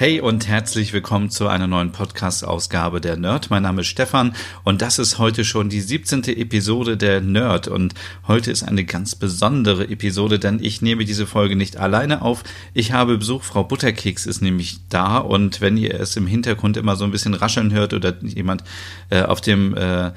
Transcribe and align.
Hey 0.00 0.18
und 0.18 0.48
herzlich 0.48 0.94
willkommen 0.94 1.28
zu 1.28 1.46
einer 1.46 1.66
neuen 1.66 1.92
Podcast-Ausgabe 1.92 3.02
der 3.02 3.18
Nerd. 3.18 3.50
Mein 3.50 3.64
Name 3.64 3.82
ist 3.82 3.88
Stefan 3.88 4.34
und 4.64 4.80
das 4.80 4.98
ist 4.98 5.18
heute 5.18 5.44
schon 5.44 5.68
die 5.68 5.82
17. 5.82 6.24
Episode 6.24 6.96
der 6.96 7.20
Nerd 7.20 7.68
und 7.68 7.92
heute 8.26 8.50
ist 8.50 8.62
eine 8.62 8.86
ganz 8.86 9.14
besondere 9.14 9.90
Episode, 9.90 10.38
denn 10.38 10.58
ich 10.58 10.80
nehme 10.80 11.04
diese 11.04 11.26
Folge 11.26 11.54
nicht 11.54 11.76
alleine 11.76 12.22
auf. 12.22 12.44
Ich 12.72 12.92
habe 12.92 13.18
Besuch, 13.18 13.42
Frau 13.42 13.62
Butterkeks 13.62 14.24
ist 14.24 14.40
nämlich 14.40 14.78
da 14.88 15.18
und 15.18 15.60
wenn 15.60 15.76
ihr 15.76 16.00
es 16.00 16.16
im 16.16 16.26
Hintergrund 16.26 16.78
immer 16.78 16.96
so 16.96 17.04
ein 17.04 17.10
bisschen 17.10 17.34
rascheln 17.34 17.70
hört 17.70 17.92
oder 17.92 18.16
jemand 18.22 18.64
äh, 19.10 19.20
auf 19.20 19.42
dem 19.42 19.76
äh, 19.76 20.12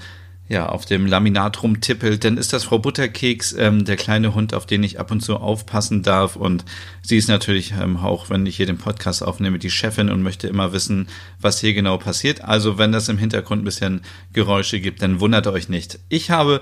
ja, 0.54 0.68
auf 0.68 0.86
dem 0.86 1.08
Laminat 1.08 1.64
rumtippelt, 1.64 2.24
dann 2.24 2.38
ist 2.38 2.54
das 2.54 2.66
Frau 2.66 2.78
Butterkeks, 2.78 3.54
ähm, 3.58 3.86
der 3.86 3.96
kleine 3.96 4.36
Hund, 4.36 4.54
auf 4.54 4.68
den 4.68 4.84
ich 4.84 5.00
ab 5.00 5.10
und 5.10 5.22
zu 5.22 5.38
aufpassen 5.38 6.04
darf. 6.04 6.36
Und 6.36 6.64
sie 7.02 7.18
ist 7.18 7.28
natürlich 7.28 7.74
ähm, 7.82 7.98
auch, 7.98 8.30
wenn 8.30 8.46
ich 8.46 8.58
hier 8.58 8.68
den 8.68 8.78
Podcast 8.78 9.24
aufnehme, 9.24 9.58
die 9.58 9.72
Chefin 9.72 10.12
und 10.12 10.22
möchte 10.22 10.48
immer 10.48 10.72
wissen, 10.72 11.08
was 11.42 11.60
hier 11.60 11.74
genau 11.74 11.98
passiert. 11.98 12.44
Also 12.44 12.78
wenn 12.78 12.92
das 12.92 13.10
im 13.10 13.18
Hintergrund 13.18 13.64
ein 13.64 13.66
bisschen 13.66 14.02
Geräusche 14.32 14.80
gibt, 14.80 15.02
dann 15.02 15.20
wundert 15.20 15.48
euch 15.48 15.70
nicht. 15.70 15.98
Ich 16.08 16.30
habe 16.30 16.62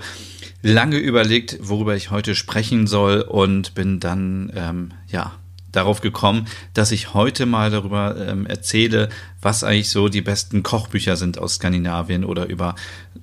lange 0.62 0.98
überlegt, 0.98 1.58
worüber 1.60 1.94
ich 1.94 2.12
heute 2.12 2.34
sprechen 2.34 2.88
soll 2.88 3.20
und 3.20 3.76
bin 3.76 4.00
dann, 4.00 4.54
ähm, 4.56 4.92
ja, 5.10 5.34
darauf 5.72 6.02
gekommen, 6.02 6.48
dass 6.74 6.92
ich 6.92 7.14
heute 7.14 7.46
mal 7.46 7.70
darüber 7.72 8.16
ähm, 8.18 8.46
erzähle, 8.46 9.10
was 9.42 9.64
eigentlich 9.64 9.90
so 9.90 10.10
die 10.10 10.22
besten 10.22 10.64
Kochbücher 10.64 11.16
sind 11.16 11.40
aus 11.40 11.56
Skandinavien 11.56 12.24
oder 12.24 12.48
über 12.48 12.76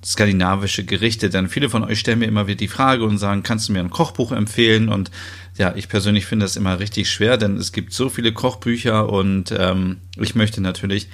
skandinavische 0.03 0.85
Gerichte. 0.85 1.29
Denn 1.29 1.49
viele 1.49 1.69
von 1.69 1.83
euch 1.83 1.99
stellen 1.99 2.19
mir 2.19 2.27
immer 2.27 2.47
wieder 2.47 2.57
die 2.57 2.67
Frage 2.67 3.03
und 3.03 3.17
sagen, 3.17 3.43
kannst 3.43 3.69
du 3.69 3.73
mir 3.73 3.79
ein 3.79 3.89
Kochbuch 3.89 4.31
empfehlen? 4.31 4.89
Und 4.89 5.11
ja, 5.57 5.73
ich 5.75 5.89
persönlich 5.89 6.25
finde 6.25 6.45
das 6.45 6.55
immer 6.55 6.79
richtig 6.79 7.09
schwer, 7.09 7.37
denn 7.37 7.57
es 7.57 7.71
gibt 7.71 7.93
so 7.93 8.09
viele 8.09 8.33
Kochbücher 8.33 9.09
und 9.09 9.53
ähm, 9.57 9.97
ich 10.17 10.35
möchte 10.35 10.61
natürlich 10.61 11.09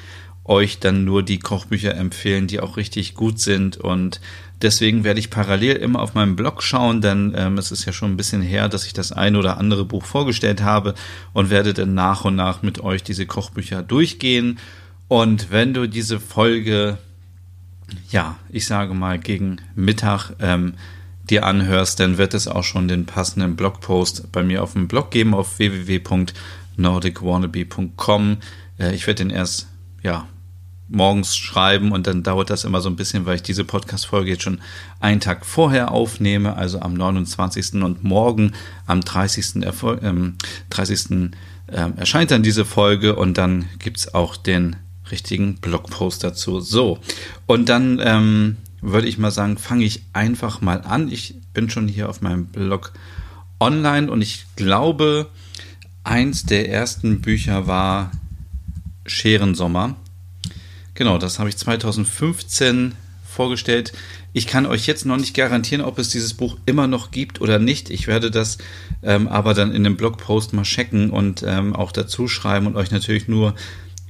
euch 0.46 0.80
dann 0.80 1.04
nur 1.04 1.24
die 1.24 1.40
Kochbücher 1.40 1.96
empfehlen, 1.96 2.48
die 2.48 2.60
auch 2.60 2.78
richtig 2.78 3.16
gut 3.16 3.40
sind 3.40 3.78
und 3.78 4.22
Deswegen 4.62 5.04
werde 5.04 5.20
ich 5.20 5.30
parallel 5.30 5.76
immer 5.76 6.02
auf 6.02 6.14
meinem 6.14 6.38
Blog 6.38 6.64
schauen, 6.64 7.02
denn 7.02 7.34
ähm, 7.36 7.58
es 7.58 7.74
ist 7.74 7.84
ja 7.86 7.92
schon 7.92 8.12
ein 8.12 8.18
bisschen 8.18 8.42
her, 8.42 8.70
dass 8.70 8.86
ich 8.86 8.94
das 8.94 9.12
eine 9.12 9.38
oder 9.38 9.58
andere 9.58 9.84
Buch 9.84 10.06
vorgestellt 10.06 10.64
habe 10.64 10.96
und 11.34 11.50
werde 11.50 11.74
dann 11.74 11.94
nach 11.94 12.24
und 12.24 12.36
nach 12.36 12.62
mit 12.62 12.80
euch 12.80 13.04
diese 13.04 13.26
Kochbücher 13.26 13.84
durchgehen. 13.84 14.60
Und 15.10 15.52
wenn 15.52 15.74
du 15.74 15.88
diese 15.88 16.22
Folge, 16.22 16.98
ja, 18.10 18.38
ich 18.50 18.66
sage 18.66 18.94
mal 18.94 19.20
gegen 19.20 19.58
Mittag 19.76 20.32
ähm, 20.40 20.76
dir 21.30 21.46
anhörst, 21.46 22.00
dann 22.00 22.18
wird 22.18 22.34
es 22.34 22.48
auch 22.48 22.64
schon 22.64 22.88
den 22.88 23.06
passenden 23.06 23.58
Blogpost 23.58 24.32
bei 24.32 24.42
mir 24.42 24.64
auf 24.64 24.72
dem 24.74 24.88
Blog 24.88 25.12
geben 25.12 25.34
auf 25.34 25.60
www.nordicwannabe.com. 25.60 28.38
Äh, 28.80 28.96
ich 28.96 29.06
werde 29.06 29.26
den 29.26 29.32
erst, 29.32 29.68
ja, 30.02 30.30
morgens 30.88 31.36
schreiben 31.36 31.92
und 31.92 32.08
dann 32.08 32.24
dauert 32.24 32.50
das 32.50 32.64
immer 32.64 32.82
so 32.82 32.90
ein 32.90 32.96
bisschen, 32.96 33.26
weil 33.26 33.38
ich 33.38 33.44
diese 33.44 33.64
Podcast-Folge 33.64 34.32
jetzt 34.32 34.44
schon 34.44 34.62
einen 35.00 35.20
Tag 35.20 35.46
vorher 35.46 35.92
aufnehme, 35.92 36.56
also 36.56 36.80
am 36.80 36.94
29. 36.94 37.82
und 37.82 38.04
morgen 38.04 38.54
am 38.86 39.02
30. 39.02 39.64
Erfol 39.64 40.00
ähm, 40.04 40.36
30. 40.70 41.32
Ähm, 41.68 41.94
erscheint 41.98 42.30
dann 42.30 42.44
diese 42.44 42.66
Folge 42.66 43.16
und 43.16 43.38
dann 43.38 43.66
gibt's 43.80 44.14
auch 44.14 44.38
den 44.38 44.76
richtigen 45.10 45.56
Blogpost 45.56 46.24
dazu. 46.24 46.60
So, 46.60 47.00
und 47.48 47.70
dann 47.70 48.00
ähm, 48.04 48.58
würde 48.82 49.08
ich 49.08 49.18
mal 49.18 49.32
sagen, 49.32 49.58
fange 49.58 49.86
ich 49.86 50.04
einfach 50.14 50.62
mal 50.62 50.82
an. 50.82 51.12
Ich 51.12 51.36
bin 51.54 51.70
schon 51.70 51.88
hier 51.88 52.10
auf 52.10 52.22
meinem 52.22 52.46
Blog 52.46 52.94
online 53.60 54.12
und 54.12 54.22
ich 54.22 54.46
glaube, 54.56 55.28
eins 56.04 56.46
der 56.46 56.70
ersten 56.70 57.22
Bücher 57.22 57.66
war 57.66 58.12
Scherensommer 59.08 59.96
Genau, 60.96 61.18
das 61.18 61.40
habe 61.40 61.50
ich 61.50 61.58
2015 61.58 62.96
vorgestellt. 63.26 63.92
Ich 64.34 64.48
kann 64.48 64.66
euch 64.66 64.88
jetzt 64.88 65.06
noch 65.06 65.18
nicht 65.18 65.36
garantieren, 65.36 65.84
ob 65.84 66.00
es 66.00 66.10
dieses 66.10 66.34
Buch 66.34 66.58
immer 66.66 66.88
noch 66.88 67.12
gibt 67.12 67.42
oder 67.42 67.60
nicht. 67.60 67.90
Ich 67.90 68.08
werde 68.08 68.32
das 68.32 68.58
ähm, 69.04 69.28
aber 69.28 69.54
dann 69.54 69.74
in 69.74 69.84
dem 69.84 69.98
Blogpost 69.98 70.54
mal 70.54 70.64
checken 70.64 71.10
und 71.10 71.44
ähm, 71.46 71.76
auch 71.76 71.92
dazu 71.92 72.28
schreiben 72.28 72.66
und 72.66 72.78
euch 72.78 72.92
natürlich 72.92 73.28
nur 73.28 73.56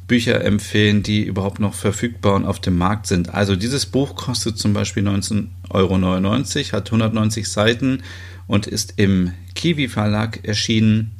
Bücher 0.07 0.43
empfehlen, 0.43 1.01
die 1.01 1.23
überhaupt 1.23 1.59
noch 1.59 1.73
verfügbar 1.73 2.35
und 2.35 2.45
auf 2.45 2.59
dem 2.59 2.77
Markt 2.77 3.07
sind. 3.07 3.33
Also 3.33 3.55
dieses 3.55 3.87
Buch 3.87 4.15
kostet 4.15 4.59
zum 4.59 4.73
Beispiel 4.73 5.07
19,99 5.07 5.47
Euro, 5.71 5.97
hat 6.73 6.87
190 6.87 7.49
Seiten 7.49 8.03
und 8.45 8.67
ist 8.67 8.93
im 8.97 9.33
Kiwi 9.55 9.87
Verlag 9.87 10.47
erschienen. 10.47 11.11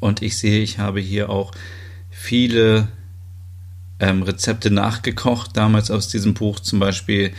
Und 0.00 0.22
ich 0.22 0.36
sehe, 0.36 0.62
ich 0.62 0.80
habe 0.80 0.98
hier 1.00 1.30
auch 1.30 1.52
viele 2.10 2.88
ähm, 4.02 4.22
Rezepte 4.22 4.70
nachgekocht, 4.70 5.56
damals 5.56 5.90
aus 5.90 6.08
diesem 6.08 6.34
Buch 6.34 6.58
zum 6.60 6.80
Beispiel 6.80 7.32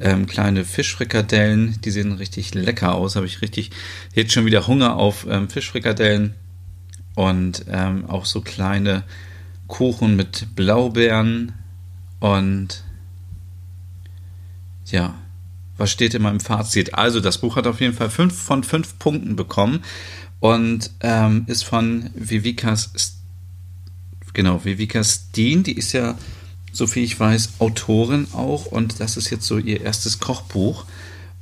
ähm, 0.00 0.26
kleine 0.26 0.64
Fischfrikadellen, 0.64 1.78
die 1.84 1.90
sehen 1.90 2.12
richtig 2.12 2.54
lecker 2.54 2.94
aus, 2.94 3.16
habe 3.16 3.26
ich 3.26 3.42
richtig 3.42 3.70
jetzt 4.14 4.32
schon 4.32 4.46
wieder 4.46 4.66
Hunger 4.66 4.96
auf 4.96 5.26
ähm, 5.28 5.48
Fischfrikadellen. 5.48 6.34
Und 7.14 7.64
ähm, 7.70 8.04
auch 8.10 8.26
so 8.26 8.42
kleine 8.42 9.02
Kuchen 9.68 10.16
mit 10.16 10.54
Blaubeeren. 10.54 11.52
Und 12.20 12.84
ja, 14.86 15.14
was 15.78 15.90
steht 15.90 16.14
in 16.14 16.22
meinem 16.22 16.40
Fazit? 16.40 16.94
Also, 16.94 17.20
das 17.20 17.38
Buch 17.38 17.56
hat 17.56 17.66
auf 17.66 17.80
jeden 17.80 17.94
Fall 17.94 18.10
fünf 18.10 18.36
von 18.38 18.64
fünf 18.64 18.98
Punkten 18.98 19.34
bekommen 19.34 19.82
und 20.40 20.90
ähm, 21.00 21.44
ist 21.46 21.64
von 21.64 22.10
Vivikas 22.14 23.16
Genau, 24.36 24.62
Vivika 24.66 25.02
Steen, 25.02 25.62
die 25.62 25.72
ist 25.72 25.92
ja, 25.92 26.14
so 26.70 26.86
viel 26.86 27.04
ich 27.04 27.18
weiß, 27.18 27.52
Autorin 27.58 28.26
auch 28.34 28.66
und 28.66 29.00
das 29.00 29.16
ist 29.16 29.30
jetzt 29.30 29.46
so 29.46 29.56
ihr 29.56 29.80
erstes 29.80 30.20
Kochbuch. 30.20 30.84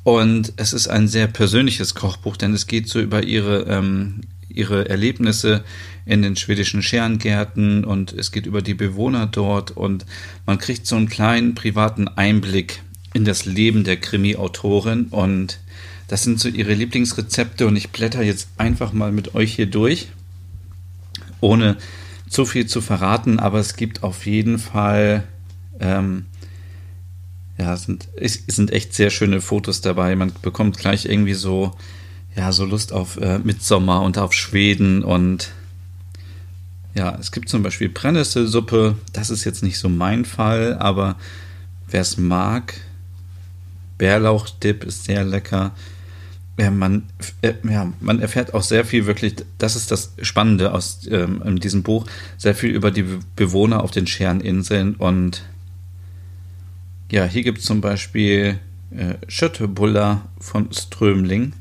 Und 0.05 0.53
es 0.59 0.73
ist 0.73 0.87
ein 0.87 1.09
sehr 1.09 1.27
persönliches 1.27 1.97
Kochbuch, 1.97 2.37
denn 2.37 2.55
es 2.55 2.69
geht 2.69 2.89
so 2.89 3.01
über 3.01 3.25
ihre, 3.25 3.63
ähm, 3.63 4.21
ihre 4.49 4.89
Erlebnisse 4.89 5.65
in 6.07 6.23
den 6.23 6.37
schwedischen 6.37 6.83
Scherengärten 6.83 7.83
und 7.83 8.13
es 8.13 8.31
geht 8.31 8.47
über 8.47 8.63
die 8.63 8.75
Bewohner 8.75 9.27
dort 9.27 9.73
und 9.73 10.07
man 10.47 10.59
kriegt 10.59 10.87
so 10.87 10.95
einen 10.95 11.09
kleinen 11.09 11.57
privaten 11.57 12.07
Einblick 12.07 12.81
in 13.13 13.25
das 13.25 13.45
Leben 13.45 13.83
der 13.83 13.97
Krimi-Autorin 13.97 15.07
und 15.11 15.59
das 16.07 16.23
sind 16.23 16.39
so 16.39 16.49
ihre 16.49 16.75
Lieblingsrezepte 16.75 17.67
und 17.67 17.75
ich 17.75 17.91
blätter 17.91 18.23
jetzt 18.23 18.51
einfach 18.57 18.93
mal 18.93 19.11
mit 19.11 19.35
euch 19.35 19.53
hier 19.57 19.67
durch, 19.67 20.07
ohne 21.41 21.77
zu 22.35 22.45
viel 22.45 22.67
zu 22.67 22.81
verraten, 22.81 23.39
aber 23.39 23.61
es 23.61 23.77
gibt 23.77 24.03
auf 24.03 24.27
jeden 24.27 24.59
Fall, 24.59 25.23
ähm, 25.79 26.27
ja, 27.57 27.75
es 27.75 27.85
sind, 27.85 28.09
es 28.17 28.43
sind 28.49 28.73
echt 28.73 28.93
sehr 28.93 29.11
schöne 29.11 29.41
Fotos 29.41 29.81
dabei. 29.81 30.17
Man 30.17 30.33
bekommt 30.43 30.77
gleich 30.77 31.05
irgendwie 31.05 31.35
so, 31.35 31.77
ja, 32.35 32.51
so 32.51 32.65
Lust 32.65 32.93
auf 32.93 33.19
äh, 33.19 33.39
Mitsommer 33.39 34.03
und 34.03 34.19
auf 34.19 34.33
Schweden 34.33 35.05
und 35.05 35.53
ja, 36.95 37.17
es 37.21 37.31
gibt 37.31 37.49
zum 37.49 37.63
Beispiel 37.63 37.89
Brennnesselsuppe. 37.89 38.97
Das 39.13 39.31
ist 39.31 39.45
jetzt 39.45 39.63
nicht 39.63 39.79
so 39.79 39.89
mein 39.89 40.25
Fall, 40.25 40.77
aber 40.79 41.17
wer 41.89 42.01
es 42.01 42.19
mag, 42.19 42.75
Bärlauchdip 43.99 44.83
ist 44.83 45.05
sehr 45.05 45.25
lecker 45.25 45.73
ja, 46.59 46.71
man, 46.71 47.05
äh, 47.43 47.55
ja, 47.69 47.93
man 48.01 48.21
erfährt 48.21 48.55
auch 48.55 48.63
sehr 48.63 48.85
viel 48.85 49.07
wirklich, 49.07 49.37
das 49.59 49.75
ist 49.77 49.91
das 49.91 50.15
Spannende 50.23 50.73
aus 50.73 51.01
ähm, 51.11 51.59
diesem 51.59 51.83
Buch, 51.83 52.07
sehr 52.37 52.55
viel 52.55 52.71
über 52.71 52.91
die 52.91 53.05
Bewohner 53.35 53.83
auf 53.83 53.91
den 53.91 54.07
Schereninseln 54.07 54.95
und 54.95 55.45
ja, 57.11 57.25
hier 57.25 57.43
gibt 57.43 57.59
es 57.59 57.65
zum 57.65 57.81
Beispiel 57.81 58.59
äh, 58.91 59.15
Schöttebuller 59.29 60.23
von 60.39 60.73
Strömling 60.73 61.55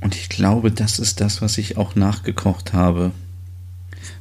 und 0.00 0.16
ich 0.16 0.28
glaube, 0.28 0.70
das 0.70 0.98
ist 0.98 1.20
das, 1.20 1.42
was 1.42 1.58
ich 1.58 1.76
auch 1.76 1.94
nachgekocht 1.94 2.72
habe. 2.72 3.12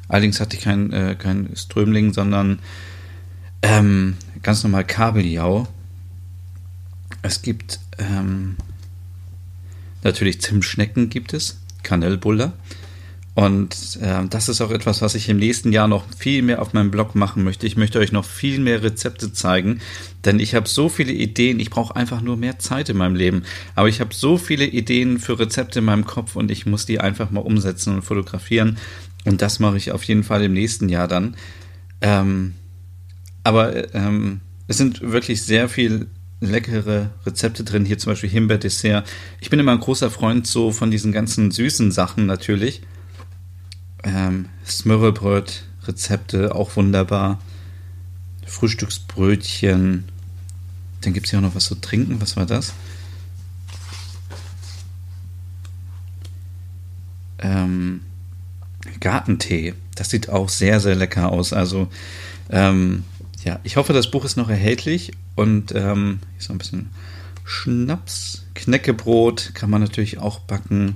Allerdings 0.07 0.39
hatte 0.39 0.57
ich 0.57 0.63
kein, 0.63 0.91
äh, 0.91 1.15
kein 1.17 1.49
Strömling, 1.55 2.13
sondern 2.13 2.59
ähm, 3.61 4.17
ganz 4.43 4.63
normal 4.63 4.83
Kabeljau. 4.83 5.67
Es 7.21 7.41
gibt 7.41 7.79
ähm, 7.97 8.57
Natürlich 10.03 10.41
Zimtschnecken 10.41 11.09
gibt 11.09 11.33
es, 11.33 11.59
Kanelbuller 11.83 12.53
Und 13.33 13.99
äh, 14.01 14.25
das 14.29 14.49
ist 14.49 14.61
auch 14.61 14.71
etwas, 14.71 15.01
was 15.01 15.15
ich 15.15 15.29
im 15.29 15.37
nächsten 15.37 15.71
Jahr 15.71 15.87
noch 15.87 16.05
viel 16.17 16.41
mehr 16.41 16.61
auf 16.61 16.73
meinem 16.73 16.91
Blog 16.91 17.15
machen 17.15 17.43
möchte. 17.43 17.67
Ich 17.67 17.77
möchte 17.77 17.99
euch 17.99 18.11
noch 18.11 18.25
viel 18.25 18.59
mehr 18.59 18.83
Rezepte 18.83 19.31
zeigen, 19.31 19.79
denn 20.25 20.39
ich 20.39 20.55
habe 20.55 20.67
so 20.67 20.89
viele 20.89 21.13
Ideen. 21.13 21.59
Ich 21.59 21.69
brauche 21.69 21.95
einfach 21.95 22.21
nur 22.21 22.35
mehr 22.35 22.59
Zeit 22.59 22.89
in 22.89 22.97
meinem 22.97 23.15
Leben. 23.15 23.43
Aber 23.75 23.89
ich 23.89 24.01
habe 24.01 24.13
so 24.13 24.37
viele 24.37 24.65
Ideen 24.65 25.19
für 25.19 25.39
Rezepte 25.39 25.79
in 25.79 25.85
meinem 25.85 26.05
Kopf 26.05 26.35
und 26.35 26.51
ich 26.51 26.65
muss 26.65 26.85
die 26.85 26.99
einfach 26.99 27.31
mal 27.31 27.41
umsetzen 27.41 27.95
und 27.95 28.01
fotografieren. 28.01 28.77
Und 29.25 29.41
das 29.41 29.59
mache 29.59 29.77
ich 29.77 29.91
auf 29.91 30.03
jeden 30.03 30.23
Fall 30.23 30.43
im 30.43 30.53
nächsten 30.53 30.89
Jahr 30.89 31.07
dann. 31.07 31.35
Ähm, 32.01 32.55
aber 33.43 33.93
ähm, 33.93 34.41
es 34.67 34.77
sind 34.77 35.01
wirklich 35.01 35.43
sehr 35.43 35.69
viel 35.69 36.07
leckere 36.41 37.11
Rezepte 37.25 37.63
drin. 37.63 37.85
Hier 37.85 37.97
zum 37.97 38.11
Beispiel 38.11 38.29
Himbeerdessert. 38.29 39.07
Ich 39.39 39.49
bin 39.49 39.59
immer 39.59 39.71
ein 39.71 39.79
großer 39.79 40.11
Freund 40.11 40.45
so 40.45 40.71
von 40.71 40.91
diesen 40.91 41.13
ganzen 41.13 41.51
süßen 41.51 41.91
Sachen 41.91 42.25
natürlich 42.25 42.81
ähm, 44.03 44.49
Smörrebröt-Rezepte, 44.65 46.55
auch 46.55 46.75
wunderbar. 46.75 47.39
Frühstücksbrötchen. 48.45 50.05
Dann 51.01 51.13
gibt 51.13 51.27
es 51.27 51.31
ja 51.31 51.39
auch 51.39 51.43
noch 51.43 51.55
was 51.55 51.65
zu 51.65 51.75
trinken. 51.75 52.19
Was 52.19 52.35
war 52.35 52.45
das? 52.45 52.73
Ähm, 57.39 58.01
Gartentee. 58.99 59.73
Das 59.95 60.09
sieht 60.09 60.29
auch 60.29 60.49
sehr, 60.49 60.79
sehr 60.79 60.95
lecker 60.95 61.31
aus. 61.31 61.53
Also, 61.53 61.87
ähm, 62.49 63.03
ja, 63.43 63.59
ich 63.63 63.77
hoffe, 63.77 63.93
das 63.93 64.11
Buch 64.11 64.25
ist 64.25 64.37
noch 64.37 64.49
erhältlich. 64.49 65.11
Und 65.35 65.73
ähm, 65.75 66.19
noch 66.49 66.55
ein 66.55 66.59
bisschen 66.59 66.89
Schnaps. 67.43 68.45
Knäckebrot 68.53 69.51
kann 69.53 69.69
man 69.69 69.81
natürlich 69.81 70.19
auch 70.19 70.39
backen. 70.39 70.95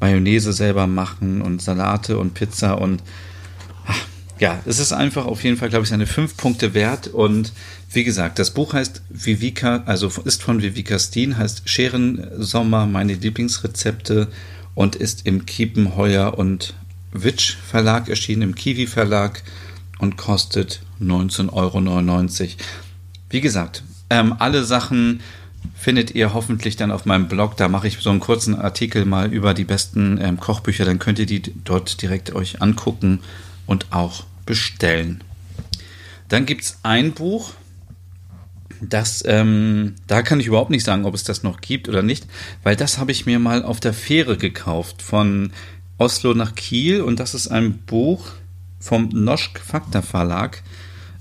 Mayonnaise 0.00 0.52
selber 0.52 0.86
machen 0.86 1.42
und 1.42 1.60
Salate 1.60 2.18
und 2.18 2.34
Pizza 2.34 2.80
und 2.80 3.02
ach, 3.86 4.06
ja, 4.38 4.60
es 4.64 4.78
ist 4.78 4.92
einfach 4.92 5.26
auf 5.26 5.42
jeden 5.42 5.56
Fall, 5.56 5.70
glaube 5.70 5.82
ich, 5.82 5.88
seine 5.88 6.06
fünf 6.06 6.36
Punkte 6.36 6.74
wert. 6.74 7.08
Und 7.08 7.52
wie 7.92 8.04
gesagt, 8.04 8.38
das 8.38 8.52
Buch 8.52 8.74
heißt 8.74 9.02
Vivica, 9.08 9.82
also 9.86 10.08
ist 10.24 10.42
von 10.42 10.62
Vivica 10.62 10.98
Steen, 10.98 11.36
heißt 11.36 11.68
Scheren 11.68 12.24
meine 12.86 13.14
Lieblingsrezepte 13.14 14.28
und 14.74 14.94
ist 14.94 15.26
im 15.26 15.46
Kiepenheuer 15.46 16.38
und 16.38 16.74
Witsch 17.12 17.56
Verlag 17.56 18.08
erschienen, 18.08 18.42
im 18.42 18.54
Kiwi 18.54 18.86
Verlag 18.86 19.42
und 19.98 20.16
kostet 20.16 20.80
19,99 21.00 21.52
Euro. 21.52 22.50
Wie 23.30 23.40
gesagt, 23.40 23.82
ähm, 24.10 24.34
alle 24.38 24.64
Sachen 24.64 25.20
findet 25.74 26.14
ihr 26.14 26.34
hoffentlich 26.34 26.76
dann 26.76 26.90
auf 26.90 27.04
meinem 27.04 27.28
Blog. 27.28 27.56
Da 27.56 27.68
mache 27.68 27.88
ich 27.88 27.98
so 27.98 28.10
einen 28.10 28.20
kurzen 28.20 28.54
Artikel 28.54 29.04
mal 29.04 29.32
über 29.32 29.54
die 29.54 29.64
besten 29.64 30.18
ähm, 30.20 30.40
Kochbücher. 30.40 30.84
Dann 30.84 30.98
könnt 30.98 31.18
ihr 31.18 31.26
die 31.26 31.42
dort 31.64 32.00
direkt 32.02 32.34
euch 32.34 32.62
angucken 32.62 33.20
und 33.66 33.92
auch 33.92 34.24
bestellen. 34.46 35.22
Dann 36.28 36.46
gibt 36.46 36.62
es 36.62 36.78
ein 36.82 37.12
Buch, 37.12 37.52
das, 38.80 39.24
ähm, 39.26 39.94
da 40.06 40.22
kann 40.22 40.40
ich 40.40 40.46
überhaupt 40.46 40.70
nicht 40.70 40.84
sagen, 40.84 41.04
ob 41.04 41.14
es 41.14 41.24
das 41.24 41.42
noch 41.42 41.60
gibt 41.60 41.88
oder 41.88 42.02
nicht, 42.02 42.26
weil 42.62 42.76
das 42.76 42.98
habe 42.98 43.12
ich 43.12 43.26
mir 43.26 43.38
mal 43.38 43.64
auf 43.64 43.80
der 43.80 43.92
Fähre 43.92 44.36
gekauft 44.36 45.02
von 45.02 45.52
Oslo 45.96 46.34
nach 46.34 46.54
Kiel 46.54 47.00
und 47.00 47.18
das 47.18 47.34
ist 47.34 47.48
ein 47.48 47.78
Buch 47.78 48.30
vom 48.78 49.08
Noschk 49.08 49.60
Fakta 49.60 50.02
Verlag. 50.02 50.62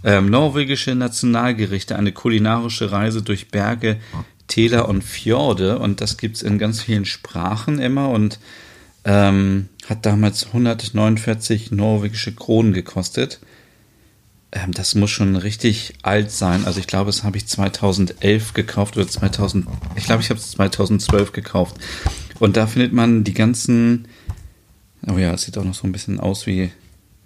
Ähm, 0.03 0.29
norwegische 0.29 0.95
Nationalgerichte, 0.95 1.95
eine 1.95 2.11
kulinarische 2.11 2.91
Reise 2.91 3.21
durch 3.21 3.49
Berge, 3.49 3.97
Täler 4.47 4.87
und 4.87 5.03
Fjorde 5.03 5.79
und 5.79 6.01
das 6.01 6.17
gibt 6.17 6.37
es 6.37 6.41
in 6.43 6.57
ganz 6.57 6.81
vielen 6.81 7.05
Sprachen 7.05 7.79
immer 7.79 8.09
und 8.09 8.39
ähm, 9.03 9.69
hat 9.87 10.05
damals 10.05 10.47
149 10.47 11.71
norwegische 11.71 12.33
Kronen 12.33 12.73
gekostet. 12.73 13.39
Ähm, 14.51 14.71
das 14.71 14.95
muss 14.95 15.11
schon 15.11 15.35
richtig 15.35 15.93
alt 16.03 16.31
sein. 16.31 16.65
Also 16.65 16.79
ich 16.79 16.87
glaube, 16.87 17.07
das 17.07 17.23
habe 17.23 17.37
ich 17.37 17.47
2011 17.47 18.53
gekauft 18.53 18.97
oder 18.97 19.07
2000. 19.07 19.67
Ich 19.95 20.05
glaube, 20.05 20.21
ich 20.21 20.29
habe 20.29 20.39
es 20.39 20.51
2012 20.51 21.31
gekauft. 21.31 21.77
Und 22.39 22.57
da 22.57 22.67
findet 22.67 22.93
man 22.93 23.23
die 23.23 23.33
ganzen. 23.33 24.07
Oh 25.07 25.17
ja, 25.17 25.33
es 25.33 25.43
sieht 25.43 25.57
auch 25.57 25.63
noch 25.63 25.73
so 25.73 25.87
ein 25.87 25.91
bisschen 25.91 26.19
aus 26.19 26.47
wie 26.47 26.71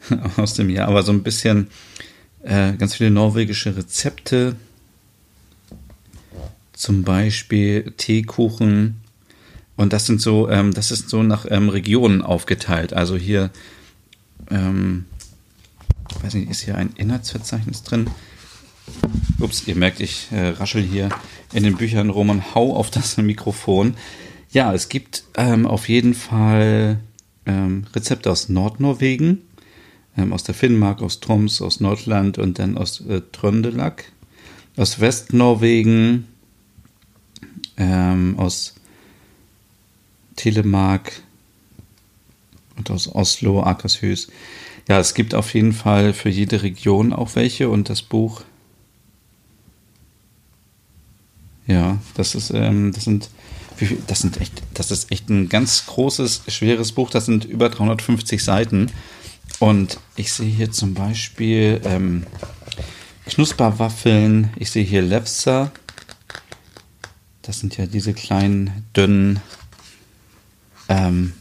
aus 0.38 0.54
dem 0.54 0.70
Jahr, 0.70 0.88
aber 0.88 1.04
so 1.04 1.12
ein 1.12 1.24
bisschen 1.24 1.68
äh, 2.44 2.74
ganz 2.74 2.96
viele 2.96 3.12
norwegische 3.12 3.76
Rezepte 3.76 4.56
zum 6.74 7.04
Beispiel 7.04 7.94
Teekuchen. 7.98 9.02
Und 9.76 9.94
das 9.94 10.06
sind 10.06 10.20
so, 10.20 10.50
ähm, 10.50 10.74
das 10.74 10.92
ist 10.92 11.10
so 11.10 11.24
nach 11.24 11.46
ähm, 11.50 11.70
Regionen 11.70 12.22
aufgeteilt. 12.22 12.94
Also 12.94 13.18
hier, 13.18 13.52
ähm, 14.50 15.06
weiß 16.22 16.34
nicht, 16.34 16.50
ist 16.50 16.62
hier 16.62 16.76
ein 16.76 16.92
Inhaltsverzeichnis 16.96 17.84
drin? 17.84 18.10
Ups, 19.40 19.68
ihr 19.68 19.76
merkt, 19.76 20.00
ich 20.00 20.28
äh, 20.32 20.50
raschel 20.50 20.82
hier 20.82 21.10
in 21.54 21.64
den 21.64 21.78
Büchern 21.78 22.10
rum 22.10 22.30
und 22.30 22.56
hau 22.56 22.76
auf 22.76 22.90
das 22.90 23.18
Mikrofon. 23.18 23.96
Ja, 24.52 24.74
es 24.74 24.90
gibt 24.90 25.24
ähm, 25.36 25.66
auf 25.66 25.88
jeden 25.88 26.14
Fall 26.14 27.00
ähm, 27.46 27.86
Rezepte 27.96 28.30
aus 28.30 28.50
Nordnorwegen, 28.50 29.42
ähm, 30.22 30.34
aus 30.34 30.44
der 30.44 30.56
Finnmark, 30.56 31.02
aus 31.02 31.20
Troms, 31.20 31.62
aus 31.62 31.80
Nordland 31.80 32.38
und 32.38 32.60
dann 32.60 32.78
aus 32.78 33.02
äh, 33.02 33.22
Tröndelag, 33.32 34.04
aus 34.78 35.00
Westnorwegen, 35.00 36.28
ähm, 37.78 38.36
aus 38.38 38.76
Telemark 40.36 41.12
und 42.78 42.90
aus 42.90 43.14
Oslo, 43.14 43.64
Akershus. 43.64 44.28
Ja, 44.88 45.00
es 45.00 45.14
gibt 45.14 45.36
auf 45.36 45.54
jeden 45.54 45.74
Fall 45.74 46.14
für 46.14 46.30
jede 46.30 46.64
Region 46.64 47.14
auch 47.14 47.36
welche 47.36 47.70
und 47.70 47.90
das 47.90 48.02
Buch. 48.02 48.42
Ja, 51.68 52.00
das 52.16 52.36
ist, 52.36 52.52
ähm, 52.54 52.92
das 52.92 53.04
sind, 53.04 53.30
das 54.08 54.20
sind 54.20 54.42
echt, 54.42 54.62
das 54.74 54.92
ist 54.92 55.12
echt 55.12 55.30
ein 55.30 55.48
ganz 55.48 55.86
großes, 55.86 56.44
schweres 56.48 56.92
Buch. 56.92 57.10
Das 57.10 57.26
sind 57.26 57.46
über 57.46 57.70
350 57.70 58.44
Seiten. 58.44 58.92
Und 59.62 60.00
ich 60.16 60.34
sehe 60.34 60.50
hier 60.50 60.72
zum 60.72 60.96
Beispiel 60.96 61.82
ähm, 61.86 62.26
Knusperwaffeln. 63.28 64.50
Ich 64.56 64.72
sehe 64.72 64.84
hier 64.84 65.04
Lefsa. 65.04 65.72
Das 67.44 67.60
sind 67.60 67.78
ja 67.78 67.86
diese 67.86 68.16
kleinen, 68.16 68.88
dünnen, 68.96 69.40
ähm, 70.90 71.34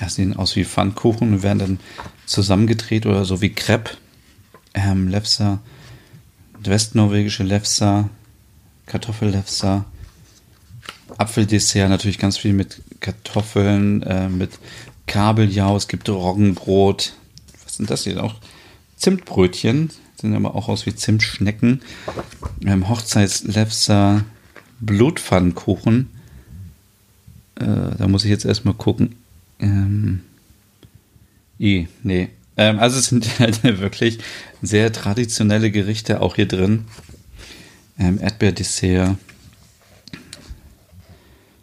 ja, 0.00 0.08
sehen 0.08 0.36
aus 0.36 0.56
wie 0.56 0.64
Pfannkuchen 0.64 1.34
und 1.34 1.42
werden 1.42 1.58
dann 1.58 1.80
zusammengedreht 2.24 3.04
oder 3.04 3.26
so 3.26 3.42
wie 3.42 3.52
Crepe. 3.52 3.98
Ähm, 4.72 5.08
Lefsa, 5.08 5.60
westnorwegische 6.60 7.42
Lefsa, 7.42 8.08
Kartoffellefsa, 8.86 9.84
Apfeldessert, 11.18 11.90
natürlich 11.90 12.18
ganz 12.18 12.38
viel 12.38 12.54
mit 12.54 12.80
Kartoffeln, 13.00 14.02
äh, 14.04 14.30
mit 14.30 14.52
Kabeljau, 15.08 15.76
es 15.76 15.88
gibt 15.88 16.08
Roggenbrot. 16.08 17.14
Was 17.64 17.76
sind 17.76 17.90
das 17.90 18.04
hier 18.04 18.22
auch? 18.22 18.36
Zimtbrötchen, 18.96 19.90
sehen 20.20 20.36
aber 20.36 20.54
auch 20.54 20.68
aus 20.68 20.86
wie 20.86 20.94
Zimtschnecken. 20.94 21.82
Ähm, 22.64 22.88
Hochzeitslefser, 22.88 24.24
Blutpfannkuchen. 24.80 26.10
Äh, 27.56 27.96
da 27.96 28.06
muss 28.06 28.24
ich 28.24 28.30
jetzt 28.30 28.44
erstmal 28.44 28.74
gucken. 28.74 29.16
Ähm, 29.58 30.20
I, 31.58 31.88
nee. 32.02 32.28
Ähm, 32.56 32.78
also 32.78 32.98
es 32.98 33.06
sind 33.06 33.38
halt 33.40 33.62
wirklich 33.64 34.18
sehr 34.62 34.92
traditionelle 34.92 35.70
Gerichte 35.70 36.20
auch 36.20 36.36
hier 36.36 36.46
drin. 36.46 36.84
Ähm, 37.98 38.20
Erdbeerdessert. 38.20 39.16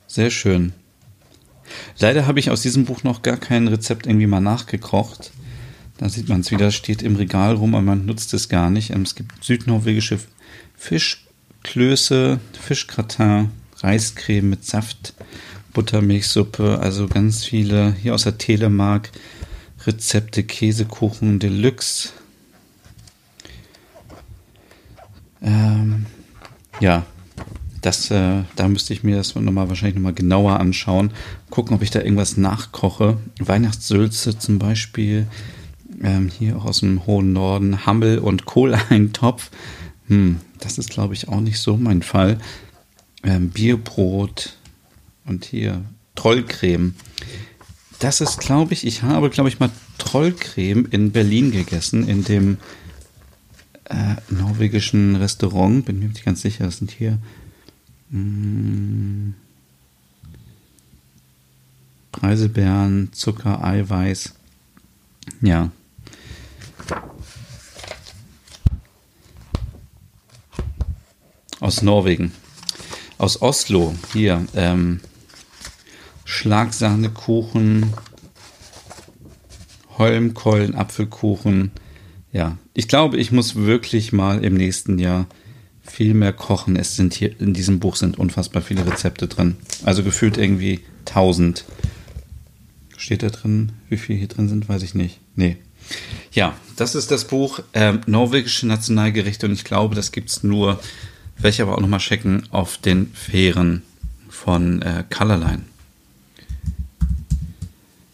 Sehr 0.08 0.30
schön. 0.32 0.74
Leider 2.00 2.28
habe 2.28 2.40
ich 2.40 2.50
aus 2.50 2.62
diesem 2.62 2.86
Buch 2.86 3.04
noch 3.04 3.22
gar 3.22 3.38
kein 3.38 3.68
Rezept 3.68 4.08
irgendwie 4.08 4.28
mal 4.28 4.42
nachgekocht. 4.42 5.32
Da 5.98 6.10
sieht 6.10 6.28
man 6.28 6.42
es 6.42 6.52
wieder, 6.52 6.72
steht 6.72 7.02
im 7.02 7.16
Regal 7.16 7.56
rum, 7.56 7.74
aber 7.74 7.84
man 7.84 8.06
nutzt 8.06 8.34
es 8.34 8.50
gar 8.50 8.70
nicht. 8.70 8.92
Ähm, 8.92 9.04
es 9.04 9.16
gibt 9.16 9.44
südnorwegische 9.44 10.20
Fischklöße, 10.76 12.40
Fischgratin, 12.60 13.52
Reiscreme 13.78 14.50
mit 14.50 14.66
Saft, 14.66 15.14
Buttermilchsuppe, 15.74 16.80
also 16.80 17.08
ganz 17.08 17.46
viele. 17.46 17.94
Hier 18.02 18.14
aus 18.14 18.24
der 18.24 18.38
Telemark 18.38 19.12
Rezepte, 19.86 20.44
Käsekuchen 20.44 21.40
Deluxe. 21.40 22.10
Ähm, 25.42 26.08
ja, 26.80 27.06
das, 27.86 28.10
äh, 28.10 28.42
da 28.56 28.68
müsste 28.68 28.94
ich 28.94 29.04
mir 29.04 29.16
das 29.16 29.36
nochmal 29.36 29.70
wahrscheinlich 29.70 29.96
nochmal 29.96 30.14
genauer 30.14 30.60
anschauen. 30.60 31.12
Gucken, 31.52 31.76
ob 31.76 31.84
ich 31.84 31.92
da 31.92 32.02
irgendwas 32.02 32.36
nachkoche. 32.36 33.20
Weihnachtssülze 33.40 34.40
zum 34.40 34.58
Beispiel 34.58 35.28
ähm, 36.02 36.32
hier 36.36 36.58
auch 36.58 36.66
aus 36.66 36.80
dem 36.80 37.06
hohen 37.06 37.32
Norden, 37.32 37.86
Hammel 37.86 38.18
und 38.18 38.46
Kohleintopf. 38.46 39.52
Hm, 40.08 40.40
das 40.60 40.80
ist, 40.80 40.90
glaube 40.90 41.14
ich, 41.14 41.30
auch 41.30 41.42
nicht 41.42 41.60
so 41.60 41.78
mein 41.78 42.02
Fall. 42.02 42.40
Ähm, 43.24 43.50
Bierbrot 43.52 44.58
und 45.26 45.46
hier 45.46 45.86
Trollcreme. 46.16 46.96
Das 48.00 48.20
ist, 48.20 48.40
glaube 48.40 48.74
ich, 48.74 48.86
ich 48.86 49.04
habe, 49.04 49.30
glaube 49.30 49.50
ich, 49.50 49.60
mal 49.60 49.70
Trollcreme 50.00 50.88
in 50.90 51.12
Berlin 51.12 51.52
gegessen, 51.52 52.08
in 52.08 52.24
dem 52.24 52.58
äh, 53.86 54.16
norwegischen 54.30 55.16
Restaurant. 55.16 55.86
Bin 55.86 56.00
mir 56.00 56.08
nicht 56.08 56.26
ganz 56.26 56.42
sicher, 56.42 56.66
das 56.66 56.78
sind 56.78 56.90
hier. 56.90 57.20
Mh, 58.10 58.20
hm, 58.20 59.34
Preiselbeeren, 62.12 63.10
Zucker, 63.12 63.64
Eiweiß. 63.64 64.34
Ja. 65.42 65.70
Aus 71.60 71.82
Norwegen. 71.82 72.32
Aus 73.18 73.42
Oslo. 73.42 73.96
Hier. 74.14 74.46
Ähm, 74.56 75.02
Schlagsahnekuchen, 76.26 77.94
Holmkollen, 79.98 80.76
Apfelkuchen. 80.76 81.72
Ja, 82.34 82.58
ich 82.74 82.88
glaube, 82.88 83.18
ich 83.18 83.32
muss 83.32 83.56
wirklich 83.56 84.12
mal 84.12 84.44
im 84.44 84.56
nächsten 84.56 85.00
Jahr 85.00 85.28
viel 85.86 86.14
mehr 86.14 86.34
kochen. 86.34 86.76
Es 86.76 86.96
sind 86.96 87.14
hier 87.14 87.40
in 87.40 87.54
diesem 87.54 87.80
Buch 87.80 87.96
sind 87.96 88.18
unfassbar 88.18 88.62
viele 88.62 88.86
Rezepte 88.86 89.28
drin. 89.28 89.56
Also 89.84 90.04
gefühlt 90.04 90.38
irgendwie 90.38 90.82
1000. 91.08 91.66
Steht 92.98 93.24
da 93.24 93.30
drin? 93.30 93.72
Wie 93.90 93.98
viele 93.98 94.20
hier 94.20 94.28
drin 94.28 94.50
sind, 94.50 94.68
weiß 94.68 94.84
ich 94.84 94.96
nicht. 94.96 95.20
Nee. 95.36 95.58
Ja, 96.32 96.56
das 96.76 96.96
ist 96.96 97.12
das 97.12 97.26
Buch 97.26 97.60
äh, 97.74 97.94
Norwegische 98.08 98.68
Nationalgerichte 98.68 99.46
und 99.46 99.54
ich 99.54 99.64
glaube, 99.64 99.96
das 99.96 100.12
gibt 100.12 100.30
es 100.30 100.44
nur, 100.44 100.80
werde 101.38 101.50
ich 101.50 101.62
aber 101.62 101.76
auch 101.76 101.82
nochmal 101.82 102.00
checken, 102.00 102.44
auf 102.52 102.78
den 102.78 103.12
Fähren 103.14 103.84
von 104.30 104.82
äh, 104.82 105.04
Colorline. 105.10 105.62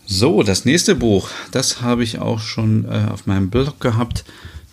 So, 0.06 0.44
das 0.44 0.66
nächste 0.66 0.96
Buch, 0.96 1.30
das 1.52 1.82
habe 1.82 2.04
ich 2.04 2.20
auch 2.20 2.42
schon 2.42 2.86
äh, 2.86 3.08
auf 3.10 3.28
meinem 3.28 3.50
Blog 3.50 3.80
gehabt, 3.80 4.26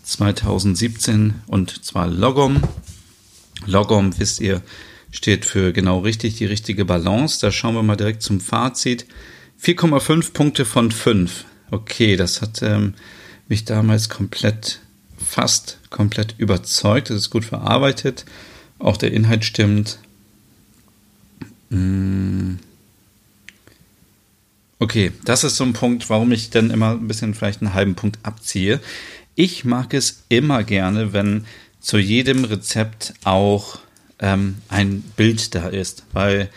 2017 0.09 1.35
und 1.47 1.85
zwar 1.85 2.07
Logom. 2.07 2.63
Logom, 3.67 4.19
wisst 4.19 4.41
ihr, 4.41 4.63
steht 5.11 5.45
für 5.45 5.73
genau 5.73 5.99
richtig, 5.99 6.37
die 6.37 6.47
richtige 6.47 6.87
Balance. 6.87 7.41
Da 7.41 7.53
schauen 7.53 7.75
wir 7.75 7.83
mal 7.83 7.97
direkt 7.97 8.23
zum 8.23 8.41
Fazit. 8.41 9.07
4,5 9.63 10.33
Punkte 10.33 10.65
von 10.65 10.91
5. 10.91 11.45
Okay, 11.71 12.17
das 12.17 12.41
hat 12.41 12.63
ähm, 12.63 12.95
mich 13.49 13.67
damals 13.67 14.09
komplett, 14.09 14.81
fast 15.19 15.79
komplett 15.91 16.37
überzeugt. 16.39 17.11
Das 17.11 17.17
ist 17.19 17.31
gut 17.31 17.45
verarbeitet. 17.45 18.25
Auch 18.79 18.97
der 18.97 19.13
Inhalt 19.13 19.45
stimmt. 19.45 19.99
Mmh. 21.69 22.57
Okay, 24.81 25.11
das 25.25 25.43
ist 25.43 25.57
so 25.57 25.65
ein 25.65 25.73
Punkt, 25.73 26.09
warum 26.09 26.31
ich 26.31 26.51
dann 26.51 26.71
immer 26.71 26.93
ein 26.93 27.09
bisschen 27.09 27.35
vielleicht 27.35 27.61
einen 27.61 27.75
halben 27.75 27.97
Punkt 27.97 28.21
abziehe. 28.23 28.81
Ich 29.41 29.65
mag 29.65 29.95
es 29.95 30.25
immer 30.29 30.65
gerne, 30.65 31.13
wenn 31.13 31.45
zu 31.79 31.97
jedem 31.97 32.43
Rezept 32.43 33.15
auch 33.23 33.79
ähm, 34.19 34.57
ein 34.69 35.05
Bild 35.17 35.55
da 35.55 35.69
ist, 35.69 36.03
weil 36.13 36.51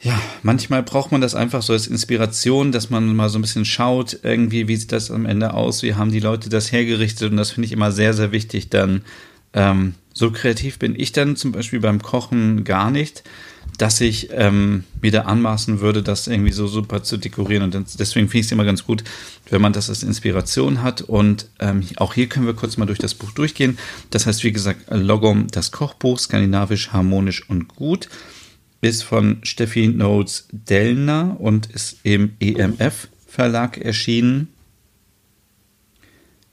ja, 0.00 0.20
manchmal 0.42 0.82
braucht 0.82 1.12
man 1.12 1.20
das 1.20 1.36
einfach 1.36 1.62
so 1.62 1.74
als 1.74 1.86
Inspiration, 1.86 2.72
dass 2.72 2.90
man 2.90 3.14
mal 3.14 3.28
so 3.28 3.38
ein 3.38 3.42
bisschen 3.42 3.64
schaut, 3.64 4.18
irgendwie, 4.24 4.66
wie 4.66 4.74
sieht 4.74 4.90
das 4.90 5.12
am 5.12 5.26
Ende 5.26 5.54
aus, 5.54 5.84
wie 5.84 5.94
haben 5.94 6.10
die 6.10 6.18
Leute 6.18 6.48
das 6.48 6.72
hergerichtet 6.72 7.30
und 7.30 7.36
das 7.36 7.52
finde 7.52 7.66
ich 7.66 7.72
immer 7.72 7.92
sehr, 7.92 8.14
sehr 8.14 8.32
wichtig. 8.32 8.68
Dann 8.68 9.02
ähm, 9.52 9.94
so 10.12 10.32
kreativ 10.32 10.80
bin 10.80 10.98
ich 10.98 11.12
dann 11.12 11.36
zum 11.36 11.52
Beispiel 11.52 11.78
beim 11.78 12.02
Kochen 12.02 12.64
gar 12.64 12.90
nicht 12.90 13.22
dass 13.78 14.00
ich 14.00 14.28
ähm, 14.32 14.84
wieder 15.00 15.26
anmaßen 15.26 15.80
würde, 15.80 16.02
das 16.02 16.26
irgendwie 16.26 16.52
so 16.52 16.66
super 16.66 17.02
zu 17.02 17.16
dekorieren. 17.16 17.62
Und 17.62 18.00
deswegen 18.00 18.28
finde 18.28 18.40
ich 18.40 18.46
es 18.46 18.52
immer 18.52 18.64
ganz 18.64 18.84
gut, 18.84 19.04
wenn 19.50 19.60
man 19.60 19.72
das 19.72 19.90
als 19.90 20.02
Inspiration 20.02 20.82
hat. 20.82 21.02
Und 21.02 21.48
ähm, 21.58 21.82
auch 21.96 22.14
hier 22.14 22.28
können 22.28 22.46
wir 22.46 22.54
kurz 22.54 22.76
mal 22.76 22.86
durch 22.86 22.98
das 22.98 23.14
Buch 23.14 23.32
durchgehen. 23.32 23.78
Das 24.10 24.26
heißt, 24.26 24.44
wie 24.44 24.52
gesagt, 24.52 24.86
Logom, 24.90 25.48
das 25.50 25.72
Kochbuch, 25.72 26.18
skandinavisch, 26.18 26.92
harmonisch 26.92 27.48
und 27.48 27.68
gut, 27.68 28.08
ist 28.80 29.02
von 29.02 29.38
Steffi 29.42 29.88
Notes 29.88 30.48
Dellner 30.52 31.36
und 31.38 31.66
ist 31.66 31.98
im 32.02 32.32
EMF 32.40 33.08
Verlag 33.26 33.78
erschienen. 33.78 34.48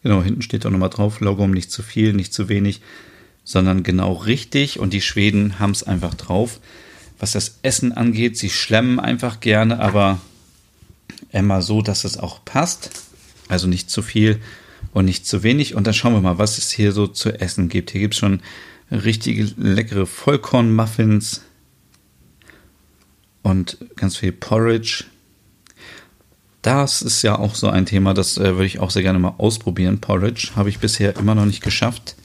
Genau, 0.02 0.22
hinten 0.22 0.42
steht 0.42 0.66
auch 0.66 0.72
nochmal 0.72 0.90
drauf, 0.90 1.22
Logom 1.22 1.52
nicht 1.52 1.72
zu 1.72 1.82
viel, 1.82 2.12
nicht 2.12 2.34
zu 2.34 2.50
wenig, 2.50 2.82
sondern 3.46 3.84
genau 3.84 4.14
richtig. 4.14 4.80
Und 4.80 4.92
die 4.92 5.00
Schweden 5.00 5.60
haben 5.60 5.72
es 5.72 5.84
einfach 5.84 6.14
drauf 6.16 6.60
was 7.24 7.32
das 7.32 7.60
Essen 7.62 7.94
angeht. 7.94 8.38
Sie 8.38 8.50
schlemmen 8.50 9.00
einfach 9.00 9.40
gerne, 9.40 9.80
aber 9.80 10.20
immer 11.32 11.62
so, 11.62 11.82
dass 11.82 12.04
es 12.04 12.18
auch 12.18 12.44
passt. 12.44 12.90
Also 13.48 13.66
nicht 13.66 13.90
zu 13.90 14.02
viel 14.02 14.42
und 14.92 15.06
nicht 15.06 15.26
zu 15.26 15.42
wenig. 15.42 15.74
Und 15.74 15.88
dann 15.88 15.94
schauen 15.94 16.12
wir 16.12 16.20
mal, 16.20 16.38
was 16.38 16.58
es 16.58 16.70
hier 16.70 16.92
so 16.92 17.08
zu 17.08 17.32
essen 17.40 17.70
gibt. 17.70 17.92
Hier 17.92 18.02
gibt 18.02 18.14
es 18.16 18.20
schon 18.20 18.42
richtige 18.92 19.46
leckere 19.56 20.06
Vollkornmuffins 20.06 21.44
und 23.42 23.78
ganz 23.96 24.18
viel 24.18 24.34
Porridge. 24.34 25.06
Das 26.62 27.02
ist 27.02 27.22
ja 27.22 27.40
auch 27.40 27.56
so 27.56 27.70
ein 27.70 27.86
Thema, 27.86 28.14
das 28.14 28.38
äh, 28.38 28.56
würde 28.56 28.66
ich 28.66 28.80
auch 28.80 28.92
sehr 28.92 29.02
gerne 29.02 29.20
mal 29.20 29.36
ausprobieren. 29.38 30.02
Porridge 30.02 30.52
habe 30.58 30.68
ich 30.68 30.80
bisher 30.80 31.16
immer 31.16 31.36
noch 31.36 31.46
nicht 31.46 31.64
geschafft. 31.64 32.16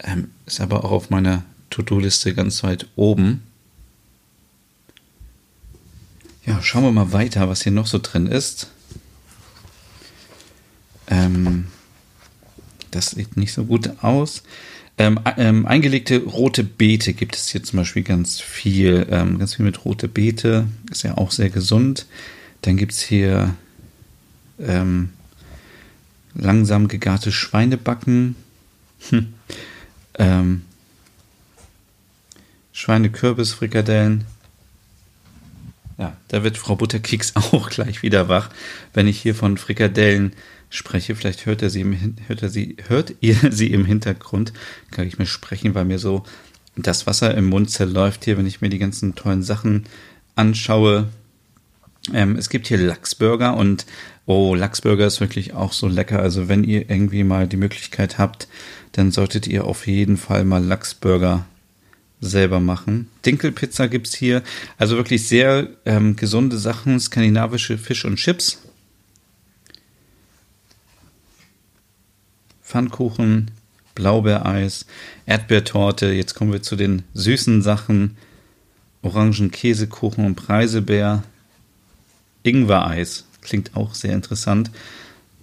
Ähm, 0.00 0.32
ist 0.46 0.60
aber 0.60 0.84
auch 0.84 0.90
auf 0.90 1.10
meiner 1.10 1.44
To-Do-Liste 1.76 2.34
ganz 2.34 2.62
weit 2.62 2.86
oben. 2.96 3.42
Ja, 6.46 6.62
schauen 6.62 6.84
wir 6.84 6.92
mal 6.92 7.12
weiter, 7.12 7.48
was 7.50 7.62
hier 7.62 7.72
noch 7.72 7.86
so 7.86 7.98
drin 7.98 8.26
ist. 8.26 8.70
Ähm, 11.08 11.66
das 12.92 13.10
sieht 13.10 13.36
nicht 13.36 13.52
so 13.52 13.64
gut 13.64 14.02
aus. 14.02 14.42
Ähm, 14.96 15.20
ähm, 15.36 15.66
eingelegte 15.66 16.24
rote 16.24 16.64
Beete 16.64 17.12
gibt 17.12 17.36
es 17.36 17.48
hier 17.48 17.62
zum 17.62 17.78
Beispiel 17.78 18.02
ganz 18.02 18.40
viel. 18.40 19.06
Ähm, 19.10 19.38
ganz 19.38 19.56
viel 19.56 19.66
mit 19.66 19.84
rote 19.84 20.08
Beete. 20.08 20.68
Ist 20.90 21.02
ja 21.02 21.18
auch 21.18 21.30
sehr 21.30 21.50
gesund. 21.50 22.06
Dann 22.62 22.78
gibt 22.78 22.92
es 22.92 23.00
hier 23.00 23.54
ähm, 24.58 25.10
langsam 26.34 26.88
gegarte 26.88 27.32
Schweinebacken. 27.32 28.34
Hm. 29.10 29.34
Schweinekürbisfrikadellen. 32.76 34.26
Ja, 35.96 36.14
da 36.28 36.44
wird 36.44 36.58
Frau 36.58 36.76
Butterkeks 36.76 37.34
auch 37.34 37.70
gleich 37.70 38.02
wieder 38.02 38.28
wach, 38.28 38.50
wenn 38.92 39.06
ich 39.06 39.18
hier 39.18 39.34
von 39.34 39.56
Frikadellen 39.56 40.34
spreche. 40.68 41.16
Vielleicht 41.16 41.46
hört 41.46 41.62
er 41.62 41.70
sie 41.70 41.80
im, 41.80 42.16
hört 42.26 42.42
er 42.42 42.50
sie, 42.50 42.76
hört 42.86 43.14
ihr 43.20 43.36
sie 43.50 43.72
im 43.72 43.86
Hintergrund. 43.86 44.52
Kann 44.90 45.08
ich 45.08 45.18
mir 45.18 45.24
sprechen, 45.24 45.74
weil 45.74 45.86
mir 45.86 45.98
so 45.98 46.24
das 46.76 47.06
Wasser 47.06 47.34
im 47.34 47.46
Mund 47.46 47.70
zerläuft 47.70 48.26
hier, 48.26 48.36
wenn 48.36 48.46
ich 48.46 48.60
mir 48.60 48.68
die 48.68 48.78
ganzen 48.78 49.14
tollen 49.14 49.42
Sachen 49.42 49.86
anschaue. 50.34 51.08
Ähm, 52.12 52.36
es 52.36 52.50
gibt 52.50 52.66
hier 52.66 52.76
Lachsburger 52.76 53.56
und 53.56 53.86
oh, 54.26 54.54
Lachsburger 54.54 55.06
ist 55.06 55.20
wirklich 55.20 55.54
auch 55.54 55.72
so 55.72 55.88
lecker. 55.88 56.18
Also 56.18 56.50
wenn 56.50 56.62
ihr 56.62 56.90
irgendwie 56.90 57.24
mal 57.24 57.48
die 57.48 57.56
Möglichkeit 57.56 58.18
habt, 58.18 58.48
dann 58.92 59.12
solltet 59.12 59.46
ihr 59.46 59.64
auf 59.64 59.86
jeden 59.86 60.18
Fall 60.18 60.44
mal 60.44 60.62
Lachsburger 60.62 61.46
selber 62.20 62.60
machen. 62.60 63.08
Dinkelpizza 63.24 63.86
gibt 63.86 64.08
es 64.08 64.14
hier. 64.14 64.42
Also 64.78 64.96
wirklich 64.96 65.26
sehr 65.28 65.68
ähm, 65.84 66.16
gesunde 66.16 66.58
Sachen, 66.58 66.98
skandinavische 66.98 67.78
Fisch 67.78 68.04
und 68.04 68.16
Chips. 68.16 68.62
Pfannkuchen, 72.62 73.50
Blaubeereis, 73.94 74.86
Erdbeertorte. 75.26 76.12
Jetzt 76.12 76.34
kommen 76.34 76.52
wir 76.52 76.62
zu 76.62 76.76
den 76.76 77.02
süßen 77.14 77.62
Sachen. 77.62 78.16
Orangen-Käsekuchen 79.02 80.24
und 80.24 80.34
Preiselbeer. 80.34 81.22
Ingwer-Eis. 82.42 83.24
Klingt 83.40 83.76
auch 83.76 83.94
sehr 83.94 84.12
interessant. 84.12 84.70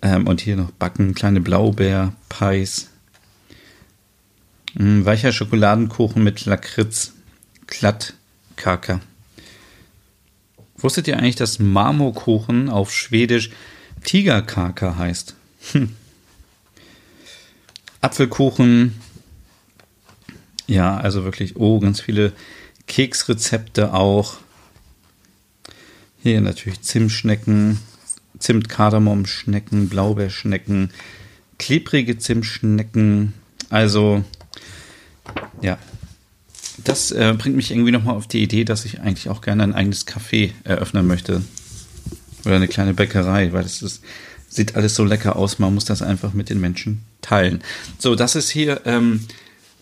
Ähm, 0.02 0.28
und 0.28 0.42
hier 0.42 0.58
noch 0.58 0.72
Backen, 0.72 1.14
kleine 1.14 1.40
Blaubeer-Pies. 1.40 2.90
Mm, 4.76 5.06
weicher 5.06 5.32
Schokoladenkuchen 5.32 6.24
mit 6.24 6.46
Lakritz. 6.46 7.14
Klattkaka. 7.68 9.02
Wusstet 10.78 11.08
ihr 11.08 11.18
eigentlich, 11.18 11.36
dass 11.36 11.60
Marmorkuchen 11.60 12.70
auf 12.70 12.94
Schwedisch 12.94 13.52
Tigerkaka 14.04 14.98
heißt? 14.98 15.36
Hm. 15.72 15.96
Apfelkuchen. 18.02 19.00
Ja, 20.68 20.98
also 20.98 21.24
wirklich, 21.24 21.56
oh, 21.56 21.80
ganz 21.80 22.02
viele 22.02 22.34
Keksrezepte 22.88 23.94
auch. 23.94 24.36
Hier 26.22 26.42
natürlich 26.42 26.82
Zimtschnecken, 26.82 27.80
Zimt-Kardamom-Schnecken, 28.40 29.90
Blaubeerschnecken, 29.90 30.92
klebrige 31.60 32.18
Zimtschnecken. 32.18 33.34
Also 33.70 34.24
ja. 35.62 35.78
Das 36.84 37.12
äh, 37.12 37.36
bringt 37.38 37.56
mich 37.56 37.72
irgendwie 37.72 37.92
nochmal 37.92 38.16
auf 38.16 38.28
die 38.28 38.42
Idee, 38.42 38.64
dass 38.64 38.86
ich 38.86 39.00
eigentlich 39.00 39.30
auch 39.30 39.42
gerne 39.42 39.64
ein 39.64 39.74
eigenes 39.74 40.08
Café 40.08 40.52
eröffnen 40.64 41.06
möchte. 41.06 41.44
Oder 42.46 42.56
eine 42.56 42.68
kleine 42.68 42.94
Bäckerei, 42.94 43.54
weil 43.54 43.64
es 43.64 43.82
ist, 43.82 44.02
sieht 44.50 44.76
alles 44.76 44.96
so 44.96 45.04
lecker 45.04 45.36
aus. 45.36 45.60
Man 45.60 45.74
muss 45.74 45.86
das 45.86 46.02
einfach 46.02 46.34
mit 46.34 46.50
den 46.50 46.60
Menschen 46.60 47.04
teilen. 47.22 47.64
So, 48.00 48.16
das 48.16 48.36
ist 48.36 48.50
hier 48.50 48.82
ähm, 48.86 49.28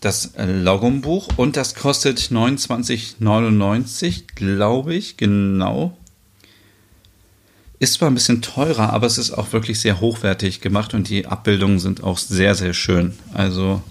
das 0.01 0.33
Logumbuch 0.35 1.29
und 1.37 1.55
das 1.55 1.75
kostet 1.75 2.19
29,99, 2.19 4.23
glaube 4.35 4.95
ich, 4.95 5.15
genau. 5.15 5.97
Ist 7.79 7.93
zwar 7.93 8.09
ein 8.09 8.15
bisschen 8.15 8.41
teurer, 8.41 8.91
aber 8.93 9.07
es 9.07 9.17
ist 9.17 9.31
auch 9.31 9.53
wirklich 9.53 9.79
sehr 9.79 10.01
hochwertig 10.01 10.59
gemacht 10.61 10.93
und 10.93 11.09
die 11.09 11.27
Abbildungen 11.27 11.79
sind 11.79 12.03
auch 12.03 12.17
sehr, 12.17 12.55
sehr 12.55 12.73
schön. 12.73 13.13
Also, 13.33 13.81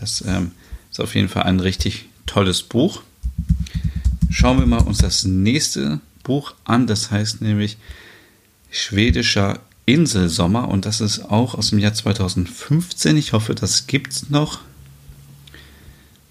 das 0.00 0.24
ähm, 0.26 0.52
ist 0.90 1.00
auf 1.00 1.14
jeden 1.14 1.28
Fall 1.28 1.44
ein 1.44 1.60
richtig 1.60 2.06
tolles 2.26 2.62
Buch. 2.62 3.02
Schauen 4.30 4.58
wir 4.58 4.66
mal 4.66 4.78
uns 4.78 4.98
das 4.98 5.24
nächste 5.24 6.00
Buch 6.22 6.54
an. 6.64 6.86
Das 6.86 7.10
heißt 7.10 7.40
nämlich 7.42 7.76
Schwedischer 8.70 9.60
Inselsommer 9.86 10.68
und 10.68 10.86
das 10.86 11.00
ist 11.00 11.20
auch 11.30 11.54
aus 11.54 11.70
dem 11.70 11.80
Jahr 11.80 11.94
2015. 11.94 13.16
Ich 13.16 13.32
hoffe, 13.32 13.54
das 13.54 13.86
gibt 13.86 14.12
es 14.12 14.30
noch. 14.30 14.60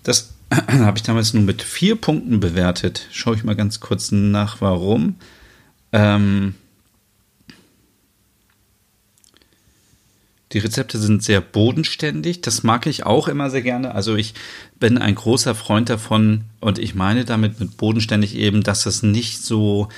Das 0.03 0.33
habe 0.51 0.97
ich 0.97 1.03
damals 1.03 1.33
nur 1.33 1.43
mit 1.43 1.61
vier 1.61 1.95
Punkten 1.95 2.39
bewertet. 2.39 3.07
Schaue 3.11 3.35
ich 3.35 3.43
mal 3.43 3.55
ganz 3.55 3.79
kurz 3.81 4.11
nach, 4.11 4.61
warum. 4.61 5.15
Ähm, 5.91 6.55
Die 10.51 10.59
Rezepte 10.59 10.97
sind 10.97 11.23
sehr 11.23 11.41
bodenständig. 11.41 12.41
Das 12.41 12.63
mag 12.63 12.87
ich 12.87 13.05
auch 13.05 13.27
immer 13.27 13.49
sehr 13.49 13.61
gerne. 13.61 13.93
Also 13.93 14.15
ich 14.15 14.33
bin 14.79 14.97
ein 14.97 15.15
großer 15.15 15.53
Freund 15.53 15.89
davon 15.89 16.45
und 16.59 16.79
ich 16.79 16.95
meine 16.95 17.23
damit 17.23 17.59
mit 17.59 17.77
bodenständig 17.77 18.35
eben, 18.35 18.63
dass 18.63 18.85
es 18.85 19.03
nicht 19.03 19.43
so 19.43 19.89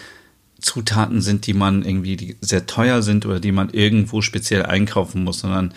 Zutaten 0.60 1.22
sind, 1.22 1.48
die 1.48 1.54
man 1.54 1.84
irgendwie 1.84 2.38
sehr 2.42 2.66
teuer 2.66 3.02
sind 3.02 3.26
oder 3.26 3.40
die 3.40 3.52
man 3.52 3.70
irgendwo 3.70 4.22
speziell 4.22 4.66
einkaufen 4.66 5.24
muss, 5.24 5.40
sondern 5.40 5.74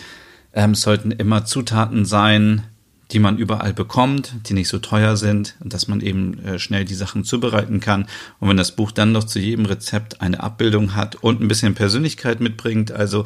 ähm, 0.53 0.75
sollten 0.75 1.11
immer 1.11 1.45
Zutaten 1.45 2.05
sein, 2.05 2.63
die 3.11 3.19
man 3.19 3.37
überall 3.37 3.73
bekommt, 3.73 4.33
die 4.47 4.53
nicht 4.53 4.67
so 4.67 4.79
teuer 4.79 5.15
sind 5.15 5.55
und 5.59 5.73
dass 5.73 5.87
man 5.87 6.01
eben 6.01 6.39
äh, 6.39 6.59
schnell 6.59 6.85
die 6.85 6.95
Sachen 6.95 7.23
zubereiten 7.23 7.79
kann. 7.79 8.07
Und 8.39 8.49
wenn 8.49 8.57
das 8.57 8.75
Buch 8.75 8.91
dann 8.91 9.11
noch 9.11 9.25
zu 9.25 9.39
jedem 9.39 9.65
Rezept 9.65 10.21
eine 10.21 10.41
Abbildung 10.41 10.95
hat 10.95 11.15
und 11.15 11.39
ein 11.39 11.47
bisschen 11.47 11.75
Persönlichkeit 11.75 12.39
mitbringt, 12.39 12.91
also 12.91 13.25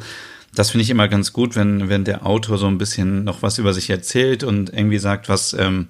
das 0.54 0.70
finde 0.70 0.82
ich 0.82 0.90
immer 0.90 1.08
ganz 1.08 1.32
gut, 1.32 1.54
wenn, 1.56 1.88
wenn 1.88 2.04
der 2.04 2.26
Autor 2.26 2.58
so 2.58 2.66
ein 2.66 2.78
bisschen 2.78 3.24
noch 3.24 3.42
was 3.42 3.58
über 3.58 3.72
sich 3.72 3.88
erzählt 3.90 4.42
und 4.42 4.72
irgendwie 4.72 4.98
sagt, 4.98 5.28
was, 5.28 5.52
ähm, 5.52 5.88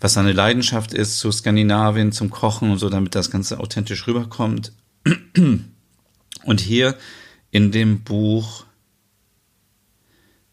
was 0.00 0.14
seine 0.14 0.32
Leidenschaft 0.32 0.92
ist 0.92 1.18
zu 1.18 1.30
Skandinavien, 1.30 2.12
zum 2.12 2.30
Kochen 2.30 2.70
und 2.70 2.78
so, 2.78 2.90
damit 2.90 3.14
das 3.14 3.30
Ganze 3.30 3.60
authentisch 3.60 4.06
rüberkommt. 4.06 4.72
Und 6.44 6.60
hier 6.60 6.96
in 7.50 7.70
dem 7.70 8.02
Buch, 8.02 8.66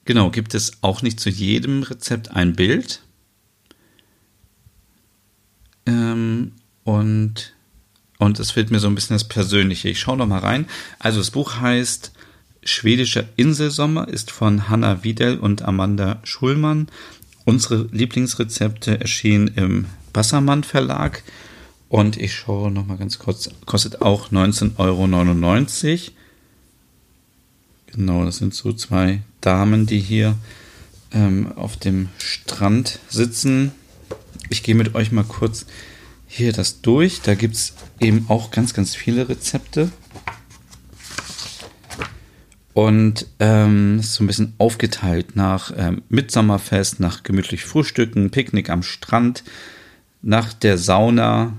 genau, 0.05 0.29
gibt 0.29 0.53
es 0.53 0.81
auch 0.81 1.01
nicht 1.01 1.19
zu 1.19 1.29
jedem 1.29 1.83
Rezept 1.83 2.31
ein 2.31 2.55
Bild. 2.55 3.01
Ähm, 5.86 6.53
und, 6.83 7.53
und 8.19 8.39
es 8.39 8.51
fehlt 8.51 8.71
mir 8.71 8.79
so 8.79 8.88
ein 8.88 8.95
bisschen 8.95 9.15
das 9.15 9.27
Persönliche. 9.27 9.89
Ich 9.89 10.00
schaue 10.00 10.17
noch 10.17 10.27
mal 10.27 10.39
rein. 10.39 10.67
Also 11.00 11.19
das 11.19 11.31
Buch 11.31 11.60
heißt 11.60 12.13
Schwedischer 12.63 13.25
Inselsommer 13.37 14.07
ist 14.07 14.29
von 14.29 14.69
Hanna 14.69 15.03
Wiedel 15.03 15.39
und 15.39 15.63
Amanda 15.63 16.19
Schulmann. 16.23 16.87
Unsere 17.43 17.87
Lieblingsrezepte 17.91 18.99
erschienen 19.01 19.47
im 19.55 19.85
Bassermann 20.13 20.63
Verlag. 20.63 21.23
Und 21.89 22.17
ich 22.17 22.35
schaue 22.35 22.71
noch 22.71 22.85
mal 22.85 22.97
ganz 22.97 23.19
kurz, 23.19 23.49
kostet 23.65 24.01
auch 24.01 24.31
19,99 24.31 24.77
Euro. 24.77 26.13
Genau, 27.87 28.23
das 28.23 28.37
sind 28.37 28.53
so 28.53 28.71
zwei 28.71 29.21
Damen, 29.41 29.85
die 29.87 29.99
hier 29.99 30.37
ähm, 31.11 31.51
auf 31.55 31.77
dem 31.77 32.09
Strand 32.17 32.99
sitzen. 33.09 33.71
Ich 34.50 34.63
gehe 34.63 34.75
mit 34.75 34.95
euch 34.95 35.11
mal 35.11 35.25
kurz 35.25 35.65
hier 36.27 36.53
das 36.53 36.81
durch. 36.81 37.21
Da 37.21 37.35
gibt 37.35 37.55
es 37.55 37.74
eben 38.00 38.25
auch 38.29 38.51
ganz, 38.51 38.74
ganz 38.74 38.95
viele 38.95 39.27
Rezepte. 39.27 39.91
Und 42.74 43.25
ähm, 43.40 44.00
ist 44.00 44.14
so 44.14 44.24
ein 44.24 44.27
bisschen 44.27 44.53
aufgeteilt 44.57 45.36
nach 45.36 45.74
ähm, 45.75 46.03
Mitsommerfest, 46.10 47.00
nach 47.00 47.24
gemütlich 47.24 47.66
Frühstücken, 47.66 48.31
Picknick 48.31 48.70
am 48.70 48.81
Strand, 48.81 49.44
nach 50.22 50.53
der 50.53 50.77
Sauna, 50.77 51.53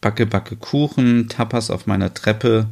Backe, 0.00 0.24
Backe 0.24 0.56
Kuchen, 0.56 1.28
Tapas 1.28 1.70
auf 1.70 1.86
meiner 1.86 2.14
Treppe, 2.14 2.68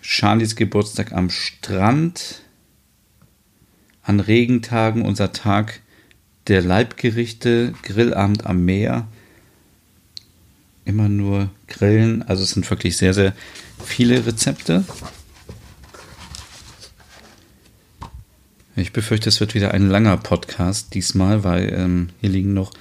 Charlies 0.00 0.56
Geburtstag 0.56 1.12
am 1.12 1.28
Strand, 1.28 2.42
an 4.02 4.20
Regentagen 4.20 5.02
unser 5.02 5.32
Tag 5.32 5.80
der 6.46 6.62
Leibgerichte, 6.62 7.74
Grillabend 7.82 8.46
am 8.46 8.64
Meer, 8.64 9.06
immer 10.86 11.10
nur 11.10 11.50
Grillen. 11.66 12.22
Also 12.22 12.44
es 12.44 12.52
sind 12.52 12.68
wirklich 12.70 12.96
sehr, 12.96 13.12
sehr 13.12 13.34
viele 13.84 14.24
Rezepte. 14.24 14.84
Ich 18.78 18.92
befürchte, 18.92 19.28
es 19.28 19.40
wird 19.40 19.54
wieder 19.54 19.74
ein 19.74 19.88
langer 19.88 20.16
Podcast 20.18 20.94
diesmal, 20.94 21.42
weil 21.42 21.72
ähm, 21.74 22.10
hier 22.20 22.30
liegen 22.30 22.54
noch 22.54 22.72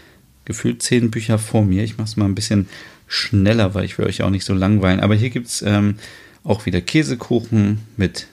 gefühlt 0.45 0.83
zehn 0.83 1.10
Bücher 1.10 1.39
vor 1.39 1.65
mir. 1.65 1.83
Ich 1.83 1.97
mache 1.97 2.07
es 2.07 2.17
mal 2.17 2.25
ein 2.25 2.36
bisschen 2.36 2.69
schneller, 3.07 3.73
weil 3.73 3.83
ich 3.83 3.97
will 3.97 4.05
euch 4.05 4.21
auch 4.21 4.29
nicht 4.29 4.45
so 4.45 4.53
langweilen. 4.53 4.99
Aber 4.99 5.15
hier 5.15 5.31
gibt 5.31 5.47
es 5.47 5.63
ähm, 5.63 5.97
auch 6.43 6.67
wieder 6.67 6.81
Käsekuchen 6.81 7.79
mit 7.97 8.27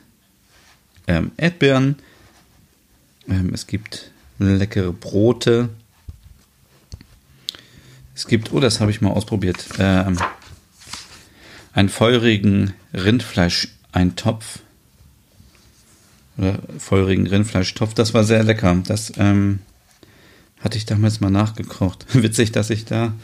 ähm, 1.07 1.33
Erdbeeren. 1.39 1.97
Ähm, 3.31 3.53
es 3.55 3.67
gibt 3.67 4.11
leckere 4.39 4.93
Brote. 4.93 5.71
Es 8.15 8.27
gibt, 8.27 8.53
oh, 8.53 8.61
das 8.61 8.81
habe 8.81 8.91
ich 8.91 9.01
mal 9.01 9.11
ausprobiert, 9.11 9.67
ähm, 9.79 10.19
einen 11.73 11.89
feurigen 11.89 12.75
Rindfleisch-Eintopf 12.93 14.61
oder 16.37 16.59
feurigen 16.79 17.27
Rindfleischtopf. 17.27 17.95
Das 17.95 18.15
war 18.15 18.25
sehr 18.25 18.43
lecker. 18.43 18.83
Das 18.87 19.13
ähm, 19.17 19.61
hatte 20.61 20.79
ich 20.79 20.87
damals 20.87 21.21
mal 21.21 21.31
nachgekocht. 21.31 22.07
Witzig, 22.15 22.53
dass 22.53 22.71
ich 22.71 22.85
da 22.85 23.15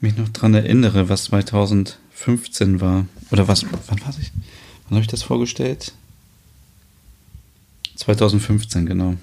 mich 0.00 0.16
noch 0.16 0.28
dran 0.28 0.54
erinnere, 0.54 1.08
was 1.08 1.24
2015 1.24 2.80
war. 2.80 3.06
Oder 3.30 3.48
was, 3.48 3.64
wann 3.64 4.00
war 4.00 4.14
ich? 4.20 4.32
Wann 4.84 4.96
habe 4.96 5.00
ich 5.00 5.08
das 5.08 5.22
vorgestellt? 5.22 5.92
2015, 7.96 8.86
genau. 8.86 9.14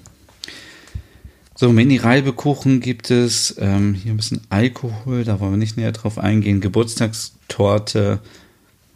So, 1.54 1.72
Mini-Reibekuchen 1.72 2.80
gibt 2.80 3.10
es. 3.10 3.54
Ähm, 3.58 3.94
hier 3.94 4.12
ein 4.12 4.16
bisschen 4.16 4.40
Alkohol, 4.48 5.22
da 5.24 5.38
wollen 5.38 5.52
wir 5.52 5.58
nicht 5.58 5.76
näher 5.76 5.92
drauf 5.92 6.18
eingehen. 6.18 6.60
Geburtstagstorte. 6.60 8.20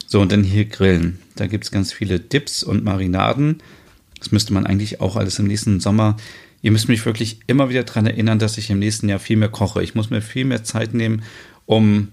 So, 0.07 0.21
und 0.21 0.33
dann 0.33 0.43
hier 0.43 0.65
Grillen. 0.65 1.21
Da 1.37 1.47
gibt 1.47 1.65
es 1.65 1.71
ganz 1.71 1.93
viele 1.93 2.19
Dips 2.19 2.63
und 2.63 2.83
Marinaden. 2.83 3.63
Das 4.19 4.33
müsste 4.33 4.53
man 4.53 4.67
eigentlich 4.67 5.01
auch 5.01 5.17
alles 5.17 5.39
im 5.39 5.47
nächsten 5.47 5.81
Sommer. 5.81 6.17
Ihr 6.63 6.73
müsst 6.73 6.89
mich 6.89 7.05
wirklich 7.05 7.41
immer 7.47 7.69
wieder 7.69 7.85
daran 7.85 8.07
erinnern, 8.07 8.39
dass 8.39 8.59
ich 8.59 8.71
im 8.71 8.79
nächsten 8.79 9.09
Jahr 9.09 9.19
viel 9.19 9.37
mehr 9.37 9.49
koche. 9.49 9.83
Ich 9.83 9.95
muss 9.95 10.11
mir 10.11 10.23
viel 10.23 10.45
mehr 10.45 10.65
Zeit 10.65 10.95
nehmen, 10.95 11.23
um 11.67 12.09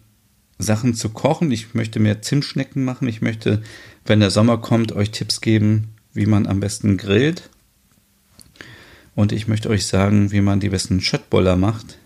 Sachen 0.59 0.93
zu 0.93 1.09
kochen. 1.09 1.51
Ich 1.51 1.73
möchte 1.73 1.99
mehr 1.99 2.21
Zimtschnecken 2.21 2.83
machen. 2.83 3.07
Ich 3.07 3.21
möchte, 3.21 3.61
wenn 4.05 4.19
der 4.19 4.31
Sommer 4.31 4.57
kommt, 4.57 4.91
euch 4.91 5.11
Tipps 5.11 5.41
geben, 5.41 5.89
wie 6.13 6.25
man 6.25 6.45
am 6.45 6.59
besten 6.59 6.97
grillt. 6.97 7.49
Und 9.15 9.31
ich 9.31 9.47
möchte 9.47 9.69
euch 9.69 9.85
sagen, 9.85 10.31
wie 10.31 10.41
man 10.41 10.59
die 10.59 10.69
besten 10.69 11.01
Schöttboller 11.01 11.55
macht. 11.55 11.97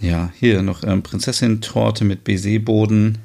Ja, 0.00 0.30
hier 0.38 0.62
noch 0.62 0.84
ähm, 0.84 1.02
Prinzessin-Torte 1.02 2.04
mit 2.04 2.24
Baiser-Boden. 2.24 3.18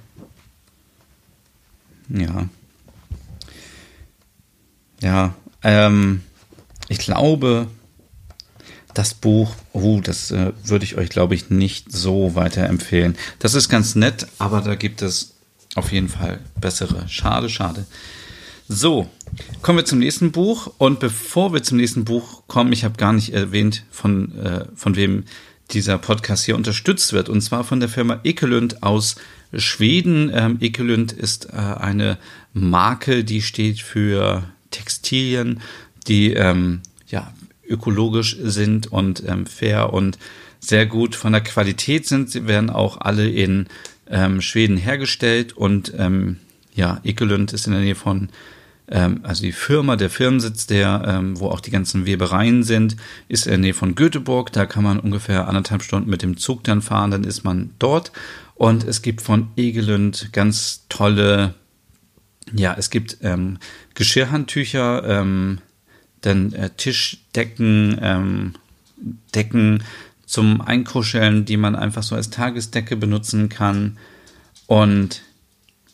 Ja, 2.09 2.47
ja, 5.01 5.33
ähm, 5.63 6.21
ich 6.87 6.99
glaube, 6.99 7.67
das 8.93 9.13
Buch, 9.13 9.55
oh, 9.73 10.01
das 10.03 10.31
äh, 10.31 10.51
würde 10.63 10.85
ich 10.85 10.97
euch, 10.97 11.09
glaube 11.09 11.35
ich, 11.35 11.49
nicht 11.49 11.91
so 11.91 12.35
weiterempfehlen. 12.35 13.17
Das 13.39 13.53
ist 13.53 13.69
ganz 13.69 13.95
nett, 13.95 14.27
aber 14.37 14.61
da 14.61 14.75
gibt 14.75 15.01
es 15.01 15.33
auf 15.75 15.91
jeden 15.91 16.09
Fall 16.09 16.39
bessere. 16.59 17.07
Schade, 17.07 17.49
schade. 17.49 17.85
So, 18.67 19.09
kommen 19.61 19.79
wir 19.79 19.85
zum 19.85 19.99
nächsten 19.99 20.31
Buch. 20.31 20.73
Und 20.77 20.99
bevor 20.99 21.53
wir 21.53 21.63
zum 21.63 21.77
nächsten 21.77 22.05
Buch 22.05 22.43
kommen, 22.47 22.73
ich 22.73 22.83
habe 22.83 22.97
gar 22.97 23.13
nicht 23.13 23.33
erwähnt, 23.33 23.83
von, 23.91 24.37
äh, 24.37 24.65
von 24.75 24.95
wem 24.95 25.23
dieser 25.71 25.97
Podcast 25.97 26.45
hier 26.45 26.55
unterstützt 26.55 27.13
wird. 27.13 27.29
Und 27.29 27.41
zwar 27.41 27.63
von 27.63 27.79
der 27.79 27.89
Firma 27.89 28.19
Ekelund 28.23 28.83
aus 28.83 29.15
Schweden. 29.53 30.31
Ähm, 30.33 30.57
Ekelund 30.59 31.11
ist 31.11 31.45
äh, 31.45 31.57
eine 31.57 32.17
Marke, 32.53 33.23
die 33.23 33.41
steht 33.41 33.79
für 33.81 34.43
Textilien, 34.71 35.61
die 36.07 36.33
ähm, 36.33 36.81
ja, 37.07 37.33
ökologisch 37.67 38.37
sind 38.41 38.91
und 38.91 39.23
ähm, 39.27 39.45
fair 39.45 39.93
und 39.93 40.17
sehr 40.59 40.85
gut 40.85 41.15
von 41.15 41.31
der 41.31 41.41
Qualität 41.41 42.07
sind. 42.07 42.29
Sie 42.29 42.47
werden 42.47 42.69
auch 42.69 43.01
alle 43.01 43.29
in 43.29 43.67
ähm, 44.09 44.41
Schweden 44.41 44.77
hergestellt 44.77 45.53
und 45.53 45.93
ähm, 45.97 46.37
ja, 46.73 46.99
Ekelund 47.03 47.53
ist 47.53 47.67
in 47.67 47.73
der 47.73 47.81
Nähe 47.81 47.95
von 47.95 48.29
ähm, 48.91 49.21
also 49.23 49.43
die 49.43 49.53
Firma, 49.53 49.95
der 49.95 50.09
Firmensitz, 50.09 50.67
der, 50.67 51.03
ähm, 51.07 51.39
wo 51.39 51.47
auch 51.47 51.61
die 51.61 51.71
ganzen 51.71 52.05
Webereien 52.05 52.63
sind, 52.63 52.97
ist 53.29 53.45
in 53.45 53.51
der 53.51 53.59
Nähe 53.59 53.73
von 53.73 53.95
Göteborg. 53.95 54.51
Da 54.51 54.65
kann 54.65 54.83
man 54.83 54.99
ungefähr 54.99 55.47
anderthalb 55.47 55.81
Stunden 55.81 56.09
mit 56.09 56.21
dem 56.21 56.37
Zug 56.37 56.63
dann 56.63 56.81
fahren, 56.81 57.11
dann 57.11 57.23
ist 57.23 57.43
man 57.43 57.71
dort. 57.79 58.11
Und 58.53 58.83
es 58.83 59.01
gibt 59.01 59.21
von 59.21 59.47
Egelund 59.55 60.29
ganz 60.33 60.85
tolle, 60.89 61.55
ja, 62.53 62.75
es 62.77 62.89
gibt 62.89 63.17
ähm, 63.21 63.57
Geschirrhandtücher, 63.93 65.03
ähm, 65.07 65.59
dann 66.21 66.53
äh, 66.53 66.69
Tischdecken, 66.75 67.97
ähm, 68.01 68.53
Decken 69.33 69.83
zum 70.25 70.61
Einkuscheln, 70.61 71.45
die 71.45 71.57
man 71.57 71.75
einfach 71.75 72.03
so 72.03 72.15
als 72.15 72.29
Tagesdecke 72.29 72.95
benutzen 72.95 73.49
kann. 73.49 73.97
Und 74.67 75.23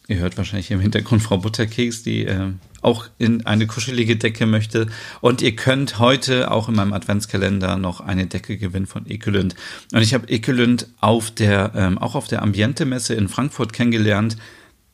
ihr 0.07 0.17
hört 0.17 0.37
wahrscheinlich 0.37 0.69
im 0.71 0.79
Hintergrund 0.79 1.23
Frau 1.23 1.37
Butterkeks, 1.37 2.03
die 2.03 2.25
äh, 2.25 2.51
auch 2.81 3.07
in 3.17 3.45
eine 3.45 3.67
kuschelige 3.67 4.15
Decke 4.15 4.45
möchte. 4.45 4.87
Und 5.21 5.41
ihr 5.41 5.55
könnt 5.55 5.99
heute 5.99 6.51
auch 6.51 6.69
in 6.69 6.75
meinem 6.75 6.93
Adventskalender 6.93 7.77
noch 7.77 8.01
eine 8.01 8.27
Decke 8.27 8.57
gewinnen 8.57 8.85
von 8.85 9.09
Ekelünd. 9.09 9.55
Und 9.93 10.01
ich 10.01 10.13
habe 10.13 10.27
Ekelünd 10.27 10.87
auf 10.99 11.31
der, 11.31 11.71
ähm, 11.75 11.97
auch 11.97 12.15
auf 12.15 12.27
der 12.27 12.43
Ambiente-Messe 12.43 13.15
in 13.15 13.29
Frankfurt 13.29 13.73
kennengelernt. 13.73 14.37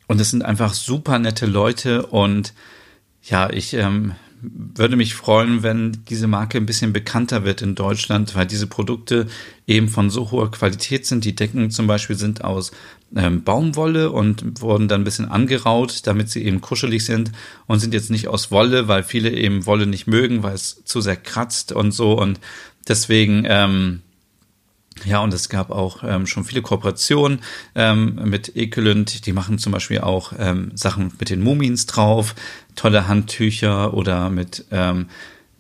Und 0.08 0.20
es 0.20 0.32
sind 0.32 0.44
einfach 0.44 0.74
super 0.74 1.20
nette 1.20 1.46
Leute. 1.46 2.06
Und 2.06 2.54
ja, 3.22 3.50
ich 3.50 3.74
ähm, 3.74 4.14
würde 4.42 4.98
mich 4.98 5.16
freuen, 5.16 5.64
wenn 5.64 6.04
diese 6.10 6.28
Marke 6.28 6.58
ein 6.58 6.66
bisschen 6.66 6.92
bekannter 6.92 7.46
wird 7.46 7.62
in 7.62 7.76
Deutschland, 7.76 8.36
weil 8.36 8.46
diese 8.46 8.68
Produkte 8.68 9.28
eben 9.68 9.88
von 9.88 10.10
so 10.10 10.32
hoher 10.32 10.52
Qualität 10.52 11.06
sind. 11.06 11.24
Die 11.24 11.36
Decken 11.36 11.72
zum 11.72 11.88
Beispiel 11.88 12.18
sind 12.18 12.44
aus 12.44 12.72
ähm, 13.16 13.44
Baumwolle 13.44 14.12
und 14.12 14.62
wurden 14.62 14.88
dann 14.88 15.02
ein 15.02 15.06
bisschen 15.06 15.30
angeraut, 15.30 16.02
damit 16.06 16.30
sie 16.30 16.44
eben 16.44 16.60
kuschelig 16.60 17.06
sind 17.06 17.32
und 17.68 17.80
sind 17.80 17.94
jetzt 17.94 18.12
nicht 18.12 18.28
aus 18.28 18.52
Wolle, 18.52 18.88
weil 18.88 19.04
viele 19.04 19.32
eben 19.32 19.66
Wolle 19.66 19.88
nicht 19.88 20.08
mögen, 20.08 20.44
weil 20.44 20.56
es 20.56 20.84
zu 20.84 21.00
sehr 21.00 21.16
kratzt 21.18 21.72
und 21.72 21.92
so 21.92 22.20
und 22.20 22.40
deswegen 22.88 23.46
ähm, 23.48 24.02
ja, 25.06 25.20
und 25.20 25.34
es 25.34 25.50
gab 25.50 25.72
auch 25.72 26.04
ähm, 26.04 26.26
schon 26.28 26.44
viele 26.44 26.62
Kooperationen 26.62 27.40
ähm, 27.76 28.20
mit 28.24 28.56
Ekelund. 28.56 29.26
Die 29.26 29.34
machen 29.34 29.58
zum 29.58 29.72
Beispiel 29.72 30.00
auch 30.00 30.34
ähm, 30.38 30.72
Sachen 30.76 31.12
mit 31.20 31.30
den 31.30 31.42
Mumins 31.42 31.86
drauf, 31.86 32.36
tolle 32.76 33.08
Handtücher 33.08 33.94
oder 33.94 34.30
mit 34.30 34.66
ähm, 34.72 35.08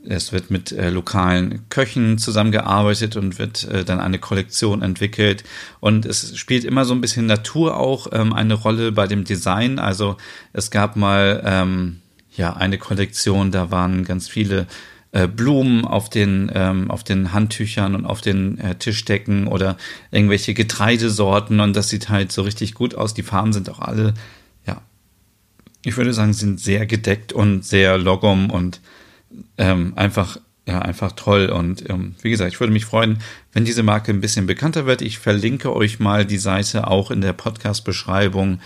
es 0.06 0.34
wird 0.34 0.52
mit 0.52 0.72
äh, 0.72 0.90
lokalen 0.90 1.62
Köchen 1.70 2.18
zusammengearbeitet 2.18 3.16
und 3.16 3.40
wird 3.40 3.64
äh, 3.66 3.84
dann 3.84 4.00
eine 4.00 4.20
Kollektion 4.20 4.82
entwickelt. 4.82 5.44
Und 5.80 6.06
es 6.06 6.38
spielt 6.38 6.66
immer 6.66 6.86
so 6.86 6.94
ein 6.94 7.02
bisschen 7.02 7.26
Natur 7.26 7.78
auch 7.78 8.08
ähm, 8.12 8.34
eine 8.34 8.56
Rolle 8.56 8.92
bei 8.92 9.08
dem 9.08 9.24
Design. 9.24 9.80
Also 9.80 10.18
es 10.52 10.72
gab 10.72 10.96
mal 10.96 11.42
ähm, 11.46 12.02
ja 12.36 12.54
eine 12.54 12.78
Kollektion, 12.78 13.52
da 13.52 13.72
waren 13.72 14.04
ganz 14.04 14.28
viele 14.28 14.68
äh, 15.14 15.28
Blumen 15.28 15.86
auf 15.86 16.10
den, 16.10 16.52
ähm, 16.54 16.92
auf 16.92 17.04
den 17.04 17.34
Handtüchern 17.34 17.96
und 17.96 18.06
auf 18.06 18.22
den 18.22 18.58
äh, 18.60 18.76
Tischdecken 18.76 19.48
oder 19.48 19.78
irgendwelche 20.12 20.54
Getreidesorten 20.54 21.60
und 21.60 21.76
das 21.76 21.90
sieht 21.90 22.10
halt 22.10 22.32
so 22.32 22.42
richtig 22.42 22.74
gut 22.74 22.96
aus. 22.96 23.14
Die 23.14 23.24
Farben 23.24 23.54
sind 23.54 23.70
auch 23.70 23.80
alle, 23.80 24.16
ja, 24.66 24.82
ich 25.86 25.96
würde 25.98 26.14
sagen, 26.14 26.34
sind 26.34 26.60
sehr 26.60 26.86
gedeckt 26.86 27.32
und 27.32 27.64
sehr 27.64 27.98
logom 27.98 28.50
und 28.50 28.82
ähm, 29.58 29.94
einfach 29.96 30.38
ja, 30.66 30.80
einfach 30.80 31.12
toll. 31.12 31.48
Und 31.48 31.90
ähm, 31.90 32.16
wie 32.22 32.30
gesagt, 32.30 32.54
ich 32.54 32.60
würde 32.60 32.74
mich 32.74 32.86
freuen, 32.86 33.20
wenn 33.52 33.66
diese 33.66 33.84
Marke 33.84 34.12
ein 34.12 34.22
bisschen 34.22 34.48
bekannter 34.48 34.86
wird. 34.86 35.02
Ich 35.02 35.20
verlinke 35.20 35.76
euch 35.76 36.00
mal 36.00 36.26
die 36.26 36.38
Seite 36.38 36.88
auch 36.88 37.12
in 37.12 37.22
der 37.22 37.34
Podcast-Beschreibung. 37.34 38.62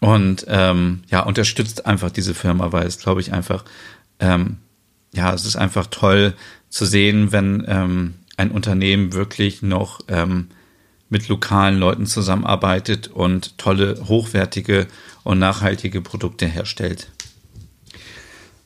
Und 0.00 0.46
ähm, 0.48 1.02
ja, 1.08 1.20
unterstützt 1.20 1.86
einfach 1.86 2.10
diese 2.10 2.34
Firma, 2.34 2.72
weil 2.72 2.86
es, 2.86 2.98
glaube 2.98 3.20
ich, 3.20 3.32
einfach, 3.32 3.64
ähm, 4.18 4.56
ja, 5.16 5.32
es 5.34 5.44
ist 5.44 5.56
einfach 5.56 5.86
toll 5.86 6.34
zu 6.68 6.84
sehen, 6.84 7.32
wenn 7.32 7.64
ähm, 7.66 8.14
ein 8.36 8.50
Unternehmen 8.50 9.12
wirklich 9.12 9.62
noch 9.62 10.00
ähm, 10.08 10.48
mit 11.08 11.28
lokalen 11.28 11.78
Leuten 11.78 12.06
zusammenarbeitet 12.06 13.08
und 13.08 13.58
tolle, 13.58 13.96
hochwertige 14.08 14.86
und 15.24 15.38
nachhaltige 15.38 16.00
Produkte 16.00 16.46
herstellt. 16.46 17.08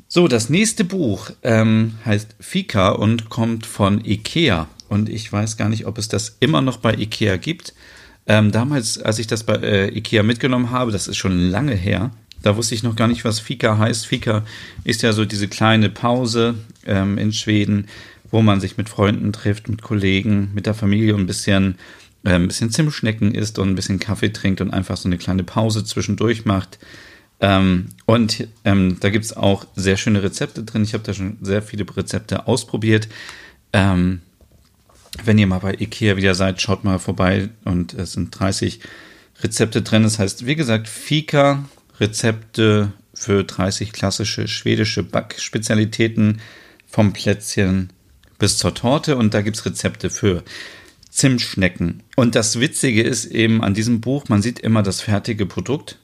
So, 0.09 0.27
das 0.27 0.51
nächste 0.51 0.85
Buch 0.85 1.31
ähm, 1.45 1.95
heißt 2.05 2.35
Fika 2.41 2.91
und 2.91 3.29
kommt 3.29 3.65
von 3.65 4.05
Ikea. 4.05 4.67
Und 4.89 5.09
ich 5.09 5.33
weiß 5.33 5.57
gar 5.57 5.69
nicht, 5.69 5.87
ob 5.87 5.99
es 5.99 6.09
das 6.09 6.37
immer 6.41 6.63
noch 6.63 6.79
bei 6.79 6.95
Ikea 6.95 7.37
gibt. 7.37 7.75
Ähm, 8.27 8.51
damals, 8.51 9.01
als 9.01 9.21
ich 9.21 9.29
das 9.29 9.45
bei 9.45 9.55
äh, 9.55 9.97
Ikea 9.97 10.25
mitgenommen 10.25 10.73
habe, 10.73 10.91
das 10.91 11.07
ist 11.07 11.17
schon 11.17 11.39
lange 11.51 11.77
her, 11.77 12.11
da 12.43 12.57
wusste 12.57 12.75
ich 12.75 12.83
noch 12.83 12.97
gar 12.97 13.09
nicht, 13.09 13.25
was 13.25 13.41
Fika 13.41 13.79
heißt. 13.79 14.07
Fika 14.07 14.45
ist 14.85 15.03
ja 15.03 15.13
so 15.13 15.25
diese 15.25 15.49
kleine 15.49 15.91
Pause 15.91 16.55
ähm, 16.87 17.19
in 17.19 17.33
Schweden, 17.33 17.87
wo 18.31 18.43
man 18.43 18.61
sich 18.61 18.77
mit 18.77 18.89
Freunden 18.89 19.33
trifft, 19.33 19.69
mit 19.69 19.83
Kollegen, 19.83 20.51
mit 20.55 20.67
der 20.67 20.75
Familie 20.75 21.15
und 21.15 21.23
ein 21.23 21.27
bisschen, 21.27 21.77
äh, 22.25 22.31
ein 22.31 22.47
bisschen 22.47 22.71
Zimtschnecken 22.71 23.35
isst 23.35 23.59
und 23.59 23.69
ein 23.69 23.75
bisschen 23.75 23.99
Kaffee 23.99 24.33
trinkt 24.33 24.61
und 24.61 24.71
einfach 24.71 24.97
so 24.97 25.09
eine 25.09 25.19
kleine 25.19 25.45
Pause 25.45 25.85
zwischendurch 25.85 26.45
macht. 26.45 26.79
Ähm, 27.41 27.89
und 28.07 28.47
ähm, 28.65 28.99
da 29.01 29.09
gibt 29.11 29.25
es 29.25 29.37
auch 29.37 29.67
sehr 29.75 29.97
schöne 29.97 30.23
Rezepte 30.23 30.63
drin. 30.63 30.85
Ich 30.85 30.95
habe 30.95 31.05
da 31.05 31.15
schon 31.15 31.39
sehr 31.41 31.63
viele 31.63 31.85
Rezepte 31.97 32.47
ausprobiert. 32.47 33.09
Ähm, 33.73 34.21
wenn 35.25 35.39
ihr 35.39 35.47
mal 35.47 35.59
bei 35.59 35.75
Ikea 35.75 36.17
wieder 36.17 36.35
seid, 36.35 36.61
schaut 36.61 36.85
mal 36.85 36.99
vorbei 36.99 37.49
und 37.65 37.95
es 37.95 38.13
sind 38.13 38.39
30 38.39 38.81
Rezepte 39.43 39.83
drin. 39.83 40.03
Das 40.03 40.19
heißt, 40.19 40.47
wie 40.47 40.55
gesagt, 40.55 40.89
Fika, 40.89 41.65
Rezepte 42.01 42.93
für 43.13 43.45
30 43.45 43.93
klassische 43.93 44.49
schwedische 44.49 45.03
Backspezialitäten 45.03 46.41
vom 46.87 47.13
Plätzchen 47.13 47.93
bis 48.39 48.57
zur 48.57 48.75
Torte 48.75 49.17
und 49.17 49.35
da 49.35 49.43
gibt 49.43 49.57
es 49.57 49.67
Rezepte 49.67 50.11
für 50.11 50.43
Zimtschnecken. 51.11 52.03
Und 52.17 52.35
das 52.35 52.59
Witzige 52.59 53.03
ist 53.03 53.27
eben 53.27 53.63
an 53.63 53.75
diesem 53.75 54.01
Buch, 54.01 54.29
man 54.29 54.43
sieht 54.43 54.59
immer 54.59 54.83
das 54.83 55.01
fertige 55.01 55.45
Produkt 55.45 55.99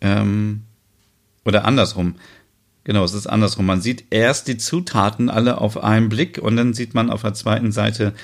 ähm, 0.00 0.64
oder 1.44 1.64
andersrum. 1.64 2.16
Genau, 2.84 3.04
es 3.04 3.12
ist 3.12 3.26
andersrum. 3.26 3.66
Man 3.66 3.82
sieht 3.82 4.06
erst 4.10 4.48
die 4.48 4.56
Zutaten 4.56 5.28
alle 5.28 5.58
auf 5.58 5.82
einen 5.82 6.08
Blick 6.08 6.38
und 6.38 6.56
dann 6.56 6.72
sieht 6.72 6.94
man 6.94 7.10
auf 7.10 7.22
der 7.22 7.34
zweiten 7.34 7.70
Seite 7.70 8.14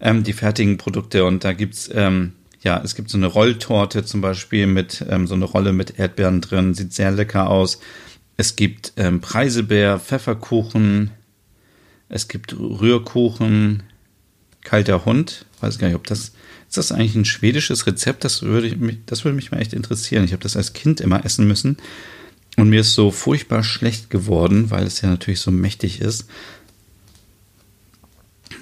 ähm, 0.00 0.24
die 0.24 0.32
fertigen 0.32 0.76
Produkte. 0.76 1.24
Und 1.24 1.44
da 1.44 1.52
gibt's 1.52 1.88
ähm, 1.92 2.32
ja, 2.62 2.80
es 2.82 2.94
gibt 2.94 3.10
so 3.10 3.18
eine 3.18 3.26
Rolltorte 3.26 4.04
zum 4.04 4.20
Beispiel 4.20 4.66
mit 4.66 5.04
ähm, 5.08 5.26
so 5.26 5.34
eine 5.34 5.44
Rolle 5.44 5.72
mit 5.72 5.98
Erdbeeren 5.98 6.40
drin, 6.40 6.74
sieht 6.74 6.92
sehr 6.92 7.10
lecker 7.10 7.50
aus. 7.50 7.80
Es 8.36 8.56
gibt 8.56 8.92
ähm, 8.96 9.20
Preiselbeer, 9.20 9.98
Pfefferkuchen, 9.98 11.10
es 12.08 12.28
gibt 12.28 12.58
Rührkuchen, 12.58 13.82
kalter 14.62 15.04
Hund. 15.04 15.46
Weiß 15.60 15.78
gar 15.78 15.88
nicht, 15.88 15.96
ob 15.96 16.06
das 16.06 16.32
ist 16.72 16.78
das 16.78 16.92
eigentlich 16.92 17.16
ein 17.16 17.26
schwedisches 17.26 17.86
Rezept? 17.86 18.24
Das 18.24 18.40
würde, 18.40 18.74
mich, 18.76 18.96
das 19.04 19.24
würde 19.24 19.36
mich 19.36 19.50
mal 19.50 19.60
echt 19.60 19.74
interessieren. 19.74 20.24
Ich 20.24 20.32
habe 20.32 20.42
das 20.42 20.56
als 20.56 20.72
Kind 20.72 21.02
immer 21.02 21.22
essen 21.22 21.46
müssen. 21.46 21.76
Und 22.56 22.70
mir 22.70 22.80
ist 22.80 22.94
so 22.94 23.10
furchtbar 23.10 23.62
schlecht 23.62 24.08
geworden, 24.08 24.70
weil 24.70 24.84
es 24.84 25.02
ja 25.02 25.10
natürlich 25.10 25.40
so 25.40 25.50
mächtig 25.50 26.00
ist. 26.00 26.30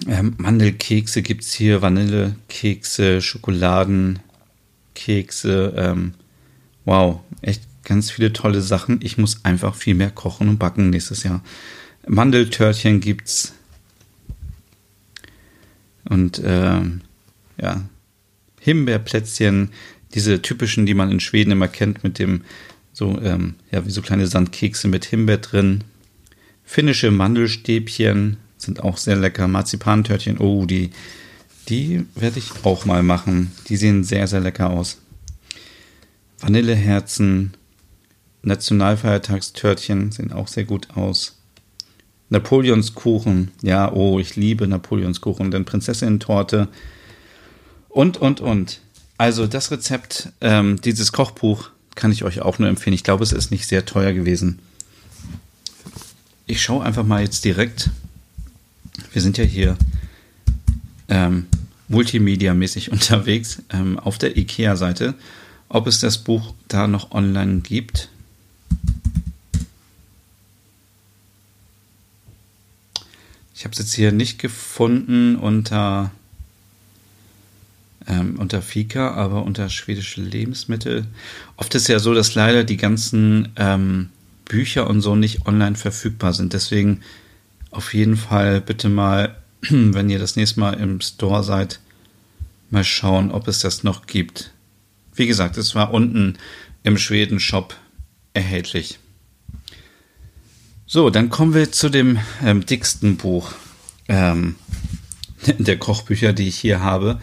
Ähm, 0.07 0.35
Mandelkekse 0.39 1.23
gibt 1.23 1.45
es 1.45 1.53
hier, 1.53 1.83
Vanillekekse, 1.83 3.21
Schokoladenkekse. 3.21 5.75
Ähm, 5.77 6.15
wow, 6.85 7.21
echt 7.43 7.63
ganz 7.85 8.11
viele 8.11 8.33
tolle 8.33 8.63
Sachen. 8.63 9.01
Ich 9.03 9.19
muss 9.19 9.45
einfach 9.45 9.75
viel 9.75 9.95
mehr 9.95 10.11
kochen 10.11 10.49
und 10.49 10.59
backen 10.59 10.91
nächstes 10.91 11.23
Jahr. 11.23 11.43
Mandeltörtchen 12.07 13.01
gibt's. 13.01 13.55
Und 16.05 16.41
ähm, 16.45 17.03
ja, 17.61 17.83
Himbeerplätzchen, 18.61 19.71
diese 20.15 20.43
typischen, 20.43 20.87
die 20.87 20.95
man 20.95 21.11
in 21.11 21.21
Schweden 21.21 21.53
immer 21.53 21.69
kennt, 21.69 22.03
mit 22.03 22.19
dem 22.19 22.43
so, 22.93 23.21
ähm, 23.23 23.55
ja, 23.71 23.87
wie 23.87 23.91
so 23.91 24.03
kleine 24.03 24.27
Sandkekse 24.27 24.89
mit 24.89 25.05
Himbeer 25.05 25.39
drin. 25.39 25.85
Finnische 26.65 27.11
Mandelstäbchen 27.11 28.39
sind 28.61 28.83
auch 28.83 28.97
sehr 28.97 29.17
lecker. 29.17 29.49
Marzipantörtchen, 29.49 30.39
oh, 30.39 30.67
die, 30.67 30.91
die 31.69 32.05
werde 32.15 32.39
ich 32.39 32.53
auch 32.65 32.85
mal 32.85 33.03
machen. 33.03 33.53
Die 33.69 33.77
sehen 33.77 34.05
sehr, 34.05 34.27
sehr 34.27 34.41
lecker 34.41 34.71
aus. 34.71 34.99
Vanilleherzen, 36.39 37.55
Nationalfeiertagstörtchen 38.43 40.13
sehen 40.13 40.33
auch 40.33 40.49
sehr 40.49 40.65
gut 40.65 40.89
aus. 40.97 41.37
Napoleonskuchen, 42.31 43.51
ja, 43.61 43.93
oh, 43.93 44.21
ich 44.21 44.37
liebe 44.37 44.69
Napoleonskuchen, 44.69 45.51
denn 45.51 45.65
Prinzessinnen-Torte 45.65 46.69
und, 47.89 48.17
und, 48.19 48.41
und. 48.41 48.81
Also 49.19 49.47
das 49.47 49.71
Rezept, 49.71 50.31
ähm, 50.41 50.81
dieses 50.81 51.13
Kochbuch 51.13 51.71
kann 51.97 52.13
ich 52.13 52.25
euch 52.25 52.41
auch 52.41 52.59
nur 52.59 52.69
empfehlen. 52.69 52.95
Ich 52.95 53.05
glaube, 53.05 53.25
es 53.25 53.33
ist 53.33 53.51
nicht 53.51 53.67
sehr 53.67 53.85
teuer 53.85 54.13
gewesen. 54.13 54.61
Ich 56.47 56.63
schaue 56.63 56.85
einfach 56.85 57.05
mal 57.05 57.23
jetzt 57.23 57.45
direkt. 57.45 57.91
Wir 59.13 59.23
sind 59.23 59.39
ja 59.39 59.45
hier 59.45 59.77
ähm, 61.09 61.47
multimedia-mäßig 61.89 62.91
unterwegs 62.93 63.63
ähm, 63.71 63.99
auf 63.99 64.19
der 64.19 64.37
IKEA-Seite. 64.37 65.15
ob 65.69 65.87
es 65.87 66.01
das 66.01 66.19
Buch 66.19 66.55
da 66.67 66.89
noch 66.89 67.13
online 67.13 67.61
gibt. 67.61 68.09
Ich 73.55 73.65
habe 73.65 73.73
es 73.73 73.79
jetzt 73.79 73.95
hier 73.95 74.11
nicht 74.11 74.39
gefunden 74.39 75.37
unter, 75.37 76.11
ähm, 78.09 78.37
unter 78.39 78.63
Fika, 78.63 79.13
aber 79.13 79.45
unter 79.45 79.69
schwedische 79.69 80.23
Lebensmittel. 80.23 81.07
Oft 81.57 81.75
ist 81.75 81.87
ja 81.87 81.99
so, 81.99 82.15
dass 82.15 82.35
leider 82.35 82.65
die 82.65 82.79
ganzen 82.79 83.51
ähm, 83.57 84.09
Bücher 84.47 84.89
und 84.89 85.03
so 85.03 85.15
nicht 85.15 85.47
online 85.47 85.77
verfügbar 85.77 86.33
sind. 86.33 86.53
Deswegen 86.53 87.03
auf 87.71 87.95
jeden 87.95 88.17
Fall 88.17 88.61
bitte 88.61 88.89
mal, 88.89 89.37
wenn 89.61 90.11
ihr 90.11 90.19
das 90.19 90.37
nächste 90.37 90.61
Mal 90.61 90.75
im 90.75 91.01
Store 91.01 91.43
seid, 91.43 91.81
mal 92.71 92.85
schauen, 92.85 93.31
ob 93.31 93.49
es 93.49 93.61
das 93.61 93.83
noch 93.83 94.07
gibt. 94.07 94.53
Wie 95.15 95.27
gesagt, 95.27 95.57
es 95.57 95.75
war 95.75 95.93
unten 95.93 96.39
im 96.83 96.97
Schweden-Shop 96.97 97.75
erhältlich. 98.33 98.99
So, 100.87 101.11
dann 101.11 101.31
kommen 101.31 101.55
wir 101.55 101.71
zu 101.71 101.89
dem 101.89 102.19
ähm, 102.43 102.67
dicksten 102.67 103.17
Buch 103.17 103.53
ähm, 104.09 104.57
der 105.59 105.79
Kochbücher, 105.79 106.33
die 106.33 106.49
ich 106.49 106.59
hier 106.59 106.81
habe. 106.81 107.21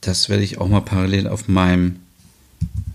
Das 0.00 0.28
werde 0.28 0.44
ich 0.44 0.58
auch 0.58 0.68
mal 0.68 0.80
parallel 0.80 1.26
auf 1.26 1.48
meinem 1.48 1.96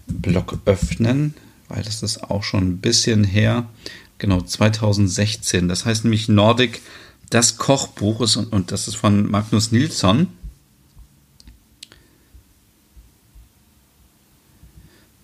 Blog 0.07 0.59
öffnen, 0.65 1.33
weil 1.67 1.83
das 1.83 2.03
ist 2.03 2.23
auch 2.23 2.43
schon 2.43 2.69
ein 2.69 2.77
bisschen 2.77 3.23
her. 3.23 3.67
Genau, 4.17 4.41
2016. 4.41 5.67
Das 5.67 5.85
heißt 5.85 6.05
nämlich 6.05 6.29
Nordic, 6.29 6.81
das 7.29 7.57
Kochbuch 7.57 8.21
ist 8.21 8.35
und, 8.35 8.53
und 8.53 8.71
das 8.71 8.87
ist 8.87 8.95
von 8.95 9.29
Magnus 9.29 9.71
Nilsson. 9.71 10.27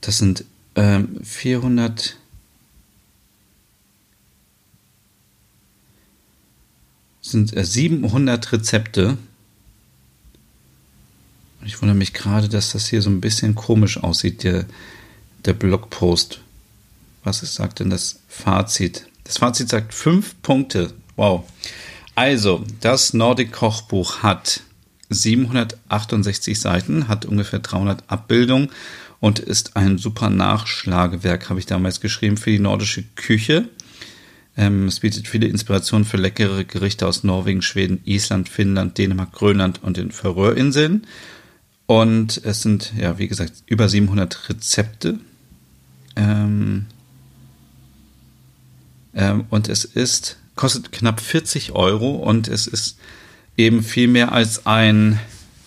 Das 0.02 0.18
sind 0.18 0.46
ähm, 0.76 1.20
400 1.24 2.18
sind 7.22 7.54
700 7.56 8.46
äh, 8.46 8.50
Rezepte. 8.50 9.18
Ich 11.64 11.82
wundere 11.82 11.98
mich 11.98 12.14
gerade, 12.14 12.50
dass 12.50 12.72
das 12.72 12.88
hier 12.88 13.02
so 13.02 13.10
ein 13.10 13.22
bisschen 13.22 13.54
komisch 13.54 13.98
aussieht, 14.04 14.44
der, 14.44 14.66
der 15.46 15.54
Blogpost. 15.54 16.42
Was 17.24 17.44
ist, 17.44 17.56
sagt 17.56 17.80
denn 17.80 17.90
das 17.90 18.20
Fazit? 18.28 19.08
Das 19.24 19.38
Fazit 19.38 19.70
sagt 19.70 19.94
fünf 19.94 20.42
Punkte. 20.42 20.94
Wow. 21.16 21.44
Also, 22.16 22.64
das 22.82 23.14
Nordic 23.14 23.52
Kochbuch 23.52 24.24
hat 24.24 24.62
768 25.10 26.60
Seiten, 26.60 27.08
hat 27.08 27.26
ungefähr 27.26 27.60
300 27.60 28.04
Abbildungen 28.08 28.70
und 29.20 29.40
ist 29.40 29.76
ein 29.76 29.98
super 29.98 30.30
Nachschlagewerk, 30.30 31.50
habe 31.50 31.60
ich 31.60 31.66
damals 31.66 32.02
geschrieben, 32.02 32.38
für 32.38 32.50
die 32.50 32.60
nordische 32.60 33.04
Küche. 33.16 33.70
Ähm, 34.58 34.88
es 34.88 35.00
bietet 35.00 35.28
viele 35.28 35.48
Inspirationen 35.48 36.06
für 36.06 36.18
leckere 36.18 36.66
Gerichte 36.66 37.08
aus 37.08 37.24
Norwegen, 37.24 37.62
Schweden, 37.62 38.02
Island, 38.04 38.50
Finnland, 38.50 38.98
Dänemark, 38.98 39.32
Grönland 39.32 39.84
und 39.84 39.98
den 39.98 40.12
Färöerinseln. 40.12 41.08
Und 41.86 42.42
es 42.44 42.62
sind, 42.62 42.94
ja, 42.98 43.18
wie 43.18 43.28
gesagt, 43.28 43.64
über 43.66 43.88
700 43.88 44.50
Rezepte. 44.50 45.20
Ähm, 46.16 46.88
ähm, 49.14 49.46
und 49.50 49.70
es 49.70 49.86
ist, 49.86 50.38
kostet 50.56 50.92
knapp 50.92 51.20
40 51.20 51.74
Euro 51.74 52.16
und 52.16 52.48
es 52.48 52.68
ist 52.68 52.98
eben 53.58 53.84
viel 53.84 54.08
mehr 54.08 54.32
als 54.32 54.66
ein, 54.66 55.20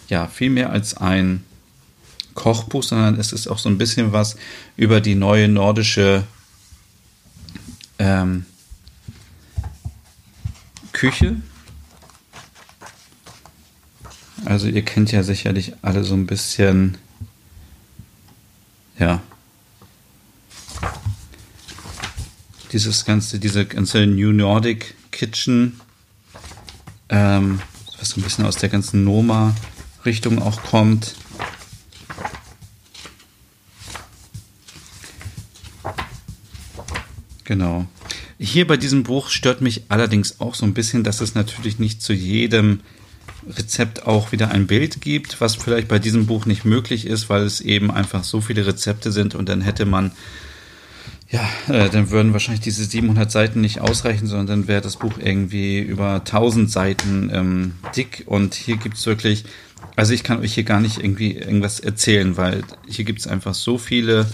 ja, 0.09 0.26
viel 0.26 0.50
mehr 0.50 0.70
als 0.70 0.96
ein 0.96 1.44
Kochbuch, 2.35 2.83
sondern 2.83 3.18
es 3.18 3.33
ist 3.33 3.46
auch 3.46 3.59
so 3.59 3.68
ein 3.68 3.78
bisschen 3.78 4.12
was 4.12 4.37
über 4.76 5.00
die 5.00 5.14
neue 5.14 5.48
nordische 5.48 6.24
ähm, 7.98 8.44
Küche. 10.92 11.37
Also 14.44 14.66
ihr 14.66 14.83
kennt 14.83 15.12
ja 15.12 15.22
sicherlich 15.22 15.74
alle 15.83 16.04
so 16.04 16.14
ein 16.14 16.26
bisschen, 16.26 16.98
ja, 18.98 19.22
dieses 22.74 23.04
ganze, 23.04 23.38
diese 23.38 23.64
ganze 23.64 24.04
New 24.04 24.32
Nordic 24.32 24.94
Kitchen, 25.12 25.80
ähm, 27.08 27.60
was 27.98 28.10
so 28.10 28.20
ein 28.20 28.24
bisschen 28.24 28.44
aus 28.44 28.56
der 28.56 28.68
ganzen 28.68 29.04
Noma-Richtung 29.04 30.42
auch 30.42 30.60
kommt. 30.64 31.14
Genau. 37.44 37.87
Hier 38.40 38.66
bei 38.66 38.76
diesem 38.76 39.04
Buch 39.04 39.28
stört 39.28 39.60
mich 39.60 39.84
allerdings 39.88 40.40
auch 40.40 40.56
so 40.56 40.66
ein 40.66 40.74
bisschen, 40.74 41.04
dass 41.04 41.20
es 41.20 41.37
natürlich 41.37 41.78
nicht 41.78 42.02
zu 42.02 42.12
jedem 42.12 42.80
Rezept 43.46 44.06
auch 44.06 44.32
wieder 44.32 44.50
ein 44.50 44.66
Bild 44.66 45.00
gibt, 45.00 45.40
was 45.40 45.54
vielleicht 45.54 45.87
bei 45.87 46.00
diesem 46.00 46.26
Buch 46.26 46.44
nicht 46.44 46.64
möglich 46.64 47.06
ist, 47.06 47.28
weil 47.28 47.42
es 47.42 47.60
eben 47.60 47.92
einfach 47.92 48.24
so 48.24 48.40
viele 48.40 48.66
Rezepte 48.66 49.12
sind 49.12 49.37
und 49.37 49.48
dann 49.48 49.60
hätte 49.60 49.87
man, 49.87 50.10
ja, 51.35 51.49
äh, 51.68 51.90
dann 51.90 52.11
würden 52.11 52.33
wahrscheinlich 52.33 52.61
diese 52.61 52.85
700 52.85 53.29
Seiten 53.29 53.61
nicht 53.61 53.81
ausreichen, 53.81 54.29
sondern 54.29 54.47
dann 54.47 54.68
wäre 54.68 54.81
das 54.81 54.99
Buch 54.99 55.14
irgendwie 55.18 55.81
über 55.81 56.14
1000 56.14 56.70
Seiten 56.70 57.29
ähm, 57.33 57.75
dick 57.97 58.23
und 58.27 58.55
hier 58.55 58.77
gibt 58.77 58.97
es 58.97 59.07
wirklich, 59.07 59.44
also 59.97 60.12
ich 60.12 60.23
kann 60.23 60.38
euch 60.38 60.55
hier 60.55 60.62
gar 60.62 60.81
nicht 60.81 60.99
irgendwie 60.99 61.33
irgendwas 61.33 61.81
erzählen, 61.81 62.37
weil 62.37 62.62
hier 62.87 63.05
gibt 63.05 63.18
es 63.18 63.27
einfach 63.27 63.55
so 63.55 63.79
viele 63.79 64.29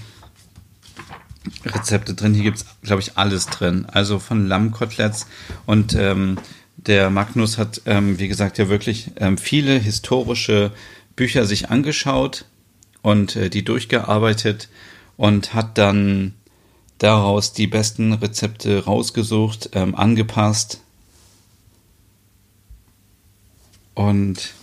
Rezepte 1.65 2.13
drin. 2.13 2.35
Hier 2.35 2.45
gibt 2.45 2.59
es, 2.59 2.67
glaube 2.83 3.01
ich, 3.01 3.17
alles 3.17 3.47
drin. 3.47 3.87
Also 3.91 4.19
von 4.19 4.47
Lammkoteletts 4.47 5.27
und 5.65 5.95
ähm, 5.95 6.37
der 6.77 7.09
Magnus 7.09 7.57
hat, 7.57 7.81
ähm, 7.87 8.19
wie 8.19 8.29
gesagt, 8.29 8.59
ja 8.59 8.69
wirklich 8.69 9.13
ähm, 9.17 9.39
viele 9.39 9.79
historische 9.79 10.71
Bücher 11.17 11.47
sich 11.47 11.71
angeschaut 11.71 12.45
und 13.01 13.37
äh, 13.37 13.49
die 13.49 13.65
durchgearbeitet 13.65 14.69
und 15.17 15.55
hat 15.55 15.79
dann 15.79 16.35
daraus 17.01 17.53
die 17.53 17.67
besten 17.67 18.13
Rezepte 18.13 18.85
rausgesucht, 18.85 19.71
ähm, 19.73 19.97
angepasst 19.97 20.81
und 23.95 24.55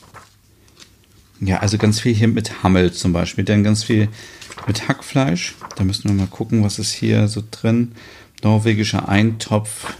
ja, 1.39 1.57
also 1.57 1.77
ganz 1.77 1.99
viel 1.99 2.15
hier 2.15 2.27
mit 2.27 2.63
Hammel 2.63 2.93
zum 2.93 3.13
Beispiel, 3.13 3.43
dann 3.43 3.63
ganz 3.63 3.83
viel 3.83 4.07
mit 4.65 4.87
Hackfleisch. 4.87 5.55
Da 5.75 5.83
müssen 5.83 6.05
wir 6.05 6.13
mal 6.13 6.27
gucken, 6.27 6.63
was 6.63 6.79
ist 6.79 6.91
hier 6.91 7.27
so 7.27 7.43
drin. 7.49 7.91
Norwegischer 8.43 9.07
Eintopf. 9.07 9.93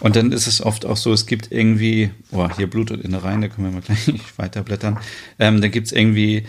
Und 0.00 0.16
dann 0.16 0.32
ist 0.32 0.46
es 0.46 0.62
oft 0.62 0.86
auch 0.86 0.96
so, 0.96 1.12
es 1.12 1.26
gibt 1.26 1.52
irgendwie, 1.52 2.10
boah, 2.30 2.54
hier 2.56 2.68
Blut 2.68 2.90
und 2.90 3.02
Innereien, 3.02 3.42
da 3.42 3.48
können 3.48 3.66
wir 3.66 3.72
mal 3.72 3.82
gleich 3.82 4.10
weiterblättern. 4.36 4.98
Ähm, 5.38 5.60
dann 5.60 5.70
gibt 5.70 5.88
es 5.88 5.92
irgendwie 5.92 6.44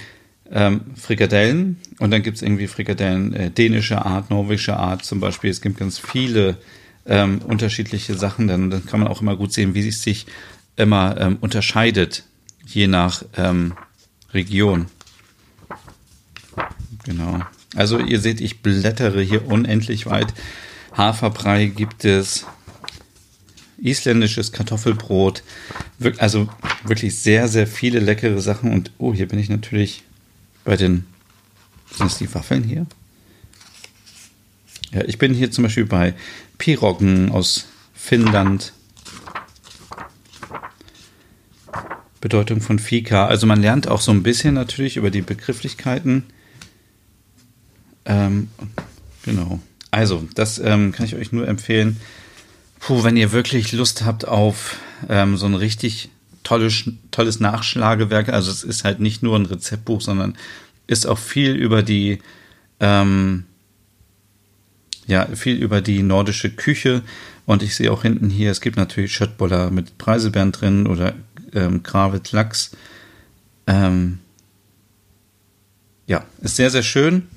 ähm, 0.52 0.82
Frikadellen 0.96 1.78
und 2.00 2.12
dann 2.12 2.24
gibt 2.24 2.38
es 2.38 2.44
irgendwie 2.44 2.68
Frikadellen 2.68 3.34
äh, 3.34 3.52
dänischer 3.52 4.06
Art, 4.06 4.30
norwegischer 4.30 4.78
Art 4.78 5.06
zum 5.06 5.20
Beispiel. 5.20 5.50
Es 5.50 5.62
gibt 5.62 5.78
ganz 5.78 5.98
viele 5.98 6.58
ähm, 7.06 7.40
unterschiedliche 7.40 8.16
Sachen. 8.16 8.48
Dann, 8.48 8.70
dann 8.70 8.86
kann 8.86 9.00
man 9.00 9.10
auch 9.10 9.22
immer 9.22 9.36
gut 9.36 9.54
sehen, 9.54 9.74
wie 9.74 9.88
es 9.88 10.04
sich 10.04 10.26
immer 10.76 11.20
ähm, 11.20 11.38
unterscheidet, 11.42 12.26
je 12.66 12.88
nach 12.88 13.24
ähm, 13.38 13.74
Region. 14.34 14.88
Genau. 17.04 17.40
Also 17.76 18.00
ihr 18.00 18.20
seht, 18.20 18.42
ich 18.42 18.62
blättere 18.62 19.22
hier 19.22 19.48
unendlich 19.48 20.06
weit. 20.06 20.34
Haferbrei 20.96 21.68
gibt 21.68 22.04
es, 22.04 22.46
isländisches 23.78 24.52
Kartoffelbrot, 24.52 25.44
also 26.18 26.50
wirklich 26.84 27.18
sehr, 27.18 27.48
sehr 27.48 27.66
viele 27.66 28.00
leckere 28.00 28.40
Sachen. 28.40 28.72
Und 28.72 28.92
oh, 28.98 29.14
hier 29.14 29.28
bin 29.28 29.40
ich 29.40 29.50
natürlich 29.50 30.04
bei 30.64 30.78
den, 30.78 31.06
sind 31.92 32.12
das 32.12 32.18
die 32.18 32.34
Waffeln 32.34 32.64
hier? 32.64 32.86
Ja, 34.92 35.04
ich 35.06 35.18
bin 35.18 35.34
hier 35.34 35.52
zum 35.52 35.64
Beispiel 35.64 35.86
bei 35.86 36.14
Piroggen 36.58 37.32
aus 37.32 37.68
Finnland. 37.94 38.74
Bedeutung 42.20 42.62
von 42.62 42.78
Fika. 42.78 43.26
Also 43.26 43.48
man 43.48 43.62
lernt 43.62 43.88
auch 43.88 44.02
so 44.02 44.12
ein 44.12 44.22
bisschen 44.22 44.54
natürlich 44.54 44.98
über 44.98 45.10
die 45.10 45.22
Begrifflichkeiten. 45.22 46.24
Ähm, 48.06 48.50
genau. 49.24 49.60
Also, 49.90 50.28
das 50.36 50.60
ähm, 50.60 50.92
kann 50.92 51.06
ich 51.06 51.16
euch 51.16 51.32
nur 51.32 51.48
empfehlen. 51.48 51.98
Puh, 52.80 53.04
wenn 53.04 53.18
ihr 53.18 53.32
wirklich 53.32 53.72
Lust 53.72 54.04
habt 54.06 54.28
auf 54.28 54.78
ähm, 55.10 55.38
so 55.38 55.46
ein 55.46 55.56
richtig 55.56 56.10
tolles, 56.44 56.84
tolles 57.12 57.40
Nachschlagewerk, 57.40 58.30
also 58.30 58.52
es 58.52 58.64
ist 58.64 58.84
halt 58.84 59.00
nicht 59.00 59.24
nur 59.24 59.38
ein 59.38 59.46
Rezeptbuch, 59.46 60.02
sondern 60.02 60.38
ist 60.88 61.06
auch 61.06 61.18
viel 61.18 61.56
über 61.56 61.84
die, 61.84 62.20
ähm, 62.80 63.46
ja, 65.08 65.26
viel 65.36 65.56
über 65.56 65.82
die 65.82 66.04
nordische 66.04 66.50
Küche. 66.50 67.02
Und 67.46 67.64
ich 67.64 67.76
sehe 67.76 67.92
auch 67.92 68.04
hinten 68.04 68.30
hier, 68.30 68.52
es 68.52 68.62
gibt 68.62 68.78
natürlich 68.78 69.14
Schöttboller 69.14 69.72
mit 69.72 69.98
Preiselbeeren 69.98 70.52
drin 70.52 70.88
oder 70.88 71.14
ähm, 71.54 71.84
Gravet 71.84 72.32
Lachs. 72.32 72.72
Ähm, 73.68 74.20
ja, 76.08 76.26
ist 76.42 76.56
sehr, 76.58 76.70
sehr 76.70 76.84
schön, 76.84 77.28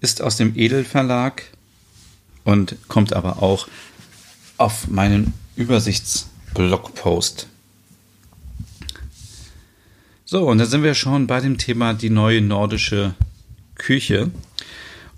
ist 0.00 0.22
aus 0.22 0.36
dem 0.36 0.56
Edelverlag 0.56 1.42
und 2.44 2.76
kommt 2.88 3.12
aber 3.12 3.42
auch 3.42 3.68
auf 4.56 4.88
meinen 4.88 5.32
Übersichtsblogpost. 5.56 7.48
So, 10.26 10.48
und 10.48 10.56
da 10.56 10.64
sind 10.64 10.82
wir 10.82 10.94
schon 10.94 11.26
bei 11.26 11.40
dem 11.40 11.58
Thema 11.58 11.92
die 11.92 12.08
neue 12.08 12.40
nordische 12.40 13.14
Küche. 13.74 14.30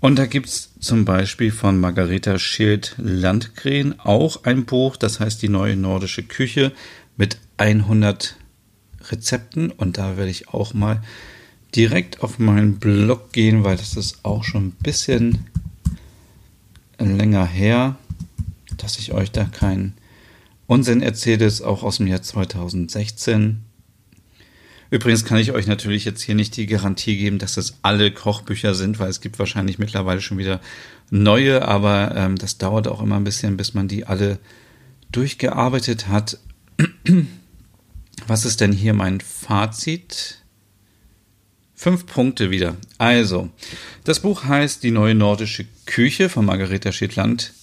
Und 0.01 0.19
da 0.19 0.25
gibt 0.25 0.47
es 0.47 0.71
zum 0.81 1.05
Beispiel 1.05 1.49
von 1.49 1.79
Margareta 1.79 2.37
Schild 2.37 2.93
Landgren 2.97 3.97
auch 4.01 4.43
ein 4.43 4.65
Buch, 4.65 4.97
das 4.97 5.21
heißt 5.21 5.41
Die 5.41 5.47
neue 5.47 5.77
nordische 5.77 6.23
Küche 6.23 6.73
mit 7.15 7.37
100 7.55 8.35
Rezepten. 9.09 9.71
Und 9.71 9.97
da 9.97 10.17
werde 10.17 10.29
ich 10.29 10.49
auch 10.49 10.73
mal 10.73 11.01
direkt 11.73 12.21
auf 12.21 12.37
meinen 12.37 12.77
Blog 12.77 13.31
gehen, 13.31 13.63
weil 13.63 13.77
das 13.77 13.95
ist 13.95 14.25
auch 14.25 14.43
schon 14.43 14.67
ein 14.67 14.71
bisschen 14.71 15.45
länger 16.99 17.45
her, 17.45 17.95
dass 18.75 18.99
ich 18.99 19.13
euch 19.13 19.31
da 19.31 19.45
keinen 19.45 19.93
Unsinn 20.67 21.01
erzähle, 21.01 21.45
ist 21.45 21.61
auch 21.61 21.83
aus 21.83 21.95
dem 21.97 22.07
Jahr 22.07 22.21
2016. 22.21 23.66
Übrigens 24.89 25.25
kann 25.25 25.37
ich 25.37 25.51
euch 25.51 25.67
natürlich 25.67 26.05
jetzt 26.05 26.21
hier 26.21 26.35
nicht 26.35 26.55
die 26.55 26.65
Garantie 26.65 27.17
geben, 27.17 27.39
dass 27.39 27.55
das 27.55 27.77
alle 27.81 28.11
Kochbücher 28.11 28.73
sind, 28.73 28.99
weil 28.99 29.09
es 29.09 29.21
gibt 29.21 29.37
wahrscheinlich 29.39 29.79
mittlerweile 29.79 30.21
schon 30.21 30.37
wieder 30.37 30.61
neue, 31.09 31.67
aber 31.67 32.15
ähm, 32.15 32.37
das 32.37 32.57
dauert 32.57 32.87
auch 32.87 33.01
immer 33.01 33.17
ein 33.17 33.23
bisschen, 33.23 33.57
bis 33.57 33.73
man 33.73 33.87
die 33.87 34.05
alle 34.05 34.39
durchgearbeitet 35.11 36.07
hat. 36.07 36.39
Was 38.27 38.45
ist 38.45 38.61
denn 38.61 38.71
hier 38.71 38.93
mein 38.93 39.19
Fazit? 39.21 40.41
Fünf 41.75 42.05
Punkte 42.07 42.49
wieder. 42.49 42.75
Also, 42.97 43.49
das 44.03 44.21
Buch 44.21 44.45
heißt 44.45 44.83
Die 44.83 44.91
neue 44.91 45.13
nordische 45.13 45.65
Küche 45.85 46.27
von 46.29 46.45
Margareta 46.45 46.91
Schädland 46.91 47.53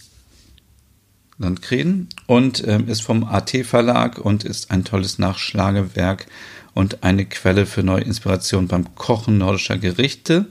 Landgren 1.37 2.09
und 2.27 2.63
ähm, 2.67 2.89
ist 2.89 3.03
vom 3.03 3.25
AT 3.25 3.51
Verlag 3.65 4.19
und 4.19 4.45
ist 4.45 4.71
ein 4.71 4.85
tolles 4.85 5.19
Nachschlagewerk 5.19 6.27
und 6.75 7.03
eine 7.03 7.25
Quelle 7.25 7.67
für 7.67 7.83
neue 7.83 8.03
Inspiration 8.03 8.69
beim 8.69 8.95
Kochen 8.95 9.39
nordischer 9.39 9.79
Gerichte. 9.79 10.47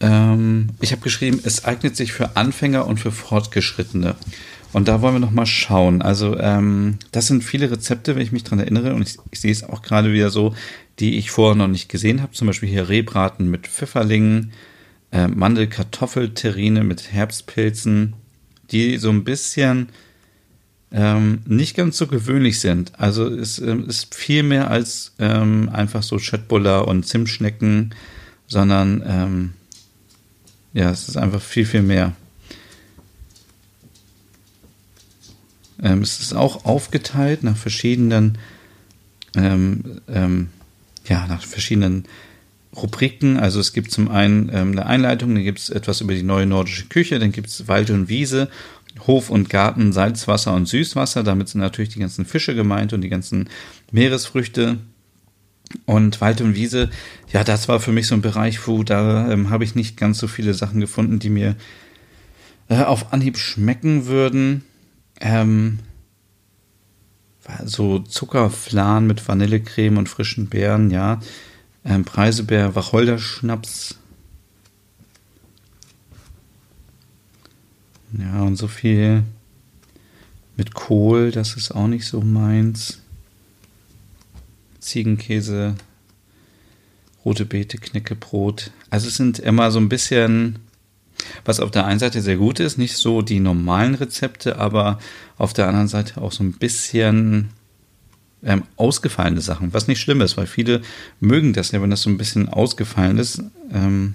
Ähm, 0.00 0.68
ich 0.80 0.92
habe 0.92 1.02
geschrieben, 1.02 1.40
es 1.44 1.64
eignet 1.64 1.96
sich 1.96 2.12
für 2.12 2.36
Anfänger 2.36 2.86
und 2.86 2.98
für 2.98 3.12
Fortgeschrittene. 3.12 4.16
Und 4.72 4.88
da 4.88 5.00
wollen 5.00 5.14
wir 5.14 5.20
noch 5.20 5.30
mal 5.30 5.46
schauen. 5.46 6.02
Also 6.02 6.38
ähm, 6.38 6.98
das 7.12 7.28
sind 7.28 7.44
viele 7.44 7.70
Rezepte, 7.70 8.14
wenn 8.14 8.22
ich 8.22 8.32
mich 8.32 8.44
dran 8.44 8.58
erinnere. 8.58 8.94
Und 8.94 9.08
ich, 9.08 9.16
ich 9.30 9.40
sehe 9.40 9.52
es 9.52 9.64
auch 9.64 9.80
gerade 9.80 10.12
wieder 10.12 10.30
so, 10.30 10.54
die 10.98 11.16
ich 11.16 11.30
vorher 11.30 11.54
noch 11.54 11.68
nicht 11.68 11.88
gesehen 11.88 12.20
habe. 12.20 12.32
Zum 12.32 12.46
Beispiel 12.46 12.68
hier 12.68 12.88
Rehbraten 12.88 13.50
mit 13.50 13.68
Pfifferlingen, 13.68 14.52
äh, 15.12 15.28
Mandel-Kartoffelterrine 15.28 16.84
mit 16.84 17.12
Herbstpilzen, 17.12 18.14
die 18.70 18.98
so 18.98 19.08
ein 19.10 19.24
bisschen 19.24 19.88
ähm, 20.92 21.40
nicht 21.46 21.76
ganz 21.76 21.96
so 21.98 22.06
gewöhnlich 22.06 22.60
sind. 22.60 22.92
Also 22.98 23.26
es 23.28 23.58
ähm, 23.58 23.88
ist 23.88 24.14
viel 24.14 24.42
mehr 24.42 24.70
als 24.70 25.12
ähm, 25.18 25.68
einfach 25.72 26.02
so 26.02 26.18
Schöttbuller 26.18 26.86
und 26.86 27.06
Zimtschnecken, 27.06 27.94
sondern 28.46 29.02
ähm, 29.06 29.52
ja, 30.72 30.90
es 30.90 31.08
ist 31.08 31.16
einfach 31.16 31.42
viel, 31.42 31.66
viel 31.66 31.82
mehr. 31.82 32.12
Ähm, 35.82 36.02
es 36.02 36.20
ist 36.20 36.34
auch 36.34 36.64
aufgeteilt 36.64 37.42
nach 37.42 37.56
verschiedenen, 37.56 38.38
ähm, 39.34 40.48
ja, 41.06 41.26
nach 41.26 41.44
verschiedenen 41.44 42.04
Rubriken. 42.74 43.38
Also 43.38 43.60
es 43.60 43.72
gibt 43.72 43.90
zum 43.90 44.10
einen 44.10 44.48
eine 44.50 44.86
Einleitung, 44.86 45.34
dann 45.34 45.44
gibt 45.44 45.58
es 45.58 45.70
etwas 45.70 46.00
über 46.00 46.14
die 46.14 46.22
neue 46.22 46.46
nordische 46.46 46.86
Küche, 46.86 47.18
dann 47.18 47.32
gibt 47.32 47.48
es 47.48 47.68
Wald 47.68 47.90
und 47.90 48.08
Wiese 48.08 48.48
Hof 49.06 49.30
und 49.30 49.50
Garten, 49.50 49.92
Salzwasser 49.92 50.54
und 50.54 50.66
Süßwasser. 50.66 51.22
Damit 51.22 51.48
sind 51.48 51.60
natürlich 51.60 51.90
die 51.90 52.00
ganzen 52.00 52.24
Fische 52.24 52.54
gemeint 52.54 52.92
und 52.92 53.00
die 53.00 53.08
ganzen 53.08 53.48
Meeresfrüchte. 53.90 54.78
Und 55.84 56.20
Wald 56.20 56.40
und 56.40 56.54
Wiese, 56.54 56.90
ja, 57.32 57.42
das 57.42 57.68
war 57.68 57.80
für 57.80 57.92
mich 57.92 58.06
so 58.06 58.14
ein 58.14 58.22
Bereich, 58.22 58.66
wo 58.68 58.84
da 58.84 59.30
ähm, 59.30 59.50
habe 59.50 59.64
ich 59.64 59.74
nicht 59.74 59.96
ganz 59.96 60.18
so 60.18 60.28
viele 60.28 60.54
Sachen 60.54 60.80
gefunden, 60.80 61.18
die 61.18 61.30
mir 61.30 61.56
äh, 62.68 62.82
auf 62.82 63.12
Anhieb 63.12 63.36
schmecken 63.36 64.06
würden. 64.06 64.64
Ähm, 65.20 65.80
so 67.64 68.00
Zuckerflan 68.00 69.06
mit 69.06 69.26
Vanillecreme 69.26 69.98
und 69.98 70.08
frischen 70.08 70.48
Beeren, 70.48 70.90
ja. 70.90 71.20
Ähm, 71.84 72.04
Preisebeer, 72.04 72.74
Wacholderschnaps, 72.74 73.98
Ja, 78.12 78.42
und 78.42 78.56
so 78.56 78.68
viel 78.68 79.22
mit 80.56 80.74
Kohl, 80.74 81.30
das 81.30 81.56
ist 81.56 81.72
auch 81.72 81.86
nicht 81.86 82.06
so 82.06 82.20
meins. 82.20 83.00
Ziegenkäse, 84.80 85.74
rote 87.24 87.44
Beete, 87.44 87.78
Knäckebrot. 87.78 88.70
Also 88.88 89.08
es 89.08 89.16
sind 89.16 89.38
immer 89.40 89.70
so 89.70 89.80
ein 89.80 89.88
bisschen, 89.88 90.60
was 91.44 91.60
auf 91.60 91.72
der 91.72 91.86
einen 91.86 91.98
Seite 91.98 92.22
sehr 92.22 92.36
gut 92.36 92.60
ist, 92.60 92.78
nicht 92.78 92.96
so 92.96 93.20
die 93.20 93.40
normalen 93.40 93.96
Rezepte, 93.96 94.58
aber 94.58 95.00
auf 95.36 95.52
der 95.52 95.66
anderen 95.66 95.88
Seite 95.88 96.22
auch 96.22 96.30
so 96.30 96.44
ein 96.44 96.52
bisschen 96.52 97.50
ähm, 98.44 98.62
ausgefallene 98.76 99.40
Sachen, 99.40 99.74
was 99.74 99.88
nicht 99.88 100.00
schlimm 100.00 100.20
ist, 100.20 100.36
weil 100.36 100.46
viele 100.46 100.82
mögen 101.18 101.52
das 101.52 101.72
ja, 101.72 101.82
wenn 101.82 101.90
das 101.90 102.02
so 102.02 102.10
ein 102.10 102.18
bisschen 102.18 102.48
ausgefallen 102.48 103.18
ist. 103.18 103.42
Ähm, 103.72 104.14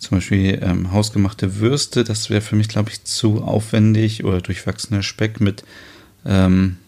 zum 0.00 0.16
Beispiel 0.16 0.58
ähm, 0.62 0.92
hausgemachte 0.92 1.56
Würste, 1.56 2.04
das 2.04 2.30
wäre 2.30 2.40
für 2.40 2.56
mich, 2.56 2.68
glaube 2.68 2.90
ich, 2.90 3.04
zu 3.04 3.42
aufwendig 3.42 4.24
oder 4.24 4.40
durchwachsener 4.40 5.02
Speck 5.02 5.40
mit, 5.40 5.62
ähm, 6.24 6.78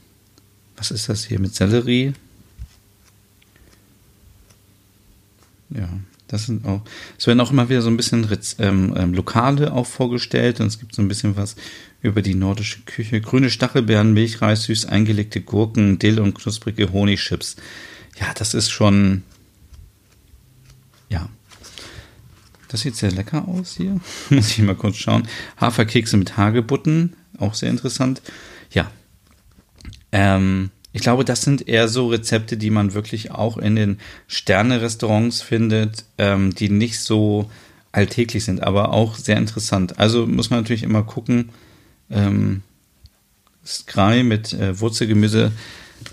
was 0.77 0.91
ist 0.91 1.11
das 1.11 1.27
hier, 1.27 1.39
mit 1.39 1.55
Sellerie. 1.55 2.15
Ja, 5.69 5.89
das 6.27 6.47
sind 6.47 6.65
auch, 6.65 6.81
es 7.19 7.27
werden 7.27 7.41
auch 7.41 7.51
immer 7.51 7.69
wieder 7.69 7.83
so 7.83 7.91
ein 7.91 7.99
bisschen 7.99 8.27
ähm, 8.59 8.95
ähm, 8.97 9.13
Lokale 9.13 9.75
auch 9.75 9.87
vorgestellt 9.87 10.61
und 10.61 10.69
es 10.69 10.81
gibt 10.81 10.95
so 10.95 11.03
ein 11.03 11.09
bisschen 11.09 11.37
was 11.37 11.57
über 12.01 12.23
die 12.23 12.35
nordische 12.35 12.81
Küche. 12.81 13.21
Grüne 13.21 13.51
Stachelbeeren, 13.51 14.15
Milchreis, 14.15 14.65
süß 14.65 14.87
eingelegte 14.87 15.43
Gurken, 15.43 15.99
Dill 15.99 16.19
und 16.19 16.35
knusprige 16.35 16.91
Honigchips. 16.93 17.57
Ja, 18.19 18.33
das 18.35 18.55
ist 18.55 18.71
schon, 18.71 19.23
ja, 21.11 21.29
das 22.73 22.81
sieht 22.81 22.97
sehr 22.97 23.13
lecker 23.13 23.47
aus 23.47 23.77
hier. 23.77 24.01
Muss 24.31 24.51
ich 24.51 24.59
mal 24.59 24.75
kurz 24.75 24.97
schauen. 24.97 25.29
Haferkekse 25.59 26.17
mit 26.17 26.37
Hagebutten, 26.37 27.15
auch 27.39 27.55
sehr 27.55 27.71
interessant. 27.71 28.23
Ja. 28.71 28.91
Ähm, 30.11 30.71
ich 30.93 31.03
glaube, 31.03 31.25
das 31.25 31.43
sind 31.43 31.69
eher 31.69 31.89
so 31.89 32.09
Rezepte, 32.09 32.57
die 32.57 32.71
man 32.71 32.95
wirklich 32.95 33.31
auch 33.31 33.59
in 33.59 33.77
den 33.77 33.99
Sterne-Restaurants 34.27 35.43
findet, 35.43 36.05
ähm, 36.19 36.55
die 36.55 36.71
nicht 36.71 37.01
so 37.01 37.51
alltäglich 37.93 38.45
sind, 38.45 38.63
aber 38.63 38.93
auch 38.93 39.17
sehr 39.17 39.37
interessant. 39.37 39.99
Also 39.99 40.27
muss 40.27 40.51
man 40.51 40.61
natürlich 40.61 40.83
immer 40.83 41.03
gucken. 41.03 41.51
Ähm, 42.11 42.63
Skrei 43.65 44.23
mit 44.23 44.55
äh, 44.55 44.81
Wurzelgemüse, 44.81 45.53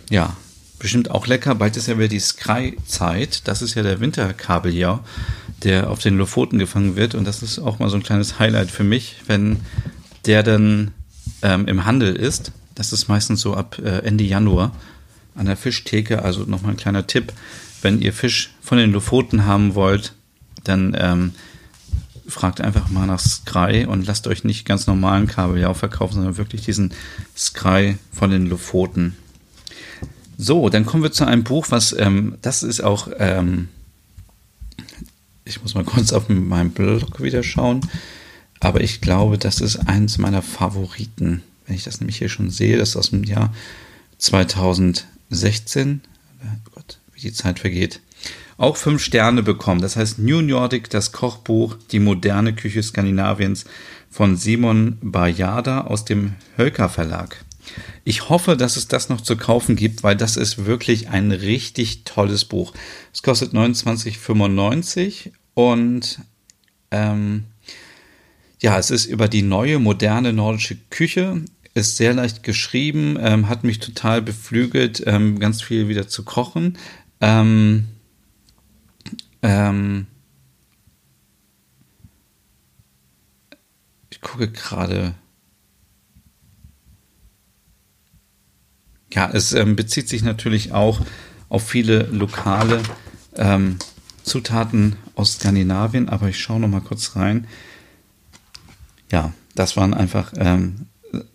ja, 0.10 0.36
bestimmt 0.80 1.12
auch 1.12 1.28
lecker. 1.28 1.56
Bald 1.56 1.78
ist 1.78 1.88
ja 1.88 1.98
wieder 1.98 2.08
die 2.08 2.20
Skrei-Zeit. 2.20 3.48
Das 3.48 3.62
ist 3.62 3.76
ja 3.76 3.84
der 3.84 4.00
Winterkabeljau 4.00 5.02
der 5.64 5.90
auf 5.90 6.00
den 6.00 6.18
Lofoten 6.18 6.60
gefangen 6.60 6.96
wird. 6.96 7.16
Und 7.16 7.26
das 7.26 7.44
ist 7.44 7.60
auch 7.60 7.80
mal 7.80 7.90
so 7.90 7.98
ein 7.98 8.04
kleines 8.04 8.40
Highlight 8.40 8.72
für 8.72 8.84
mich, 8.84 9.18
wenn 9.28 9.58
der 10.26 10.44
dann 10.44 10.92
ähm, 11.42 11.68
im 11.68 11.86
Handel 11.86 12.16
ist. 12.16 12.52
Das 12.76 12.94
ist 12.94 13.08
meistens 13.08 13.42
so 13.42 13.56
ab 13.56 13.78
äh, 13.80 14.00
Ende 14.00 14.24
Januar 14.24 14.72
an 15.36 15.46
der 15.46 15.58
Fischtheke. 15.58 16.24
Also 16.24 16.44
nochmal 16.44 16.72
ein 16.72 16.78
kleiner 16.78 17.08
Tipp. 17.08 17.34
Wenn 17.82 18.02
ihr 18.02 18.14
Fisch 18.14 18.52
von 18.62 18.78
den 18.78 18.92
Lofoten 18.92 19.46
haben 19.46 19.76
wollt, 19.76 20.14
dann 20.64 20.96
ähm, 21.00 21.34
fragt 22.28 22.62
einfach 22.62 22.90
mal 22.90 23.08
nach 23.08 23.20
Skrei 23.20 23.88
und 23.88 24.06
lasst 24.06 24.28
euch 24.28 24.44
nicht 24.44 24.66
ganz 24.66 24.88
normalen 24.88 25.28
Kabeljau 25.28 25.74
verkaufen, 25.74 26.16
sondern 26.16 26.38
wirklich 26.38 26.62
diesen 26.62 26.94
Skrei 27.36 27.98
von 28.12 28.30
den 28.30 28.46
Lofoten. 28.46 29.16
So, 30.42 30.70
dann 30.70 30.86
kommen 30.86 31.04
wir 31.04 31.12
zu 31.12 31.26
einem 31.26 31.44
Buch, 31.44 31.68
was, 31.70 31.94
ähm, 31.98 32.38
das 32.42 32.64
ist 32.64 32.82
auch 32.82 33.10
ähm, 33.18 33.68
ich 35.50 35.62
muss 35.62 35.74
mal 35.74 35.84
kurz 35.84 36.14
auf 36.14 36.30
meinem 36.30 36.72
Blog 36.72 37.22
wieder 37.22 37.44
schauen. 37.44 37.82
Aber 38.60 38.82
ich 38.82 39.02
glaube, 39.02 39.38
das 39.38 39.62
ist 39.62 39.78
eins 39.78 40.18
meiner 40.18 40.42
Favoriten. 40.42 41.44
Wenn 41.66 41.76
ich 41.76 41.84
das 41.84 42.00
nämlich 42.00 42.18
hier 42.18 42.30
schon 42.30 42.50
sehe, 42.50 42.78
das 42.78 42.90
ist 42.90 42.96
aus 42.98 43.10
dem 43.10 43.24
Jahr 43.24 43.54
2016. 44.18 46.02
Oh 46.42 46.72
Gott, 46.76 47.00
wie 47.14 47.22
die 47.22 47.34
Zeit 47.34 47.60
vergeht. 47.60 48.02
Auch 48.58 48.76
fünf 48.78 49.02
Sterne 49.02 49.44
bekommen. 49.44 49.82
Das 49.82 49.96
heißt 49.96 50.20
New 50.20 50.42
Nordic, 50.42 50.90
das 50.90 51.12
Kochbuch, 51.14 51.78
die 51.92 52.00
moderne 52.00 52.54
Küche 52.54 52.84
Skandinaviens 52.84 53.66
von 54.12 54.36
Simon 54.36 54.98
Bajada 55.02 55.82
aus 55.82 56.06
dem 56.06 56.34
Hölker 56.58 56.90
Verlag. 56.90 57.46
Ich 58.04 58.30
hoffe, 58.30 58.58
dass 58.58 58.78
es 58.78 58.88
das 58.88 59.10
noch 59.10 59.22
zu 59.22 59.38
kaufen 59.38 59.76
gibt, 59.76 60.04
weil 60.04 60.16
das 60.16 60.38
ist 60.38 60.66
wirklich 60.66 61.10
ein 61.10 61.32
richtig 61.32 62.04
tolles 62.04 62.46
Buch. 62.46 62.74
Es 63.14 63.22
kostet 63.22 63.54
29,95 63.54 65.32
und 65.54 66.20
ähm, 66.92 67.46
ja, 68.62 68.78
es 68.78 68.92
ist 68.92 69.06
über 69.06 69.28
die 69.28 69.42
neue 69.42 69.80
moderne 69.80 70.34
nordische 70.34 70.78
Küche. 70.90 71.44
Ist 71.74 71.98
sehr 71.98 72.14
leicht 72.14 72.44
geschrieben, 72.44 73.18
ähm, 73.20 73.48
hat 73.48 73.64
mich 73.64 73.80
total 73.80 74.22
beflügelt, 74.22 75.04
ähm, 75.06 75.40
ganz 75.40 75.62
viel 75.62 75.88
wieder 75.88 76.08
zu 76.08 76.26
kochen. 76.26 76.78
Ähm, 77.22 77.86
ähm, 79.42 80.08
ich 84.10 84.20
gucke 84.20 84.52
gerade. 84.52 85.16
Ja, 89.14 89.30
es 89.32 89.54
ähm, 89.54 89.76
bezieht 89.76 90.08
sich 90.08 90.24
natürlich 90.24 90.72
auch 90.72 91.02
auf 91.50 91.68
viele 91.68 92.04
lokale 92.04 92.82
ähm, 93.36 93.78
Zutaten 94.24 94.98
aus 95.16 95.34
Skandinavien, 95.34 96.10
aber 96.10 96.30
ich 96.30 96.40
schaue 96.40 96.60
noch 96.60 96.68
mal 96.68 96.82
kurz 96.82 97.16
rein. 97.16 97.48
Ja, 99.12 99.34
das 99.56 99.76
waren 99.76 99.94
einfach, 99.94 100.34
ähm, 100.38 100.86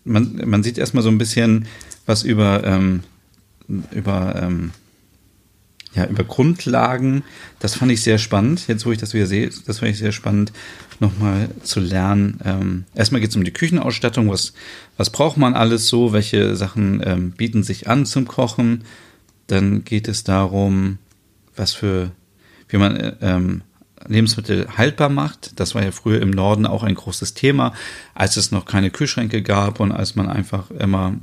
man, 0.05 0.41
man 0.45 0.63
sieht 0.63 0.77
erstmal 0.77 1.03
so 1.03 1.09
ein 1.09 1.17
bisschen 1.17 1.67
was 2.05 2.23
über, 2.23 2.63
ähm, 2.63 3.03
über 3.91 4.41
ähm, 4.41 4.71
ja, 5.95 6.05
über 6.05 6.23
Grundlagen. 6.23 7.23
Das 7.59 7.75
fand 7.75 7.91
ich 7.91 8.01
sehr 8.01 8.17
spannend. 8.17 8.67
Jetzt, 8.67 8.85
wo 8.85 8.91
ich 8.91 8.97
das 8.97 9.13
wieder 9.13 9.27
sehe, 9.27 9.49
das 9.65 9.79
fand 9.79 9.91
ich 9.91 9.97
sehr 9.97 10.11
spannend, 10.11 10.51
nochmal 10.99 11.49
zu 11.63 11.79
lernen. 11.79 12.39
Ähm, 12.43 12.83
erstmal 12.93 13.21
geht 13.21 13.29
es 13.29 13.35
um 13.35 13.43
die 13.43 13.53
Küchenausstattung. 13.53 14.29
Was, 14.29 14.53
was 14.97 15.09
braucht 15.09 15.37
man 15.37 15.53
alles 15.53 15.87
so? 15.87 16.13
Welche 16.13 16.55
Sachen 16.55 17.01
ähm, 17.05 17.31
bieten 17.31 17.63
sich 17.63 17.87
an 17.87 18.05
zum 18.05 18.27
Kochen? 18.27 18.83
Dann 19.47 19.83
geht 19.83 20.07
es 20.07 20.23
darum, 20.23 20.97
was 21.55 21.73
für, 21.73 22.11
wie 22.69 22.77
man 22.77 22.95
äh, 22.97 23.13
ähm, 23.21 23.61
Lebensmittel 24.07 24.67
haltbar 24.77 25.09
macht. 25.09 25.59
Das 25.59 25.75
war 25.75 25.83
ja 25.83 25.91
früher 25.91 26.21
im 26.21 26.29
Norden 26.29 26.65
auch 26.65 26.83
ein 26.83 26.95
großes 26.95 27.33
Thema, 27.33 27.73
als 28.13 28.37
es 28.37 28.51
noch 28.51 28.65
keine 28.65 28.91
Kühlschränke 28.91 29.41
gab 29.41 29.79
und 29.79 29.91
als 29.91 30.15
man 30.15 30.29
einfach 30.29 30.69
immer, 30.71 31.15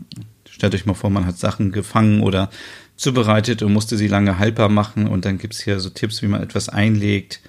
stellt 0.49 0.75
euch 0.75 0.87
mal 0.87 0.95
vor, 0.95 1.11
man 1.11 1.27
hat 1.27 1.39
Sachen 1.39 1.73
gefangen 1.73 2.23
oder 2.23 2.51
zubereitet 3.03 3.63
und 3.63 3.73
musste 3.73 3.97
sie 3.97 4.07
lange 4.07 4.39
haltbar 4.39 4.69
machen. 4.69 5.07
Und 5.07 5.25
dann 5.25 5.39
gibt 5.39 5.55
es 5.55 5.61
hier 5.61 5.81
so 5.81 5.91
Tipps, 5.91 6.23
wie 6.23 6.29
man 6.29 6.43
etwas 6.43 6.69
einlegt, 6.69 7.41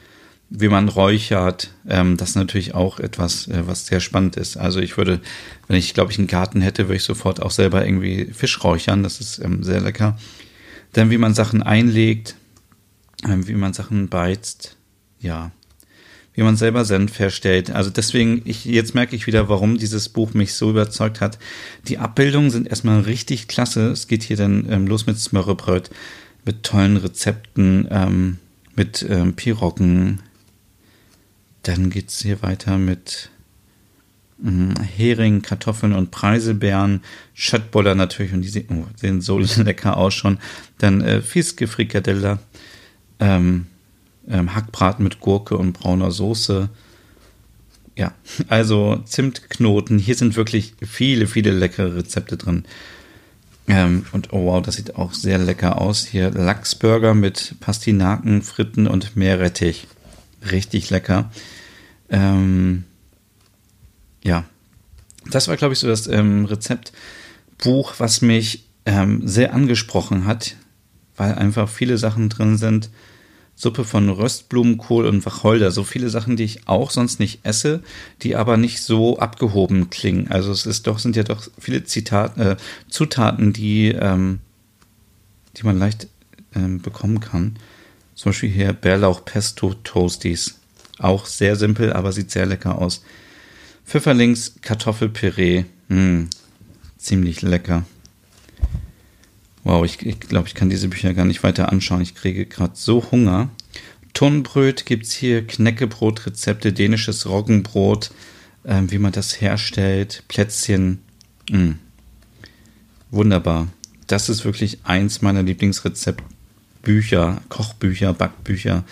wie 0.50 0.68
man 0.68 0.90
räuchert. 0.90 1.72
Ähm, 1.88 2.18
das 2.18 2.30
ist 2.30 2.36
natürlich 2.36 2.74
auch 2.74 3.00
etwas, 3.00 3.48
äh, 3.48 3.68
was 3.68 3.86
sehr 3.86 4.00
spannend 4.00 4.36
ist. 4.36 4.58
Also 4.58 4.80
ich 4.80 4.98
würde, 4.98 5.22
wenn 5.68 5.78
ich, 5.78 5.94
glaube 5.94 6.12
ich, 6.12 6.18
einen 6.18 6.28
Garten 6.28 6.62
hätte, 6.62 6.86
würde 6.86 6.98
ich 6.98 7.04
sofort 7.04 7.42
auch 7.42 7.52
selber 7.52 7.86
irgendwie 7.86 8.26
Fisch 8.34 8.64
räuchern. 8.64 9.04
Das 9.04 9.20
ist 9.20 9.40
ähm, 9.40 9.64
sehr 9.64 9.82
lecker. 9.82 10.18
Dann 10.94 11.12
wie 11.12 11.18
man 11.18 11.34
Sachen 11.34 11.64
einlegt, 11.64 12.36
ähm, 13.28 13.48
wie 13.48 13.54
man 13.54 13.74
Sachen 13.74 14.10
beizt. 14.10 14.76
Ja, 15.20 15.52
wie 16.34 16.44
man 16.44 16.56
selber 16.56 16.86
Senf 16.86 17.20
herstellt. 17.20 17.72
Also 17.72 17.90
deswegen, 17.90 18.42
ich, 18.46 18.66
jetzt 18.66 18.96
merke 18.96 19.16
ich 19.16 19.28
wieder, 19.28 19.50
warum 19.50 19.78
dieses 19.78 20.10
Buch 20.10 20.34
mich 20.34 20.54
so 20.54 20.70
überzeugt 20.70 21.22
hat. 21.22 21.38
Die 21.88 22.00
Abbildungen 22.00 22.50
sind 22.50 22.68
erstmal 22.68 23.02
richtig 23.02 23.48
klasse. 23.48 23.90
Es 23.90 24.08
geht 24.08 24.24
hier 24.24 24.38
dann 24.38 24.66
ähm, 24.70 24.88
los 24.88 25.06
mit 25.06 25.18
Smörrebröt, 25.20 25.90
mit 26.46 26.64
tollen 26.64 26.98
Rezepten, 26.98 27.88
ähm, 27.92 28.38
mit 28.76 29.06
ähm, 29.08 29.34
Piroggen. 29.34 30.22
Dann 31.62 31.90
geht's 31.90 32.22
hier 32.22 32.42
weiter 32.42 32.78
mit 32.78 33.30
mh, 34.40 34.82
Hering, 34.82 35.42
Kartoffeln 35.42 35.94
und 35.94 36.12
Preiselbeeren, 36.12 37.02
Schöttboller 37.34 37.96
natürlich 37.96 38.34
und 38.34 38.42
die 38.42 38.50
sehen, 38.50 38.68
oh, 38.72 38.86
sehen 38.96 39.22
so 39.22 39.38
lecker 39.58 39.98
aus 39.98 40.14
schon. 40.14 40.40
Dann 40.80 41.02
äh, 41.02 41.22
Fiske, 41.22 41.68
Frikadelle, 41.68 42.40
ähm, 43.20 43.68
ähm, 44.28 44.56
Hackbraten 44.56 45.04
mit 45.04 45.20
Gurke 45.20 45.58
und 45.58 45.74
brauner 45.74 46.12
Soße. 46.12 46.70
Ja, 47.96 48.14
also 48.48 48.98
Zimtknoten. 49.06 50.00
Hier 50.00 50.16
sind 50.16 50.36
wirklich 50.36 50.74
viele, 50.82 51.28
viele 51.28 51.52
leckere 51.52 51.96
Rezepte 51.96 52.38
drin. 52.38 52.66
Ähm, 53.68 54.06
und 54.12 54.34
oh 54.34 54.46
wow, 54.46 54.62
das 54.62 54.76
sieht 54.76 54.96
auch 54.96 55.14
sehr 55.14 55.38
lecker 55.38 55.80
aus. 55.80 56.06
Hier 56.06 56.32
Lachsburger 56.32 57.14
mit 57.14 57.56
Pastinaken, 57.60 58.42
Fritten 58.42 58.88
und 58.88 59.16
Meerrettich. 59.16 59.88
Richtig 60.52 60.90
lecker. 60.90 61.32
Ähm, 62.10 62.84
ja, 64.24 64.44
das 65.30 65.48
war, 65.48 65.56
glaube 65.56 65.74
ich, 65.74 65.80
so 65.80 65.88
das 65.88 66.08
ähm, 66.08 66.46
Rezeptbuch, 66.46 67.94
was 67.98 68.22
mich 68.22 68.66
ähm, 68.86 69.28
sehr 69.28 69.54
angesprochen 69.54 70.26
hat, 70.26 70.56
weil 71.16 71.36
einfach 71.36 71.70
viele 71.70 71.98
Sachen 71.98 72.30
drin 72.30 72.58
sind, 72.58 72.90
Suppe 73.56 73.84
von 73.84 74.10
Röstblumenkohl 74.10 75.06
und 75.06 75.26
Wacholder. 75.26 75.72
So 75.72 75.84
viele 75.84 76.10
Sachen, 76.10 76.36
die 76.36 76.44
ich 76.44 76.68
auch 76.68 76.92
sonst 76.92 77.20
nicht 77.20 77.40
esse, 77.44 77.84
die 78.22 78.36
aber 78.36 78.58
nicht 78.58 78.82
so 78.82 79.20
abgehoben 79.20 79.90
klingen. 79.90 80.30
Also 80.30 80.52
es 80.52 80.66
ist 80.66 80.88
doch, 80.88 81.00
sind 81.00 81.16
ja 81.16 81.24
doch 81.24 81.48
viele 81.60 81.84
Zitat, 81.84 82.38
äh, 82.38 82.58
Zutaten, 82.90 83.54
die, 83.54 83.90
ähm, 83.90 84.40
die 85.58 85.64
man 85.64 85.78
leicht 85.78 86.08
ähm, 86.56 86.82
bekommen 86.82 87.20
kann. 87.20 87.58
Zum 88.16 88.32
Beispiel 88.32 88.50
hier 88.50 88.74
Bärlauch 88.74 89.24
Pesto 89.24 89.74
Toasties. 89.74 90.60
Auch 91.00 91.26
sehr 91.26 91.56
simpel, 91.56 91.94
aber 91.94 92.12
sieht 92.12 92.32
sehr 92.32 92.46
lecker 92.46 92.80
aus. 92.80 93.04
Pfifferlings 93.86 94.56
Kartoffelpüree. 94.62 95.66
Hm, 95.90 96.30
ziemlich 96.98 97.42
lecker. 97.42 97.86
Wow, 99.64 99.86
ich, 99.86 100.06
ich 100.06 100.20
glaube, 100.20 100.48
ich 100.48 100.56
kann 100.56 100.70
diese 100.70 100.90
Bücher 100.90 101.14
gar 101.14 101.26
nicht 101.26 101.44
weiter 101.44 101.72
anschauen. 101.72 102.02
Ich 102.02 102.16
kriege 102.16 102.46
gerade 102.46 102.74
so 102.76 103.12
Hunger. 103.12 103.50
Turnbröt 104.14 104.86
gibt 104.86 105.06
es 105.06 105.14
hier, 105.14 105.48
Knäckebrot-Rezepte, 105.48 106.74
dänisches 106.74 107.28
Roggenbrot, 107.28 108.12
äh, 108.64 108.82
wie 108.88 109.00
man 109.00 109.12
das 109.12 109.40
herstellt, 109.42 110.24
Plätzchen. 110.28 111.00
Mh. 111.50 111.76
Wunderbar. 113.10 113.68
Das 114.08 114.30
ist 114.30 114.44
wirklich 114.44 114.80
eins 114.84 115.22
meiner 115.22 115.44
Lieblingsrezeptbücher, 115.44 117.42
Kochbücher, 117.50 118.14
Backbücher 118.14 118.84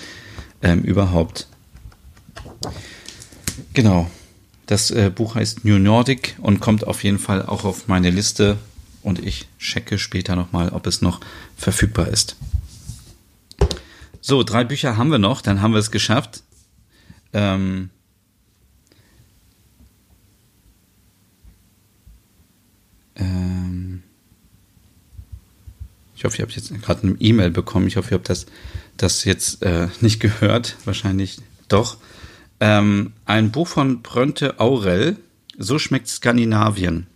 ähm, 0.62 0.84
überhaupt. 0.84 1.48
Genau. 3.74 4.10
Das 4.68 4.90
äh, 4.90 5.12
Buch 5.14 5.36
heißt 5.36 5.66
New 5.66 5.80
Nordic 5.80 6.38
und 6.40 6.62
kommt 6.62 6.88
auf 6.88 7.04
jeden 7.04 7.20
Fall 7.20 7.46
auch 7.46 7.66
auf 7.66 7.88
meine 7.88 8.10
Liste 8.10 8.58
und 9.04 9.20
ich 9.20 9.48
checke 9.60 9.98
später 9.98 10.36
nochmal, 10.36 10.70
ob 10.70 10.88
es 10.88 11.02
noch 11.02 11.20
verfügbar 11.56 12.08
ist. 12.08 12.36
So, 14.22 14.44
drei 14.44 14.64
Bücher 14.64 14.98
haben 14.98 15.12
wir 15.12 15.18
noch, 15.18 15.42
dann 15.42 15.62
haben 15.62 15.74
wir 15.74 15.80
es 15.80 15.92
geschafft. 15.92 16.44
Ähm 17.34 17.90
ähm 23.16 24.04
ich 26.16 26.24
hoffe, 26.24 26.38
ihr 26.38 26.44
habt 26.44 26.56
jetzt 26.56 26.72
gerade 26.84 27.02
eine 27.02 27.16
E-Mail 27.20 27.50
bekommen. 27.50 27.88
Ich 27.88 27.98
hoffe, 27.98 28.12
ihr 28.12 28.18
habt 28.20 28.30
das, 28.30 28.46
das 28.96 29.24
jetzt 29.26 29.64
äh, 29.64 29.88
nicht 30.02 30.20
gehört. 30.20 30.78
Wahrscheinlich 30.86 31.40
doch. 31.68 31.98
Ähm, 32.60 33.14
ein 33.26 33.52
Buch 33.52 33.68
von 33.68 34.04
Brönte 34.04 34.60
Aurel. 34.60 35.18
So 35.58 35.80
schmeckt 35.80 36.08
Skandinavien. 36.08 37.08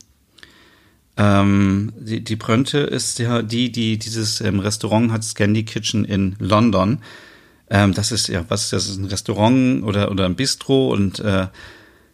Ähm, 1.18 1.94
die, 1.98 2.24
die 2.24 2.36
Brönte 2.36 2.80
ist 2.80 3.20
ja 3.20 3.42
die, 3.42 3.72
die 3.72 3.98
dieses 3.98 4.42
ähm, 4.42 4.60
Restaurant 4.60 5.12
hat, 5.12 5.24
Scandi 5.24 5.64
Kitchen 5.64 6.06
in 6.06 6.36
London. 6.40 7.00
Ähm, 7.70 7.94
das 7.94 8.12
ist 8.12 8.28
ja, 8.28 8.44
was 8.50 8.70
das 8.70 8.88
ist 8.88 8.98
ein 8.98 9.06
Restaurant 9.06 9.84
oder, 9.84 10.12
oder 10.12 10.26
ein 10.26 10.36
Bistro 10.36 10.92
und 10.92 11.20
äh, 11.20 11.48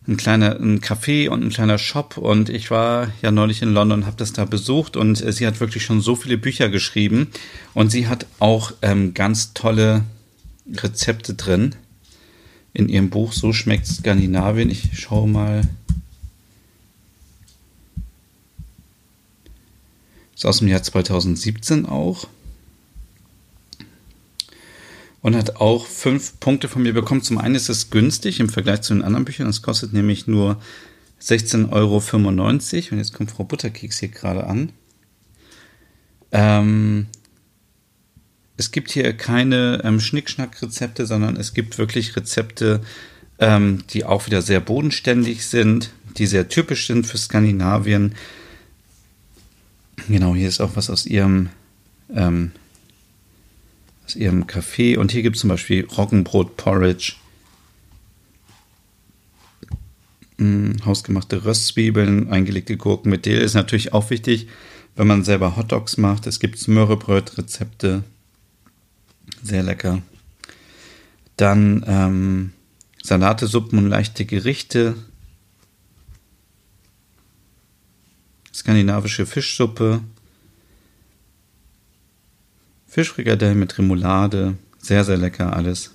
ein 0.08 0.18
kleiner 0.18 0.56
ein 0.60 0.82
Café 0.82 1.30
und 1.30 1.44
ein 1.44 1.50
kleiner 1.50 1.78
Shop 1.78 2.18
und 2.18 2.50
ich 2.50 2.72
war 2.72 3.10
ja 3.22 3.32
neulich 3.32 3.62
in 3.62 3.74
London, 3.74 4.06
habe 4.06 4.18
das 4.18 4.34
da 4.34 4.46
besucht 4.46 4.98
und 4.98 5.22
äh, 5.22 5.32
sie 5.32 5.46
hat 5.46 5.60
wirklich 5.60 5.84
schon 5.84 6.02
so 6.02 6.16
viele 6.16 6.38
Bücher 6.38 6.70
geschrieben 6.70 7.28
und 7.74 7.92
sie 7.92 8.08
hat 8.08 8.26
auch 8.40 8.74
ähm, 8.82 9.14
ganz 9.14 9.54
tolle 9.54 10.04
Rezepte 10.76 11.34
drin 11.34 11.76
in 12.74 12.88
ihrem 12.88 13.10
Buch 13.10 13.34
So 13.34 13.54
schmeckt 13.54 13.88
Skandinavien. 13.88 14.70
Ich 14.70 14.98
schaue 15.00 15.28
mal 15.28 15.62
Ist 20.42 20.46
aus 20.48 20.58
dem 20.58 20.70
Jahr 20.70 20.82
2017 20.82 21.86
auch. 21.86 22.28
Und 25.22 25.36
hat 25.36 25.58
auch 25.58 25.86
fünf 25.86 26.40
Punkte 26.40 26.68
von 26.68 26.82
mir 26.82 26.94
bekommen. 26.94 27.22
Zum 27.22 27.38
einen 27.38 27.54
ist 27.54 27.70
es 27.70 27.92
günstig 27.92 28.40
im 28.40 28.50
Vergleich 28.50 28.82
zu 28.82 28.96
den 28.96 29.04
anderen 29.04 29.24
Büchern. 29.24 29.46
Es 29.46 29.62
kostet 29.62 29.94
nämlich 29.94 30.26
nur 30.26 30.60
16,95 31.22 31.70
Euro. 31.72 32.02
Und 32.92 32.98
jetzt 32.98 33.14
kommt 33.14 33.30
Frau 33.30 33.44
Butterkeks 33.44 34.00
hier 34.00 34.10
gerade 34.10 34.48
an. 34.48 34.72
Ähm, 36.32 37.06
es 38.58 38.72
gibt 38.72 38.90
hier 38.90 39.14
keine 39.14 39.82
ähm, 39.84 40.00
Schnickschnack-Rezepte, 40.00 41.06
sondern 41.06 41.36
es 41.36 41.54
gibt 41.54 41.78
wirklich 41.78 42.16
Rezepte, 42.16 42.82
ähm, 43.38 43.84
die 43.92 44.06
auch 44.06 44.26
wieder 44.26 44.42
sehr 44.42 44.60
bodenständig 44.60 45.46
sind, 45.46 45.92
die 46.18 46.26
sehr 46.26 46.50
typisch 46.50 46.88
sind 46.88 47.06
für 47.06 47.20
Skandinavien 47.20 48.16
Genau, 50.08 50.36
hier 50.36 50.48
ist 50.48 50.62
auch 50.62 50.76
was 50.76 50.90
aus 50.90 51.06
ihrem, 51.06 51.50
ähm, 52.14 52.52
aus 54.06 54.16
ihrem 54.16 54.46
Café. 54.46 54.98
Und 54.98 55.12
hier 55.12 55.22
gibt 55.22 55.36
es 55.36 55.42
zum 55.42 55.50
Beispiel 55.50 55.86
Roggenbrot, 55.86 56.58
Porridge, 56.58 57.14
hm, 60.38 60.78
hausgemachte 60.86 61.46
Röstzwiebeln, 61.46 62.30
eingelegte 62.30 62.78
Gurken 62.78 63.12
mit 63.12 63.26
Dill. 63.26 63.40
Ist 63.40 63.54
natürlich 63.54 63.94
auch 63.94 64.10
wichtig, 64.10 64.48
wenn 64.96 65.08
man 65.08 65.24
selber 65.24 65.56
Hotdogs 65.56 65.98
macht. 65.98 66.28
Es 66.28 66.40
gibt 66.40 66.68
Möhrebröt-Rezepte. 66.68 68.04
Sehr 69.44 69.64
lecker. 69.64 70.02
Dann 71.38 71.84
ähm, 71.88 72.54
Salate, 73.04 73.48
Suppen 73.48 73.80
und 73.80 73.90
leichte 73.90 74.26
Gerichte. 74.26 74.96
Skandinavische 78.54 79.26
Fischsuppe. 79.26 80.02
Fischfrikadelle 82.88 83.56
mit 83.56 83.78
Remoulade. 83.78 84.56
Sehr, 84.80 85.04
sehr 85.04 85.18
lecker 85.18 85.56
alles. 85.56 85.92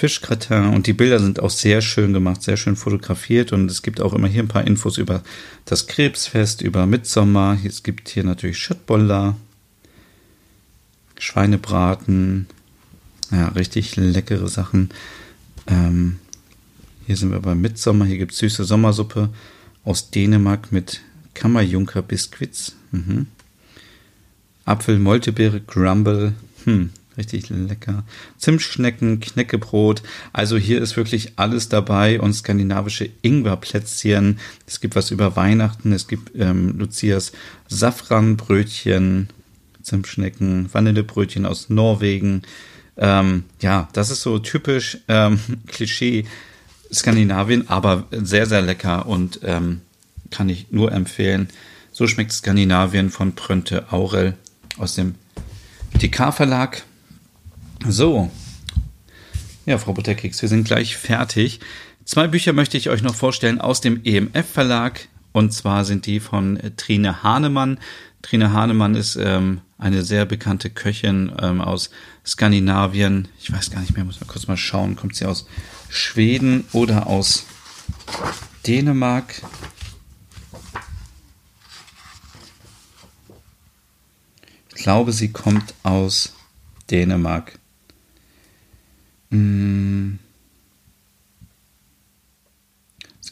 Fischgratin 0.00 0.68
und 0.74 0.86
die 0.86 0.92
Bilder 0.92 1.18
sind 1.18 1.40
auch 1.40 1.50
sehr 1.50 1.82
schön 1.82 2.12
gemacht, 2.12 2.42
sehr 2.42 2.56
schön 2.56 2.76
fotografiert 2.76 3.52
und 3.52 3.70
es 3.70 3.82
gibt 3.82 4.00
auch 4.00 4.14
immer 4.14 4.28
hier 4.28 4.42
ein 4.42 4.48
paar 4.48 4.66
Infos 4.66 4.96
über 4.98 5.22
das 5.66 5.88
Krebsfest, 5.88 6.62
über 6.62 6.86
Mitsommer. 6.86 7.58
Es 7.64 7.82
gibt 7.82 8.08
hier 8.08 8.24
natürlich 8.24 8.56
Schöttboller, 8.56 9.36
Schweinebraten, 11.18 12.46
ja, 13.30 13.48
richtig 13.48 13.96
leckere 13.96 14.48
Sachen. 14.48 14.88
Ähm, 15.66 16.18
hier 17.06 17.16
sind 17.16 17.30
wir 17.30 17.40
beim 17.40 17.60
Mitsommer, 17.60 18.06
hier 18.06 18.18
gibt 18.18 18.32
es 18.32 18.38
süße 18.38 18.64
Sommersuppe 18.64 19.28
aus 19.84 20.10
Dänemark 20.10 20.72
mit 20.72 21.00
Kammerjunker 21.34 22.02
Biskuits. 22.02 22.74
Mhm. 22.92 23.26
Apfel, 24.64 24.98
Moltebeere, 24.98 25.60
Grumble. 25.60 26.34
Hm, 26.64 26.90
richtig 27.16 27.48
lecker. 27.48 28.04
Zimtschnecken, 28.38 29.20
Knäckebrot. 29.20 30.02
Also 30.32 30.56
hier 30.56 30.80
ist 30.80 30.96
wirklich 30.96 31.32
alles 31.36 31.68
dabei 31.68 32.20
und 32.20 32.34
skandinavische 32.34 33.08
Ingwerplätzchen. 33.22 34.38
Es 34.66 34.80
gibt 34.80 34.96
was 34.96 35.10
über 35.10 35.36
Weihnachten. 35.36 35.92
Es 35.92 36.08
gibt 36.08 36.32
ähm, 36.36 36.78
Lucias 36.78 37.32
Safranbrötchen, 37.68 39.28
Zimtschnecken, 39.82 40.72
Vanillebrötchen 40.72 41.46
aus 41.46 41.70
Norwegen. 41.70 42.42
Ähm, 42.96 43.44
ja, 43.60 43.88
das 43.94 44.10
ist 44.10 44.22
so 44.22 44.38
typisch 44.38 44.98
ähm, 45.08 45.40
Klischee 45.66 46.26
Skandinavien, 46.92 47.68
aber 47.68 48.06
sehr, 48.10 48.46
sehr 48.46 48.62
lecker 48.62 49.06
und 49.06 49.40
ähm, 49.44 49.80
kann 50.30 50.48
ich 50.48 50.70
nur 50.70 50.92
empfehlen. 50.92 51.48
So 51.92 52.06
schmeckt 52.06 52.32
Skandinavien 52.32 53.10
von 53.10 53.34
Prönte 53.34 53.92
Aurel 53.92 54.34
aus 54.78 54.94
dem 54.94 55.14
TK 55.98 56.32
Verlag. 56.32 56.82
So. 57.86 58.30
Ja, 59.66 59.78
Frau 59.78 59.92
Butterkeks, 59.92 60.40
wir 60.42 60.48
sind 60.48 60.64
gleich 60.64 60.96
fertig. 60.96 61.60
Zwei 62.04 62.26
Bücher 62.26 62.52
möchte 62.52 62.76
ich 62.76 62.90
euch 62.90 63.02
noch 63.02 63.14
vorstellen 63.14 63.60
aus 63.60 63.80
dem 63.80 64.00
EMF 64.04 64.46
Verlag. 64.46 65.08
Und 65.32 65.52
zwar 65.52 65.84
sind 65.84 66.06
die 66.06 66.18
von 66.18 66.58
Trine 66.76 67.22
Hahnemann. 67.22 67.78
Trine 68.22 68.52
Hahnemann 68.52 68.94
ist 68.94 69.16
ähm, 69.16 69.60
eine 69.78 70.02
sehr 70.02 70.26
bekannte 70.26 70.70
Köchin 70.70 71.32
ähm, 71.40 71.60
aus 71.60 71.90
Skandinavien. 72.26 73.28
Ich 73.38 73.52
weiß 73.52 73.70
gar 73.70 73.80
nicht 73.80 73.94
mehr, 73.94 74.04
muss 74.04 74.20
mal 74.20 74.26
kurz 74.26 74.46
mal 74.48 74.56
schauen. 74.56 74.96
Kommt 74.96 75.16
sie 75.16 75.24
aus 75.24 75.46
Schweden 75.90 76.64
oder 76.72 77.06
aus 77.08 77.46
Dänemark? 78.66 79.42
Ich 84.74 84.82
glaube, 84.82 85.12
sie 85.12 85.30
kommt 85.30 85.74
aus 85.82 86.34
Dänemark. 86.90 87.58
Hm. 89.30 90.18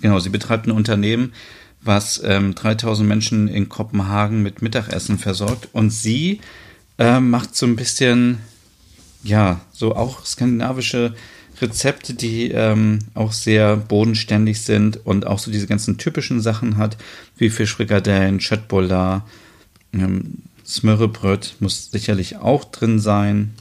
Genau, 0.01 0.21
sie 0.21 0.29
betreibt 0.29 0.67
ein 0.67 0.73
Unternehmen, 0.73 1.33
was 1.81 2.23
ähm, 2.25 2.55
3000 2.55 3.09
Menschen 3.09 3.49
in 3.49 3.69
Kopenhagen 3.69 4.43
mit 4.43 4.63
Mittagessen 4.63 5.19
versorgt. 5.19 5.69
Und 5.73 5.91
sie 5.91 6.41
äh, 6.99 7.21
macht 7.21 7.57
so 7.57 7.67
ein 7.67 7.77
bisschen, 7.77 8.39
ja, 9.23 9.61
so 9.73 9.97
auch 9.97 10.25
skandinavische 10.25 11.15
Rezepte, 11.61 12.15
die 12.15 12.51
ähm, 12.51 13.01
auch 13.15 13.33
sehr 13.33 13.77
bodenständig 13.77 14.63
sind 14.63 15.05
und 15.07 15.27
auch 15.27 15.39
so 15.39 15.51
diese 15.51 15.67
ganzen 15.67 15.99
typischen 15.99 16.41
Sachen 16.41 16.77
hat, 16.77 16.97
wie 17.37 17.51
Fischfrikadellen, 17.51 18.41
Schöttbullar, 18.41 19.27
ähm, 19.93 20.43
Smörrebröt 20.67 21.57
muss 21.61 21.91
sicherlich 21.91 22.37
auch 22.37 22.65
drin 22.65 22.99
sein. 22.99 23.55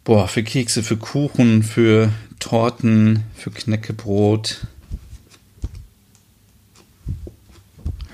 boah, 0.04 0.28
für 0.28 0.43
Kekse, 0.43 0.84
für 0.84 0.98
Kuchen, 0.98 1.64
für 1.64 2.12
Torten, 2.39 3.24
für 3.36 3.52
Knäckebrot. 3.52 4.68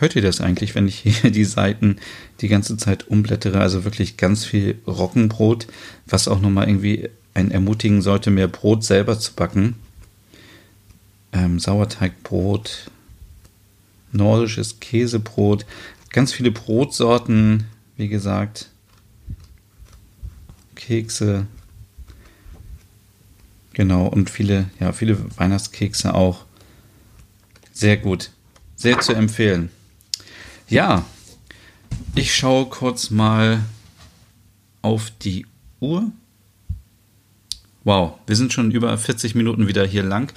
Hört 0.02 0.16
ihr 0.16 0.24
das 0.24 0.42
eigentlich, 0.42 0.74
wenn 0.74 0.88
ich 0.88 0.98
hier 0.98 1.30
die 1.30 1.46
Seiten 1.46 1.98
die 2.42 2.48
ganze 2.48 2.76
Zeit 2.76 3.08
umblättere? 3.08 3.62
Also 3.62 3.84
wirklich 3.84 4.18
ganz 4.18 4.44
viel 4.46 4.80
Roggenbrot, 4.88 5.68
was 6.08 6.28
auch 6.28 6.42
nochmal 6.42 6.68
irgendwie 6.68 7.08
einen 7.36 7.52
ermutigen 7.52 8.02
sollte, 8.02 8.32
mehr 8.32 8.48
Brot 8.48 8.84
selber 8.84 9.20
zu 9.20 9.34
backen. 9.34 9.76
Ähm, 11.34 11.60
Sauerteigbrot, 11.60 12.90
nordisches 14.12 14.80
Käsebrot, 14.80 15.68
ganz 16.10 16.34
viele 16.34 16.50
Brotsorten, 16.50 17.66
wie 17.96 18.08
gesagt, 18.08 18.70
Kekse, 20.74 21.46
genau, 23.74 24.08
und 24.08 24.32
viele, 24.32 24.72
ja, 24.80 24.94
viele 24.94 25.20
Weihnachtskekse 25.38 26.16
auch. 26.16 26.46
Sehr 27.72 27.98
gut, 27.98 28.32
sehr 28.76 29.00
zu 29.00 29.14
empfehlen. 29.14 29.70
Ja, 30.72 31.04
ich 32.16 32.34
schaue 32.34 32.66
kurz 32.68 33.10
mal 33.10 33.60
auf 34.82 35.12
die 35.22 35.46
Uhr. 35.82 36.10
Wow, 37.84 38.14
wir 38.26 38.38
sind 38.38 38.54
schon 38.54 38.72
über 38.72 38.98
40 38.98 39.36
Minuten 39.36 39.68
wieder 39.68 39.86
hier 39.86 40.04
lang. 40.04 40.32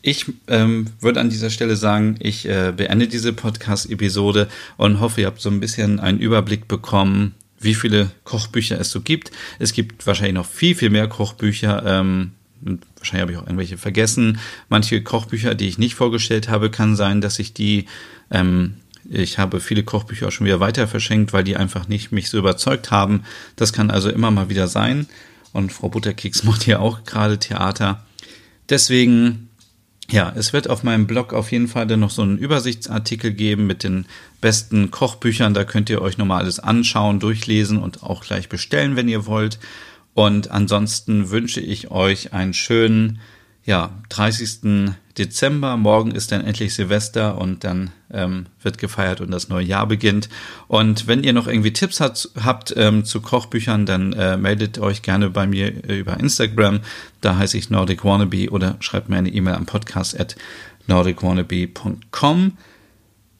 Ich 0.00 0.26
ähm, 0.46 0.86
würde 1.00 1.18
an 1.18 1.28
dieser 1.28 1.50
Stelle 1.50 1.74
sagen, 1.74 2.14
ich 2.20 2.48
äh, 2.48 2.72
beende 2.76 3.08
diese 3.08 3.32
Podcast-Episode 3.32 4.48
und 4.76 5.00
hoffe, 5.00 5.22
ihr 5.22 5.26
habt 5.26 5.40
so 5.40 5.50
ein 5.50 5.58
bisschen 5.58 5.98
einen 5.98 6.20
Überblick 6.20 6.68
bekommen, 6.68 7.34
wie 7.58 7.74
viele 7.74 8.12
Kochbücher 8.22 8.78
es 8.78 8.92
so 8.92 9.00
gibt. 9.00 9.32
Es 9.58 9.72
gibt 9.72 10.06
wahrscheinlich 10.06 10.34
noch 10.34 10.46
viel, 10.46 10.76
viel 10.76 10.90
mehr 10.90 11.08
Kochbücher. 11.08 11.82
Ähm, 11.84 12.30
wahrscheinlich 12.96 13.22
habe 13.22 13.32
ich 13.32 13.38
auch 13.38 13.46
irgendwelche 13.46 13.76
vergessen. 13.76 14.38
Manche 14.68 15.02
Kochbücher, 15.02 15.56
die 15.56 15.66
ich 15.66 15.78
nicht 15.78 15.96
vorgestellt 15.96 16.48
habe, 16.48 16.70
kann 16.70 16.94
sein, 16.94 17.20
dass 17.20 17.40
ich 17.40 17.54
die, 17.54 17.86
ähm, 18.30 18.76
ich 19.12 19.38
habe 19.38 19.60
viele 19.60 19.82
Kochbücher 19.82 20.28
auch 20.28 20.32
schon 20.32 20.46
wieder 20.46 20.60
weiter 20.60 20.86
verschenkt, 20.86 21.32
weil 21.32 21.42
die 21.42 21.56
einfach 21.56 21.88
nicht 21.88 22.12
mich 22.12 22.30
so 22.30 22.38
überzeugt 22.38 22.92
haben. 22.92 23.24
Das 23.56 23.72
kann 23.72 23.90
also 23.90 24.08
immer 24.08 24.30
mal 24.30 24.48
wieder 24.48 24.68
sein. 24.68 25.08
Und 25.52 25.72
Frau 25.72 25.88
Butterkeks 25.88 26.44
macht 26.44 26.62
hier 26.62 26.80
auch 26.80 27.02
gerade 27.04 27.38
Theater. 27.38 28.06
Deswegen, 28.68 29.48
ja, 30.08 30.32
es 30.36 30.52
wird 30.52 30.70
auf 30.70 30.84
meinem 30.84 31.08
Blog 31.08 31.32
auf 31.34 31.50
jeden 31.50 31.66
Fall 31.66 31.88
dann 31.88 31.98
noch 31.98 32.10
so 32.10 32.22
einen 32.22 32.38
Übersichtsartikel 32.38 33.32
geben 33.32 33.66
mit 33.66 33.82
den 33.82 34.06
besten 34.40 34.92
Kochbüchern. 34.92 35.54
Da 35.54 35.64
könnt 35.64 35.90
ihr 35.90 36.02
euch 36.02 36.16
nochmal 36.16 36.42
alles 36.42 36.60
anschauen, 36.60 37.18
durchlesen 37.18 37.78
und 37.78 38.04
auch 38.04 38.22
gleich 38.22 38.48
bestellen, 38.48 38.94
wenn 38.94 39.08
ihr 39.08 39.26
wollt. 39.26 39.58
Und 40.14 40.52
ansonsten 40.52 41.30
wünsche 41.30 41.60
ich 41.60 41.90
euch 41.90 42.32
einen 42.32 42.54
schönen, 42.54 43.18
ja, 43.64 43.90
30. 44.10 44.92
Dezember. 45.20 45.76
Morgen 45.76 46.10
ist 46.12 46.32
dann 46.32 46.44
endlich 46.44 46.74
Silvester 46.74 47.38
und 47.38 47.62
dann 47.62 47.90
ähm, 48.10 48.46
wird 48.62 48.78
gefeiert 48.78 49.20
und 49.20 49.30
das 49.30 49.48
neue 49.48 49.64
Jahr 49.64 49.86
beginnt. 49.86 50.28
Und 50.66 51.06
wenn 51.06 51.22
ihr 51.22 51.34
noch 51.34 51.46
irgendwie 51.46 51.72
Tipps 51.72 52.00
hat, 52.00 52.30
habt 52.42 52.74
ähm, 52.76 53.04
zu 53.04 53.20
Kochbüchern, 53.20 53.84
dann 53.84 54.14
äh, 54.14 54.36
meldet 54.36 54.78
euch 54.78 55.02
gerne 55.02 55.28
bei 55.30 55.46
mir 55.46 55.88
äh, 55.88 55.98
über 55.98 56.18
Instagram. 56.18 56.80
Da 57.20 57.36
heiße 57.36 57.58
ich 57.58 57.68
Nordic 57.68 58.04
Wannabe 58.04 58.50
oder 58.50 58.76
schreibt 58.80 59.10
mir 59.10 59.16
eine 59.16 59.28
E-Mail 59.28 59.54
am 59.54 59.66
Podcast 59.66 60.18
at 60.18 60.36
nordicwannabe.com. 60.86 62.52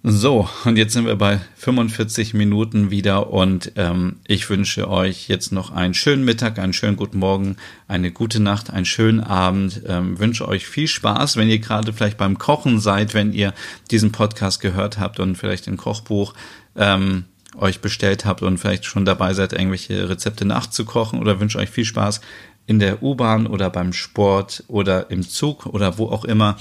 So, 0.02 0.48
und 0.64 0.78
jetzt 0.78 0.94
sind 0.94 1.04
wir 1.04 1.16
bei 1.16 1.40
45 1.56 2.32
Minuten 2.32 2.90
wieder 2.90 3.30
und 3.30 3.72
ähm, 3.76 4.16
ich 4.26 4.48
wünsche 4.48 4.88
euch 4.88 5.28
jetzt 5.28 5.52
noch 5.52 5.72
einen 5.72 5.92
schönen 5.92 6.24
Mittag, 6.24 6.58
einen 6.58 6.72
schönen 6.72 6.96
guten 6.96 7.18
Morgen, 7.18 7.56
eine 7.86 8.10
gute 8.10 8.40
Nacht, 8.40 8.70
einen 8.70 8.86
schönen 8.86 9.20
Abend. 9.20 9.82
Ähm, 9.86 10.18
wünsche 10.18 10.48
euch 10.48 10.66
viel 10.66 10.88
Spaß, 10.88 11.36
wenn 11.36 11.50
ihr 11.50 11.58
gerade 11.58 11.92
vielleicht 11.92 12.16
beim 12.16 12.38
Kochen 12.38 12.80
seid, 12.80 13.12
wenn 13.12 13.34
ihr 13.34 13.52
diesen 13.90 14.10
Podcast 14.10 14.62
gehört 14.62 14.98
habt 14.98 15.20
und 15.20 15.36
vielleicht 15.36 15.68
ein 15.68 15.76
Kochbuch 15.76 16.32
ähm, 16.76 17.24
euch 17.58 17.80
bestellt 17.80 18.24
habt 18.24 18.40
und 18.40 18.56
vielleicht 18.56 18.86
schon 18.86 19.04
dabei 19.04 19.34
seid, 19.34 19.52
irgendwelche 19.52 20.08
Rezepte 20.08 20.46
nachzukochen 20.46 21.20
oder 21.20 21.40
wünsche 21.40 21.58
euch 21.58 21.68
viel 21.68 21.84
Spaß 21.84 22.22
in 22.66 22.78
der 22.78 23.02
U-Bahn 23.02 23.46
oder 23.46 23.68
beim 23.68 23.92
Sport 23.92 24.64
oder 24.66 25.10
im 25.10 25.28
Zug 25.28 25.66
oder 25.66 25.98
wo 25.98 26.06
auch 26.06 26.24
immer. 26.24 26.56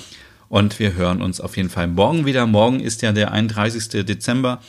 Und 0.49 0.79
wir 0.79 0.95
hören 0.95 1.21
uns 1.21 1.39
auf 1.39 1.55
jeden 1.57 1.69
Fall 1.69 1.87
morgen 1.87 2.25
wieder. 2.25 2.47
Morgen 2.47 2.79
ist 2.79 3.03
ja 3.03 3.11
der 3.11 3.31
31. 3.31 4.05
Dezember. 4.05 4.59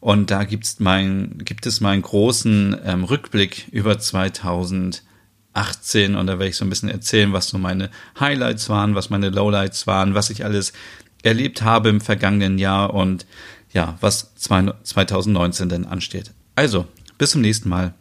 Und 0.00 0.30
da 0.30 0.44
gibt's 0.44 0.78
mein, 0.78 1.38
gibt 1.38 1.66
es 1.66 1.80
meinen 1.80 2.02
großen 2.02 2.76
ähm, 2.84 3.02
Rückblick 3.02 3.66
über 3.72 3.98
2018. 3.98 5.02
Und 6.14 6.28
da 6.28 6.34
werde 6.34 6.46
ich 6.48 6.56
so 6.56 6.64
ein 6.64 6.70
bisschen 6.70 6.90
erzählen, 6.90 7.32
was 7.32 7.48
so 7.48 7.58
meine 7.58 7.90
Highlights 8.20 8.68
waren, 8.68 8.94
was 8.94 9.10
meine 9.10 9.30
Lowlights 9.30 9.88
waren, 9.88 10.14
was 10.14 10.30
ich 10.30 10.44
alles 10.44 10.72
erlebt 11.24 11.62
habe 11.62 11.88
im 11.88 12.00
vergangenen 12.00 12.58
Jahr 12.58 12.94
und 12.94 13.26
ja, 13.72 13.98
was 14.00 14.34
2019 14.36 15.68
denn 15.68 15.86
ansteht. 15.86 16.30
Also, 16.54 16.86
bis 17.18 17.30
zum 17.30 17.40
nächsten 17.40 17.68
Mal. 17.68 17.94